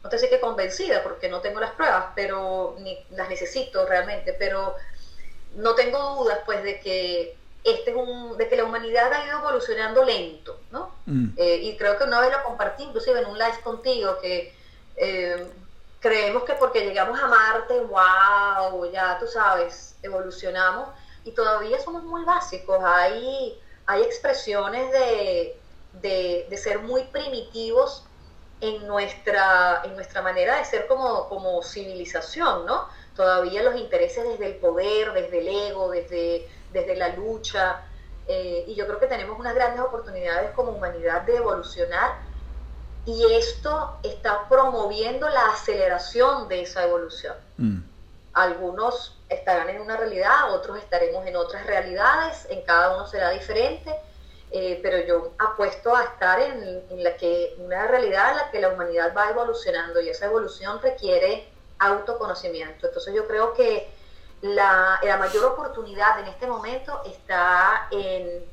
no 0.04 0.10
te 0.10 0.18
sé 0.18 0.28
que 0.28 0.42
convencida 0.42 1.02
porque 1.02 1.30
no 1.30 1.40
tengo 1.40 1.62
las 1.62 1.72
pruebas, 1.72 2.08
pero 2.14 2.76
ni 2.80 2.98
las 3.12 3.30
necesito 3.30 3.86
realmente, 3.86 4.34
pero 4.34 4.76
no 5.56 5.76
tengo 5.76 6.16
dudas 6.16 6.40
pues 6.46 6.62
de 6.62 6.82
que 6.82 7.38
este 7.64 7.92
es 7.92 7.96
un, 7.96 8.36
de 8.36 8.50
que 8.50 8.58
la 8.58 8.66
humanidad 8.66 9.12
ha 9.14 9.26
ido 9.26 9.40
evolucionando 9.40 10.04
lento, 10.04 10.60
¿no? 10.72 10.94
Mm. 11.06 11.30
Eh, 11.38 11.60
y 11.64 11.78
creo 11.78 11.98
que 11.98 12.04
una 12.04 12.20
vez 12.20 12.32
lo 12.32 12.44
compartí 12.44 12.84
inclusive 12.84 13.22
en 13.22 13.28
un 13.28 13.38
live 13.38 13.62
contigo 13.64 14.20
que 14.20 14.54
eh, 14.98 15.48
creemos 16.02 16.44
que 16.44 16.54
porque 16.54 16.86
llegamos 16.86 17.18
a 17.18 17.28
Marte, 17.28 17.80
wow, 17.80 18.92
ya 18.92 19.18
tú 19.20 19.28
sabes, 19.28 19.96
evolucionamos 20.04 20.90
y 21.28 21.32
todavía 21.32 21.78
somos 21.80 22.04
muy 22.04 22.24
básicos. 22.24 22.80
Hay, 22.84 23.60
hay 23.86 24.02
expresiones 24.02 24.92
de, 24.92 25.60
de, 26.02 26.58
ser 26.58 26.80
muy 26.80 27.04
primitivos 27.04 28.06
en 28.62 28.88
nuestra, 28.88 29.82
en 29.84 29.96
nuestra 29.96 30.22
manera 30.22 30.58
de 30.58 30.66
ser 30.66 30.88
como, 30.88 31.28
como 31.28 31.62
civilización, 31.64 32.66
¿no? 32.66 32.88
Todavía 33.16 33.62
los 33.62 33.76
intereses 33.76 34.24
desde 34.24 34.48
el 34.48 34.56
poder, 34.56 35.12
desde 35.12 35.40
el 35.40 35.48
ego, 35.70 35.92
desde, 35.92 36.48
desde 36.72 36.96
la 36.96 37.10
lucha. 37.10 37.82
Eh, 38.28 38.64
y 38.68 38.76
yo 38.76 38.88
creo 38.88 39.00
que 39.00 39.08
tenemos 39.08 39.38
unas 39.38 39.54
grandes 39.54 39.82
oportunidades 39.82 40.52
como 40.52 40.72
humanidad 40.72 41.24
de 41.24 41.38
evolucionar 41.38 42.20
y 43.06 43.34
esto 43.34 43.98
está 44.04 44.48
promoviendo 44.50 45.30
la 45.30 45.52
aceleración 45.52 46.48
de 46.48 46.62
esa 46.62 46.84
evolución. 46.84 47.36
Mm. 47.58 47.97
Algunos 48.38 49.18
estarán 49.30 49.70
en 49.70 49.82
una 49.82 49.98
realidad, 49.98 50.54
otros 50.54 50.78
estaremos 50.78 51.26
en 51.26 51.36
otras 51.36 51.66
realidades, 51.66 52.48
en 52.50 52.62
cada 52.62 52.96
uno 52.96 53.08
será 53.08 53.32
diferente, 53.32 53.94
eh, 54.52 54.80
pero 54.82 55.00
yo 55.00 55.32
apuesto 55.40 55.96
a 55.96 56.04
estar 56.04 56.40
en, 56.40 57.04
la 57.04 57.18
que, 57.18 57.56
una 57.58 57.88
realidad 57.88 58.32
en 58.32 58.38
la 58.38 58.52
que 58.52 58.60
la 58.60 58.70
humanidad 58.70 59.14
va 59.16 59.30
evolucionando 59.30 60.00
y 60.02 60.10
esa 60.10 60.26
evolución 60.26 60.82
requiere 60.82 61.50
autoconocimiento. 61.80 62.88
Entonces 62.88 63.14
yo 63.14 63.28
creo 63.28 63.54
que 63.54 63.90
la, 64.42 65.00
la 65.04 65.18
mayor 65.18 65.46
oportunidad 65.46 66.20
en 66.20 66.28
este 66.28 66.48
momento 66.48 67.02
está 67.06 67.88
en, 67.92 68.46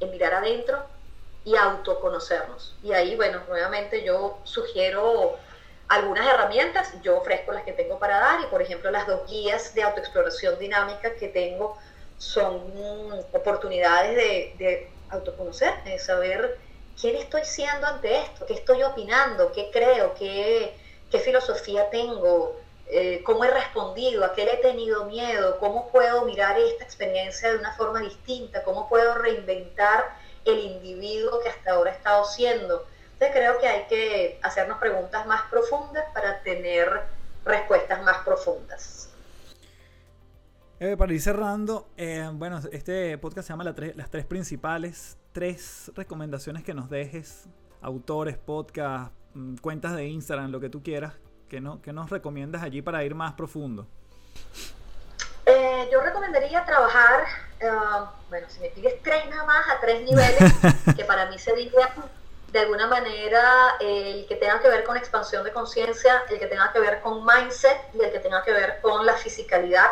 en 0.00 0.10
mirar 0.10 0.34
adentro, 0.34 0.82
y 1.44 1.56
autoconocernos. 1.56 2.74
Y 2.82 2.92
ahí, 2.92 3.16
bueno, 3.16 3.40
nuevamente 3.48 4.04
yo 4.04 4.38
sugiero 4.44 5.36
algunas 5.92 6.26
herramientas, 6.26 6.94
yo 7.02 7.18
ofrezco 7.18 7.52
las 7.52 7.64
que 7.64 7.72
tengo 7.72 7.98
para 7.98 8.18
dar 8.18 8.40
y 8.40 8.46
por 8.46 8.62
ejemplo 8.62 8.90
las 8.90 9.06
dos 9.06 9.28
guías 9.28 9.74
de 9.74 9.82
autoexploración 9.82 10.58
dinámica 10.58 11.14
que 11.16 11.28
tengo 11.28 11.76
son 12.16 12.72
oportunidades 13.32 14.16
de, 14.16 14.54
de 14.58 14.90
autoconocer, 15.10 15.84
de 15.84 15.98
saber 15.98 16.58
quién 16.98 17.16
estoy 17.16 17.44
siendo 17.44 17.86
ante 17.86 18.16
esto, 18.22 18.46
qué 18.46 18.54
estoy 18.54 18.82
opinando, 18.82 19.52
qué 19.52 19.70
creo, 19.70 20.14
qué, 20.14 20.74
qué 21.10 21.18
filosofía 21.18 21.90
tengo, 21.90 22.56
eh, 22.86 23.22
cómo 23.24 23.44
he 23.44 23.50
respondido, 23.50 24.24
a 24.24 24.32
qué 24.32 24.44
le 24.46 24.54
he 24.54 24.56
tenido 24.58 25.04
miedo, 25.04 25.58
cómo 25.58 25.90
puedo 25.90 26.24
mirar 26.24 26.58
esta 26.58 26.84
experiencia 26.84 27.52
de 27.52 27.58
una 27.58 27.74
forma 27.74 28.00
distinta, 28.00 28.64
cómo 28.64 28.88
puedo 28.88 29.14
reinventar 29.14 30.16
el 30.44 30.58
individuo 30.58 31.40
que 31.40 31.50
hasta 31.50 31.72
ahora 31.72 31.90
ha 31.90 31.94
estado 31.94 32.24
siendo. 32.24 32.86
Entonces 33.22 33.40
creo 33.40 33.60
que 33.60 33.68
hay 33.68 33.86
que 33.86 34.40
hacernos 34.42 34.78
preguntas 34.78 35.24
más 35.28 35.42
profundas 35.42 36.04
para 36.12 36.42
tener 36.42 37.02
respuestas 37.44 38.02
más 38.02 38.18
profundas. 38.24 39.10
Eh, 40.80 40.96
para 40.96 41.12
ir 41.12 41.22
cerrando, 41.22 41.88
eh, 41.96 42.28
bueno, 42.32 42.58
este 42.72 43.16
podcast 43.18 43.46
se 43.46 43.52
llama 43.52 43.62
Las 43.62 44.10
Tres 44.10 44.26
Principales. 44.26 45.18
Tres 45.30 45.92
recomendaciones 45.94 46.64
que 46.64 46.74
nos 46.74 46.90
dejes, 46.90 47.44
autores, 47.80 48.38
podcast, 48.38 49.12
mm, 49.34 49.58
cuentas 49.58 49.94
de 49.94 50.04
Instagram, 50.06 50.50
lo 50.50 50.58
que 50.58 50.68
tú 50.68 50.82
quieras, 50.82 51.12
que, 51.48 51.60
no, 51.60 51.80
que 51.80 51.92
nos 51.92 52.10
recomiendas 52.10 52.64
allí 52.64 52.82
para 52.82 53.04
ir 53.04 53.14
más 53.14 53.34
profundo. 53.34 53.86
Eh, 55.46 55.88
yo 55.92 56.00
recomendaría 56.00 56.64
trabajar, 56.64 57.20
eh, 57.60 57.70
bueno, 58.28 58.48
si 58.50 58.58
me 58.58 58.68
pides 58.70 59.00
tres 59.00 59.30
nada 59.30 59.44
más, 59.44 59.68
a 59.68 59.78
tres 59.80 60.02
niveles, 60.02 60.52
que 60.96 61.04
para 61.04 61.30
mí 61.30 61.38
sería 61.38 61.70
de 62.52 62.58
alguna 62.58 62.86
manera 62.86 63.76
el 63.80 64.26
que 64.26 64.36
tenga 64.36 64.60
que 64.60 64.68
ver 64.68 64.84
con 64.84 64.96
expansión 64.98 65.42
de 65.42 65.52
conciencia, 65.52 66.22
el 66.28 66.38
que 66.38 66.46
tenga 66.46 66.70
que 66.70 66.80
ver 66.80 67.00
con 67.00 67.24
mindset 67.24 67.78
y 67.94 68.02
el 68.02 68.12
que 68.12 68.18
tenga 68.18 68.42
que 68.42 68.52
ver 68.52 68.80
con 68.82 69.06
la 69.06 69.14
fisicalidad. 69.14 69.90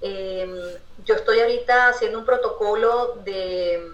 Em, 0.00 0.50
yo 1.04 1.14
estoy 1.14 1.40
ahorita 1.40 1.88
haciendo 1.88 2.18
un 2.18 2.26
protocolo 2.26 3.14
de, 3.24 3.92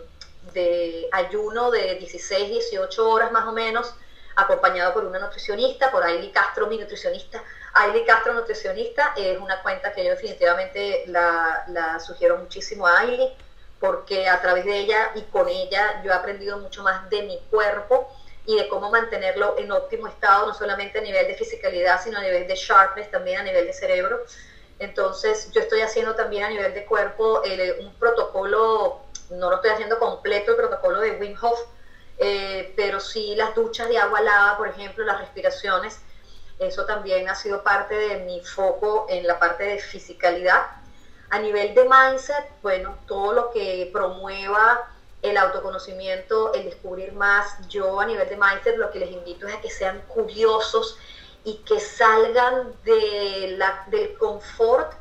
de, 0.54 1.06
ayuno 1.12 1.70
de 1.70 1.96
16, 1.96 2.48
18 2.48 3.10
horas 3.10 3.30
más 3.30 3.46
o 3.46 3.52
menos, 3.52 3.94
acompañado 4.36 4.94
por 4.94 5.04
una 5.04 5.18
nutricionista, 5.18 5.90
por 5.90 6.02
Ailey 6.02 6.32
Castro, 6.32 6.66
mi 6.68 6.78
nutricionista. 6.78 7.42
Ailey 7.74 8.06
Castro, 8.06 8.32
nutricionista, 8.32 9.12
es 9.16 9.38
una 9.38 9.62
cuenta 9.62 9.92
que 9.92 10.02
yo 10.04 10.10
definitivamente 10.12 11.04
la, 11.08 11.64
la 11.68 12.00
sugiero 12.00 12.38
muchísimo 12.38 12.86
a 12.86 13.00
Ailey 13.00 13.36
porque 13.82 14.28
a 14.28 14.40
través 14.40 14.64
de 14.64 14.78
ella 14.78 15.10
y 15.16 15.22
con 15.22 15.48
ella 15.48 16.00
yo 16.04 16.12
he 16.12 16.14
aprendido 16.14 16.56
mucho 16.58 16.84
más 16.84 17.10
de 17.10 17.24
mi 17.24 17.40
cuerpo 17.50 18.08
y 18.46 18.56
de 18.56 18.68
cómo 18.68 18.92
mantenerlo 18.92 19.56
en 19.58 19.72
óptimo 19.72 20.06
estado, 20.06 20.46
no 20.46 20.54
solamente 20.54 21.00
a 21.00 21.02
nivel 21.02 21.26
de 21.26 21.34
fisicalidad, 21.34 22.00
sino 22.00 22.18
a 22.18 22.22
nivel 22.22 22.46
de 22.46 22.54
sharpness, 22.54 23.10
también 23.10 23.40
a 23.40 23.42
nivel 23.42 23.66
de 23.66 23.72
cerebro. 23.72 24.20
Entonces 24.78 25.50
yo 25.50 25.60
estoy 25.60 25.80
haciendo 25.80 26.14
también 26.14 26.44
a 26.44 26.50
nivel 26.50 26.72
de 26.74 26.84
cuerpo 26.84 27.42
eh, 27.44 27.78
un 27.80 27.92
protocolo, 27.94 29.00
no 29.30 29.50
lo 29.50 29.56
estoy 29.56 29.72
haciendo 29.72 29.98
completo 29.98 30.52
el 30.52 30.58
protocolo 30.58 31.00
de 31.00 31.16
Wim 31.18 31.36
Hof, 31.42 31.58
eh, 32.18 32.72
pero 32.76 33.00
sí 33.00 33.34
las 33.34 33.52
duchas 33.56 33.88
de 33.88 33.98
agua 33.98 34.20
lava, 34.20 34.58
por 34.58 34.68
ejemplo, 34.68 35.04
las 35.04 35.18
respiraciones, 35.18 35.98
eso 36.60 36.86
también 36.86 37.28
ha 37.28 37.34
sido 37.34 37.64
parte 37.64 37.96
de 37.96 38.18
mi 38.18 38.44
foco 38.44 39.06
en 39.08 39.26
la 39.26 39.40
parte 39.40 39.64
de 39.64 39.78
fisicalidad 39.80 40.81
a 41.32 41.38
nivel 41.38 41.74
de 41.74 41.88
mindset, 41.88 42.44
bueno, 42.60 42.94
todo 43.06 43.32
lo 43.32 43.50
que 43.52 43.88
promueva 43.90 44.86
el 45.22 45.38
autoconocimiento, 45.38 46.52
el 46.52 46.66
descubrir 46.66 47.14
más. 47.14 47.66
Yo 47.70 48.00
a 48.00 48.04
nivel 48.04 48.28
de 48.28 48.36
mindset 48.36 48.76
lo 48.76 48.90
que 48.90 48.98
les 48.98 49.10
invito 49.10 49.48
es 49.48 49.54
a 49.54 49.60
que 49.62 49.70
sean 49.70 50.02
curiosos 50.08 50.98
y 51.42 51.56
que 51.64 51.80
salgan 51.80 52.74
de 52.84 53.54
la, 53.56 53.86
del 53.86 54.12
confort 54.18 54.92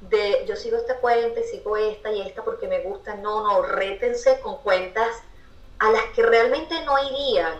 de 0.00 0.44
yo 0.48 0.56
sigo 0.56 0.76
esta 0.76 0.96
cuenta 0.96 1.38
y 1.38 1.44
sigo 1.44 1.76
esta 1.76 2.10
y 2.10 2.22
esta 2.22 2.42
porque 2.42 2.66
me 2.66 2.80
gusta. 2.80 3.14
No, 3.14 3.44
no, 3.44 3.62
rétense 3.62 4.40
con 4.40 4.56
cuentas 4.56 5.14
a 5.78 5.92
las 5.92 6.06
que 6.06 6.22
realmente 6.22 6.74
no 6.86 6.98
irían. 7.04 7.52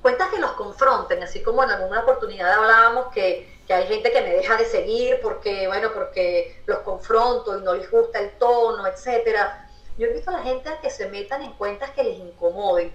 Cuentas 0.00 0.30
que 0.30 0.38
los 0.38 0.52
confronten, 0.52 1.22
así 1.22 1.42
como 1.42 1.62
en 1.62 1.72
alguna 1.72 2.00
oportunidad 2.00 2.54
hablábamos 2.54 3.12
que 3.12 3.54
que 3.66 3.74
hay 3.74 3.86
gente 3.86 4.12
que 4.12 4.20
me 4.20 4.30
deja 4.30 4.56
de 4.56 4.64
seguir 4.64 5.18
porque, 5.22 5.66
bueno, 5.66 5.92
porque 5.92 6.60
los 6.66 6.78
confronto 6.78 7.58
y 7.58 7.62
no 7.62 7.74
les 7.74 7.90
gusta 7.90 8.20
el 8.20 8.30
tono, 8.38 8.86
etcétera. 8.86 9.68
Yo 9.98 10.06
he 10.06 10.12
visto 10.12 10.30
a 10.30 10.34
la 10.34 10.42
gente 10.42 10.70
que 10.82 10.90
se 10.90 11.08
metan 11.08 11.42
en 11.42 11.52
cuentas 11.54 11.90
que 11.90 12.04
les 12.04 12.18
incomoden. 12.18 12.92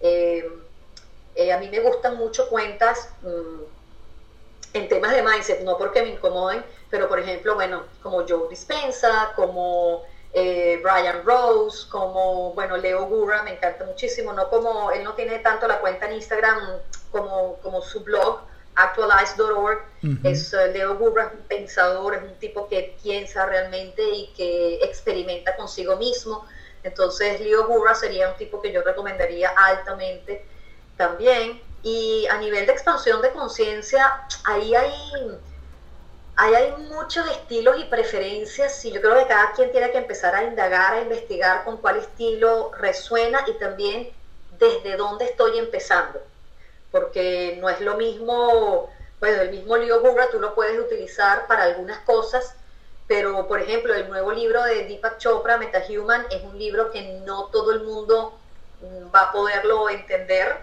Eh, 0.00 0.48
eh, 1.34 1.52
a 1.52 1.58
mí 1.58 1.68
me 1.68 1.80
gustan 1.80 2.16
mucho 2.16 2.48
cuentas 2.48 3.10
mm, 3.22 3.62
en 4.74 4.88
temas 4.88 5.12
de 5.12 5.22
mindset, 5.22 5.62
no 5.62 5.76
porque 5.76 6.02
me 6.02 6.10
incomoden, 6.10 6.64
pero 6.90 7.08
por 7.08 7.18
ejemplo, 7.18 7.54
bueno, 7.54 7.84
como 8.02 8.26
Joe 8.26 8.48
Dispensa, 8.48 9.32
como 9.34 10.02
eh, 10.32 10.80
Brian 10.82 11.24
Rose, 11.24 11.88
como, 11.90 12.52
bueno, 12.52 12.76
Leo 12.76 13.06
Gurra, 13.06 13.42
me 13.42 13.52
encanta 13.52 13.84
muchísimo, 13.84 14.32
no 14.32 14.48
como, 14.48 14.90
él 14.90 15.04
no 15.04 15.14
tiene 15.14 15.38
tanto 15.40 15.66
la 15.66 15.80
cuenta 15.80 16.06
en 16.06 16.14
Instagram 16.14 16.58
como, 17.10 17.56
como 17.62 17.82
su 17.82 18.00
blog, 18.00 18.40
actualize.org. 18.74 19.80
Es 20.24 20.52
uh, 20.52 20.72
Leo 20.72 20.96
Gurra, 20.96 21.32
un 21.32 21.42
pensador, 21.46 22.14
es 22.14 22.22
un 22.22 22.34
tipo 22.38 22.68
que 22.68 22.96
piensa 23.02 23.46
realmente 23.46 24.02
y 24.02 24.32
que 24.36 24.76
experimenta 24.82 25.54
consigo 25.56 25.96
mismo. 25.96 26.44
Entonces, 26.82 27.40
Leo 27.40 27.66
Gurra 27.66 27.94
sería 27.94 28.28
un 28.28 28.36
tipo 28.36 28.60
que 28.60 28.72
yo 28.72 28.82
recomendaría 28.82 29.50
altamente 29.50 30.44
también. 30.96 31.60
Y 31.84 32.26
a 32.30 32.38
nivel 32.38 32.66
de 32.66 32.72
expansión 32.72 33.22
de 33.22 33.30
conciencia, 33.30 34.24
ahí 34.44 34.74
hay, 34.74 34.92
ahí 36.36 36.54
hay 36.54 36.72
muchos 36.88 37.28
estilos 37.30 37.76
y 37.78 37.84
preferencias 37.84 38.84
y 38.84 38.92
yo 38.92 39.00
creo 39.00 39.16
que 39.16 39.26
cada 39.26 39.52
quien 39.52 39.70
tiene 39.72 39.90
que 39.90 39.98
empezar 39.98 40.34
a 40.34 40.44
indagar, 40.44 40.94
a 40.94 41.02
investigar 41.02 41.64
con 41.64 41.78
cuál 41.78 41.96
estilo 41.98 42.70
resuena 42.78 43.44
y 43.48 43.58
también 43.58 44.10
desde 44.58 44.96
dónde 44.96 45.24
estoy 45.24 45.58
empezando 45.58 46.20
porque 46.92 47.56
no 47.60 47.68
es 47.70 47.80
lo 47.80 47.96
mismo, 47.96 48.90
bueno, 49.18 49.42
el 49.42 49.50
mismo 49.50 49.76
libro 49.76 50.00
Gurra 50.00 50.28
tú 50.30 50.38
lo 50.38 50.54
puedes 50.54 50.78
utilizar 50.78 51.46
para 51.46 51.64
algunas 51.64 51.98
cosas, 52.00 52.54
pero 53.08 53.48
por 53.48 53.60
ejemplo 53.60 53.94
el 53.94 54.08
nuevo 54.08 54.30
libro 54.30 54.62
de 54.62 54.84
Deepak 54.84 55.18
Chopra, 55.18 55.56
MetaHuman, 55.56 56.26
es 56.30 56.42
un 56.44 56.56
libro 56.58 56.92
que 56.92 57.20
no 57.24 57.46
todo 57.46 57.72
el 57.72 57.82
mundo 57.82 58.38
mm, 58.82 59.12
va 59.12 59.22
a 59.22 59.32
poderlo 59.32 59.88
entender, 59.88 60.58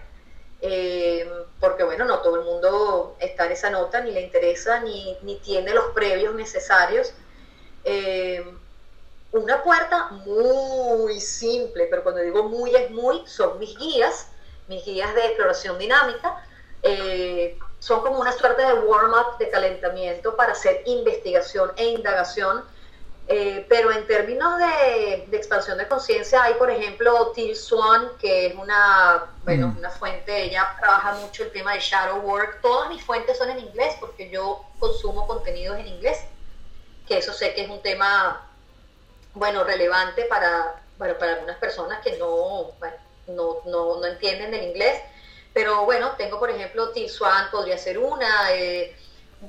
eh, 0.61 1.27
porque 1.59 1.83
bueno, 1.83 2.05
no 2.05 2.19
todo 2.19 2.35
el 2.35 2.45
mundo 2.45 3.17
está 3.19 3.47
en 3.47 3.53
esa 3.53 3.71
nota, 3.71 4.01
ni 4.01 4.11
le 4.11 4.21
interesa, 4.21 4.81
ni, 4.81 5.17
tiene 5.43 5.73
los 5.73 5.85
previos 5.95 6.35
necesarios. 6.35 7.11
Eh, 7.83 8.45
una 9.31 9.63
puerta 9.63 10.09
muy 10.09 11.19
simple, 11.19 11.87
pero 11.89 12.03
cuando 12.03 12.21
digo 12.21 12.43
muy 12.43 12.75
es 12.75 12.91
muy, 12.91 13.25
son 13.25 13.57
mis 13.57 13.77
guías 13.77 14.27
mis 14.69 14.85
guías 14.85 15.13
de 15.15 15.25
exploración 15.25 15.77
dinámica, 15.77 16.41
eh, 16.83 17.57
son 17.79 18.01
como 18.01 18.19
una 18.19 18.31
suerte 18.31 18.61
de 18.61 18.73
warm-up, 18.73 19.37
de 19.37 19.49
calentamiento 19.49 20.35
para 20.35 20.53
hacer 20.53 20.83
investigación 20.85 21.71
e 21.75 21.85
indagación. 21.87 22.63
Eh, 23.31 23.63
pero 23.69 23.91
en 23.91 24.07
términos 24.07 24.57
de, 24.57 25.27
expansión 25.37 25.77
de 25.77 25.87
conciencia, 25.87 26.41
hay 26.41 26.55
por 26.55 26.71
ejemplo 26.71 27.31
Till 27.35 27.55
Swan, 27.55 28.09
que 28.19 28.47
es 28.47 28.55
una, 28.55 29.25
bueno, 29.43 29.67
mm. 29.67 29.77
una 29.77 29.91
fuente, 29.91 30.45
ella 30.45 30.75
trabaja 30.79 31.13
mucho 31.13 31.43
el 31.43 31.51
tema 31.51 31.73
de 31.73 31.79
shadow 31.79 32.21
work. 32.21 32.59
Todas 32.61 32.89
mis 32.89 33.03
fuentes 33.03 33.37
son 33.37 33.51
en 33.51 33.59
inglés 33.59 33.95
porque 33.99 34.31
yo 34.31 34.65
consumo 34.79 35.27
contenidos 35.27 35.77
en 35.77 35.87
inglés, 35.87 36.23
que 37.07 37.19
eso 37.19 37.31
sé 37.31 37.53
que 37.53 37.65
es 37.65 37.69
un 37.69 37.83
tema, 37.83 38.47
bueno, 39.35 39.63
relevante 39.63 40.23
para, 40.23 40.81
para 40.97 41.33
algunas 41.33 41.57
personas 41.57 42.01
que 42.01 42.17
no, 42.17 42.71
bueno, 42.79 42.97
no, 43.29 43.57
no, 43.65 43.99
no 43.99 44.05
entienden 44.05 44.53
el 44.53 44.63
inglés. 44.63 45.01
Pero 45.53 45.85
bueno, 45.85 46.11
tengo 46.17 46.39
por 46.39 46.49
ejemplo 46.49 46.91
Til 46.91 47.09
Swan, 47.09 47.49
podría 47.51 47.77
ser 47.77 47.97
una. 47.97 48.53
Eh, 48.53 48.95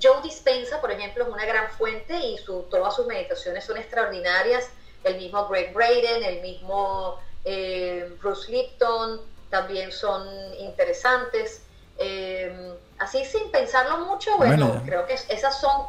Joe 0.01 0.23
Dispensa, 0.23 0.81
por 0.81 0.93
ejemplo, 0.93 1.25
es 1.25 1.31
una 1.31 1.45
gran 1.45 1.69
fuente 1.73 2.17
y 2.17 2.39
su, 2.39 2.63
todas 2.71 2.95
sus 2.95 3.07
meditaciones 3.07 3.65
son 3.65 3.77
extraordinarias. 3.77 4.69
El 5.03 5.17
mismo 5.17 5.49
Greg 5.49 5.73
Braden, 5.73 6.23
el 6.23 6.41
mismo 6.43 7.19
eh, 7.45 8.13
Bruce 8.21 8.51
Lipton, 8.53 9.21
también 9.51 9.91
son 9.91 10.29
interesantes. 10.59 11.63
Eh, 11.99 12.73
así 12.99 13.25
sin 13.25 13.51
pensarlo 13.51 13.99
mucho, 13.99 14.37
bueno, 14.39 14.81
creo 14.87 15.07
que 15.07 15.15
esas 15.15 15.61
son 15.61 15.87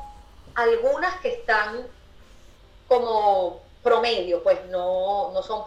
algunas 0.55 1.19
que 1.21 1.29
están 1.29 1.87
como 2.87 3.61
promedio, 3.83 4.43
pues 4.43 4.65
no, 4.65 5.31
no 5.33 5.41
son 5.43 5.63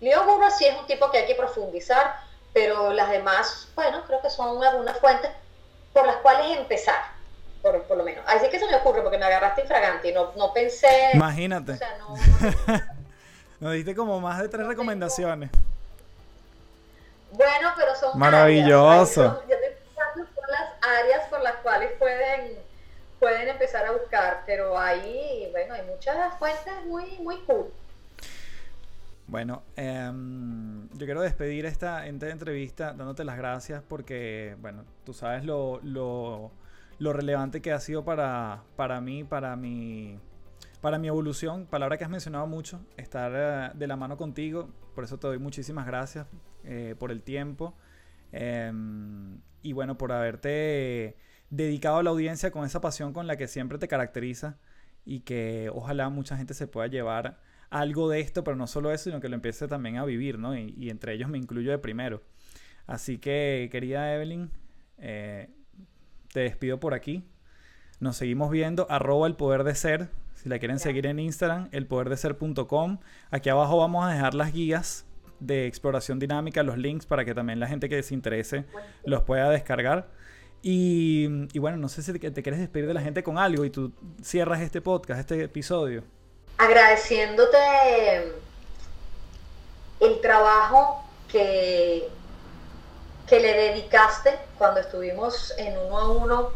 Leo 0.00 0.24
Gurra 0.24 0.50
sí 0.50 0.66
es 0.66 0.78
un 0.78 0.86
tipo 0.86 1.10
que 1.10 1.18
hay 1.18 1.26
que 1.26 1.34
profundizar, 1.34 2.16
pero 2.52 2.92
las 2.92 3.10
demás, 3.10 3.68
bueno, 3.74 4.02
creo 4.06 4.20
que 4.22 4.30
son 4.30 4.62
algunas 4.62 4.98
fuentes 4.98 5.30
por 5.92 6.06
las 6.06 6.16
cuales 6.16 6.56
empezar, 6.56 7.00
por, 7.62 7.82
por 7.84 7.96
lo 7.96 8.04
menos. 8.04 8.24
Así 8.26 8.48
que 8.48 8.58
se 8.58 8.66
me 8.66 8.76
ocurre, 8.76 9.02
porque 9.02 9.18
me 9.18 9.26
agarraste 9.26 9.62
infragante 9.62 10.08
y 10.08 10.12
no, 10.12 10.32
no 10.36 10.52
pensé... 10.52 11.10
Imagínate. 11.14 11.72
O 11.72 11.76
sea, 11.76 11.98
no, 11.98 12.14
Nos 13.60 13.74
diste 13.74 13.94
como 13.94 14.20
más 14.20 14.40
de 14.40 14.48
tres 14.48 14.66
recomendaciones. 14.66 15.50
Bueno, 17.32 17.72
pero 17.76 17.94
son... 17.94 18.18
Maravilloso. 18.18 19.42
Áreas, 19.44 19.60
yo 20.16 20.24
por 20.34 20.48
las 20.48 20.70
áreas 20.80 21.28
por 21.28 21.42
las 21.42 21.56
cuales 21.56 21.92
pueden, 21.98 22.58
pueden 23.18 23.48
empezar 23.48 23.84
a 23.84 23.92
buscar, 23.92 24.42
pero 24.46 24.78
ahí, 24.78 25.48
bueno, 25.52 25.74
hay 25.74 25.82
muchas 25.82 26.38
fuentes 26.38 26.72
muy, 26.86 27.18
muy 27.18 27.36
cool. 27.42 27.70
Bueno, 29.30 29.62
em, 29.76 30.88
yo 30.88 31.06
quiero 31.06 31.20
despedir 31.20 31.64
esta, 31.64 32.08
entrevista 32.08 32.92
dándote 32.94 33.22
las 33.22 33.36
gracias 33.36 33.80
porque, 33.80 34.56
bueno, 34.60 34.84
tú 35.04 35.14
sabes 35.14 35.44
lo, 35.44 35.80
lo, 35.84 36.50
relevante 37.12 37.62
que 37.62 37.70
ha 37.70 37.78
sido 37.78 38.04
para, 38.04 38.64
para 38.74 39.00
mí, 39.00 39.22
para 39.22 39.54
mi, 39.54 40.18
para 40.80 40.98
mi 40.98 41.06
evolución, 41.06 41.66
palabra 41.66 41.96
que 41.96 42.02
has 42.02 42.10
mencionado 42.10 42.48
mucho, 42.48 42.80
estar 42.96 43.32
eh, 43.32 43.70
de 43.78 43.86
la 43.86 43.94
mano 43.94 44.16
contigo, 44.16 44.68
por 44.96 45.04
eso 45.04 45.16
te 45.20 45.28
doy 45.28 45.38
muchísimas 45.38 45.86
gracias 45.86 46.26
eh, 46.64 46.96
por 46.98 47.12
el 47.12 47.22
tiempo. 47.22 47.76
Em, 48.32 49.40
y 49.62 49.74
bueno, 49.74 49.96
por 49.96 50.10
haberte 50.10 51.16
dedicado 51.50 51.98
a 51.98 52.02
la 52.02 52.10
audiencia 52.10 52.50
con 52.50 52.64
esa 52.64 52.80
pasión 52.80 53.12
con 53.12 53.28
la 53.28 53.36
que 53.36 53.46
siempre 53.46 53.78
te 53.78 53.86
caracteriza 53.86 54.58
y 55.04 55.20
que 55.20 55.70
ojalá 55.72 56.08
mucha 56.08 56.36
gente 56.36 56.52
se 56.54 56.66
pueda 56.66 56.88
llevar 56.88 57.38
algo 57.70 58.08
de 58.08 58.20
esto, 58.20 58.44
pero 58.44 58.56
no 58.56 58.66
solo 58.66 58.92
eso, 58.92 59.04
sino 59.04 59.20
que 59.20 59.28
lo 59.28 59.36
empiece 59.36 59.68
también 59.68 59.96
a 59.96 60.04
vivir, 60.04 60.38
¿no? 60.38 60.56
Y, 60.56 60.90
entre 60.90 61.14
ellos 61.14 61.28
me 61.28 61.38
incluyo 61.38 61.70
de 61.70 61.78
primero. 61.78 62.22
Así 62.86 63.18
que, 63.18 63.68
querida 63.70 64.12
Evelyn, 64.14 64.50
eh, 64.98 65.48
te 66.32 66.40
despido 66.40 66.80
por 66.80 66.94
aquí. 66.94 67.24
Nos 68.00 68.16
seguimos 68.16 68.50
viendo, 68.50 68.86
arroba 68.90 69.26
el 69.26 69.36
poder 69.36 69.64
de 69.64 69.74
ser. 69.74 70.08
Si 70.34 70.48
la 70.48 70.58
quieren 70.58 70.78
seguir 70.78 71.06
en 71.06 71.18
Instagram, 71.18 71.68
elpoderdeser.com. 71.70 72.98
Aquí 73.30 73.48
abajo 73.50 73.78
vamos 73.78 74.04
a 74.04 74.12
dejar 74.12 74.34
las 74.34 74.52
guías 74.52 75.06
de 75.38 75.66
exploración 75.66 76.18
dinámica 76.18 76.62
los 76.62 76.76
links 76.76 77.06
para 77.06 77.24
que 77.24 77.34
también 77.34 77.60
la 77.60 77.66
gente 77.66 77.88
que 77.88 78.02
se 78.02 78.14
interese 78.14 78.64
los 79.04 79.22
pueda 79.22 79.48
descargar. 79.50 80.08
Y, 80.62 81.46
y 81.52 81.58
bueno, 81.58 81.76
no 81.78 81.88
sé 81.88 82.02
si 82.02 82.12
te, 82.12 82.30
te 82.30 82.42
quieres 82.42 82.60
despedir 82.60 82.86
de 82.86 82.94
la 82.94 83.00
gente 83.00 83.22
con 83.22 83.38
algo 83.38 83.64
y 83.64 83.70
tú 83.70 83.92
cierras 84.22 84.60
este 84.60 84.80
podcast, 84.80 85.20
este 85.20 85.44
episodio. 85.44 86.04
Agradeciéndote 86.60 88.34
el 89.98 90.20
trabajo 90.20 91.02
que, 91.26 92.06
que 93.26 93.40
le 93.40 93.54
dedicaste 93.54 94.38
cuando 94.58 94.80
estuvimos 94.80 95.54
en 95.56 95.78
uno 95.78 95.98
a 95.98 96.10
uno, 96.10 96.50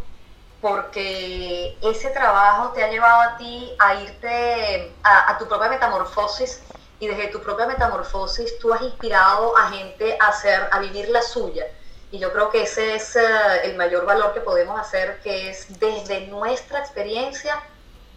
porque 0.60 1.78
ese 1.80 2.10
trabajo 2.10 2.72
te 2.72 2.84
ha 2.84 2.90
llevado 2.90 3.18
a 3.22 3.36
ti 3.38 3.74
a 3.78 3.94
irte 3.94 4.94
a, 5.02 5.38
tu 5.38 5.48
propia 5.48 5.70
metamorfosis 5.70 6.62
y 7.00 7.06
desde 7.06 7.28
tu 7.28 7.40
propia 7.40 7.66
metamorfosis 7.66 8.58
tú 8.58 8.74
has 8.74 8.82
inspirado 8.82 9.56
a 9.56 9.70
gente 9.70 10.18
a, 10.20 10.28
hacer, 10.28 10.68
a 10.70 10.80
vivir 10.80 11.08
la 11.08 11.22
suya. 11.22 11.64
Y 12.10 12.18
yo 12.18 12.30
creo 12.30 12.50
que 12.50 12.64
ese 12.64 12.96
es 12.96 13.16
eh, 13.16 13.22
el 13.64 13.76
mayor 13.76 14.04
valor 14.04 14.34
que 14.34 14.42
podemos 14.42 14.78
hacer, 14.78 15.20
que 15.22 15.48
es 15.48 15.78
desde 15.80 16.26
nuestra 16.26 16.80
experiencia 16.80 17.58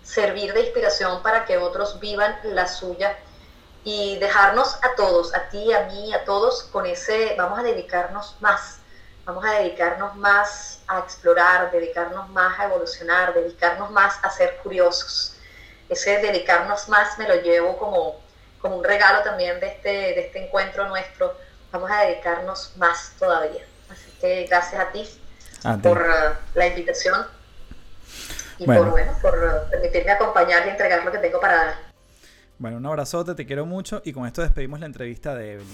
servir 0.07 0.53
de 0.53 0.61
inspiración 0.61 1.21
para 1.21 1.45
que 1.45 1.57
otros 1.57 1.99
vivan 1.99 2.39
la 2.43 2.67
suya 2.67 3.17
y 3.83 4.17
dejarnos 4.19 4.75
a 4.81 4.95
todos, 4.95 5.35
a 5.35 5.49
ti, 5.49 5.73
a 5.73 5.83
mí, 5.83 6.13
a 6.13 6.23
todos, 6.23 6.63
con 6.63 6.85
ese, 6.85 7.35
vamos 7.37 7.59
a 7.59 7.63
dedicarnos 7.63 8.35
más, 8.39 8.79
vamos 9.25 9.43
a 9.45 9.59
dedicarnos 9.59 10.15
más 10.15 10.79
a 10.87 10.99
explorar, 10.99 11.71
dedicarnos 11.71 12.29
más 12.29 12.57
a 12.57 12.65
evolucionar, 12.65 13.33
dedicarnos 13.33 13.91
más 13.91 14.17
a 14.23 14.29
ser 14.29 14.57
curiosos. 14.63 15.35
Ese 15.89 16.17
dedicarnos 16.19 16.87
más 16.89 17.17
me 17.17 17.27
lo 17.27 17.35
llevo 17.35 17.77
como, 17.77 18.21
como 18.61 18.77
un 18.77 18.83
regalo 18.83 19.23
también 19.23 19.59
de 19.59 19.67
este, 19.67 19.89
de 19.89 20.19
este 20.27 20.45
encuentro 20.45 20.87
nuestro. 20.87 21.35
Vamos 21.71 21.91
a 21.91 22.01
dedicarnos 22.01 22.73
más 22.77 23.13
todavía. 23.19 23.65
Así 23.89 24.11
que 24.19 24.45
gracias 24.49 24.81
a 24.81 24.91
ti, 24.91 25.09
por 25.81 25.99
uh, 25.99 26.57
la 26.57 26.67
invitación 26.67 27.36
y 28.59 28.65
por, 28.65 28.89
bueno, 28.89 29.11
por 29.21 29.67
permitirme 29.69 30.11
acompañar 30.11 30.65
y 30.65 30.69
entregar 30.69 31.03
lo 31.03 31.11
que 31.11 31.17
tengo 31.19 31.39
para 31.39 31.55
dar. 31.55 31.75
Bueno, 32.59 32.77
un 32.77 32.85
abrazote, 32.85 33.35
te 33.35 33.45
quiero 33.45 33.65
mucho 33.65 34.01
y 34.03 34.13
con 34.13 34.25
esto 34.25 34.41
despedimos 34.41 34.79
la 34.79 34.87
entrevista 34.87 35.35
de 35.35 35.53
Evelyn. 35.53 35.67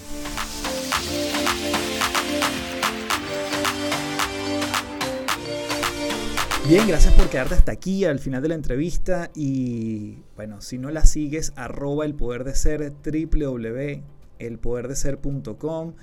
Bien, 6.67 6.87
gracias 6.87 7.13
por 7.13 7.29
quedarte 7.29 7.55
hasta 7.55 7.73
aquí 7.73 8.05
al 8.05 8.19
final 8.19 8.41
de 8.41 8.47
la 8.47 8.55
entrevista 8.55 9.29
y 9.35 10.23
bueno, 10.35 10.61
si 10.61 10.77
no 10.77 10.91
la 10.91 11.05
sigues, 11.05 11.51
arroba 11.57 12.05
el 12.05 12.15
poder 12.15 12.45
de 12.45 12.55
ser, 12.55 12.93
www.elpoderdeser.com 13.03 15.95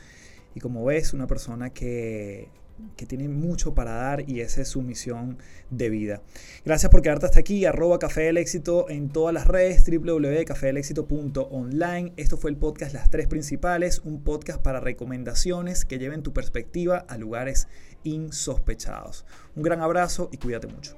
y 0.55 0.61
como 0.61 0.85
ves, 0.85 1.15
una 1.15 1.27
persona 1.27 1.71
que 1.71 2.51
que 2.97 3.07
tiene 3.07 3.29
mucho 3.29 3.75
para 3.75 3.93
dar 3.93 4.29
y 4.29 4.41
esa 4.41 4.63
es 4.63 4.69
su 4.69 4.83
misión 4.83 5.39
de 5.71 5.91
vida. 5.91 6.23
Gracias 6.65 6.91
por 6.91 7.03
quedarte 7.03 7.27
hasta 7.27 7.41
aquí, 7.41 7.65
arroba 7.65 7.99
Café 7.99 8.23
del 8.23 8.37
Éxito 8.37 8.89
en 8.89 9.11
todas 9.11 9.35
las 9.35 9.47
redes, 9.47 9.85
www.cafedelexito.online. 9.87 12.13
Esto 12.17 12.37
fue 12.37 12.51
el 12.51 12.57
podcast 12.57 12.95
Las 12.95 13.11
Tres 13.11 13.27
Principales, 13.27 14.01
un 14.05 14.23
podcast 14.23 14.63
para 14.63 14.79
recomendaciones 14.81 15.85
que 15.85 15.99
lleven 15.99 16.23
tu 16.23 16.33
perspectiva 16.33 17.05
a 17.09 17.19
lugares 17.19 17.69
insospechados. 18.05 19.27
Un 19.57 19.63
gran 19.63 19.81
abrazo 19.81 20.29
y 20.33 20.39
cuídate 20.39 20.67
mucho. 20.67 20.97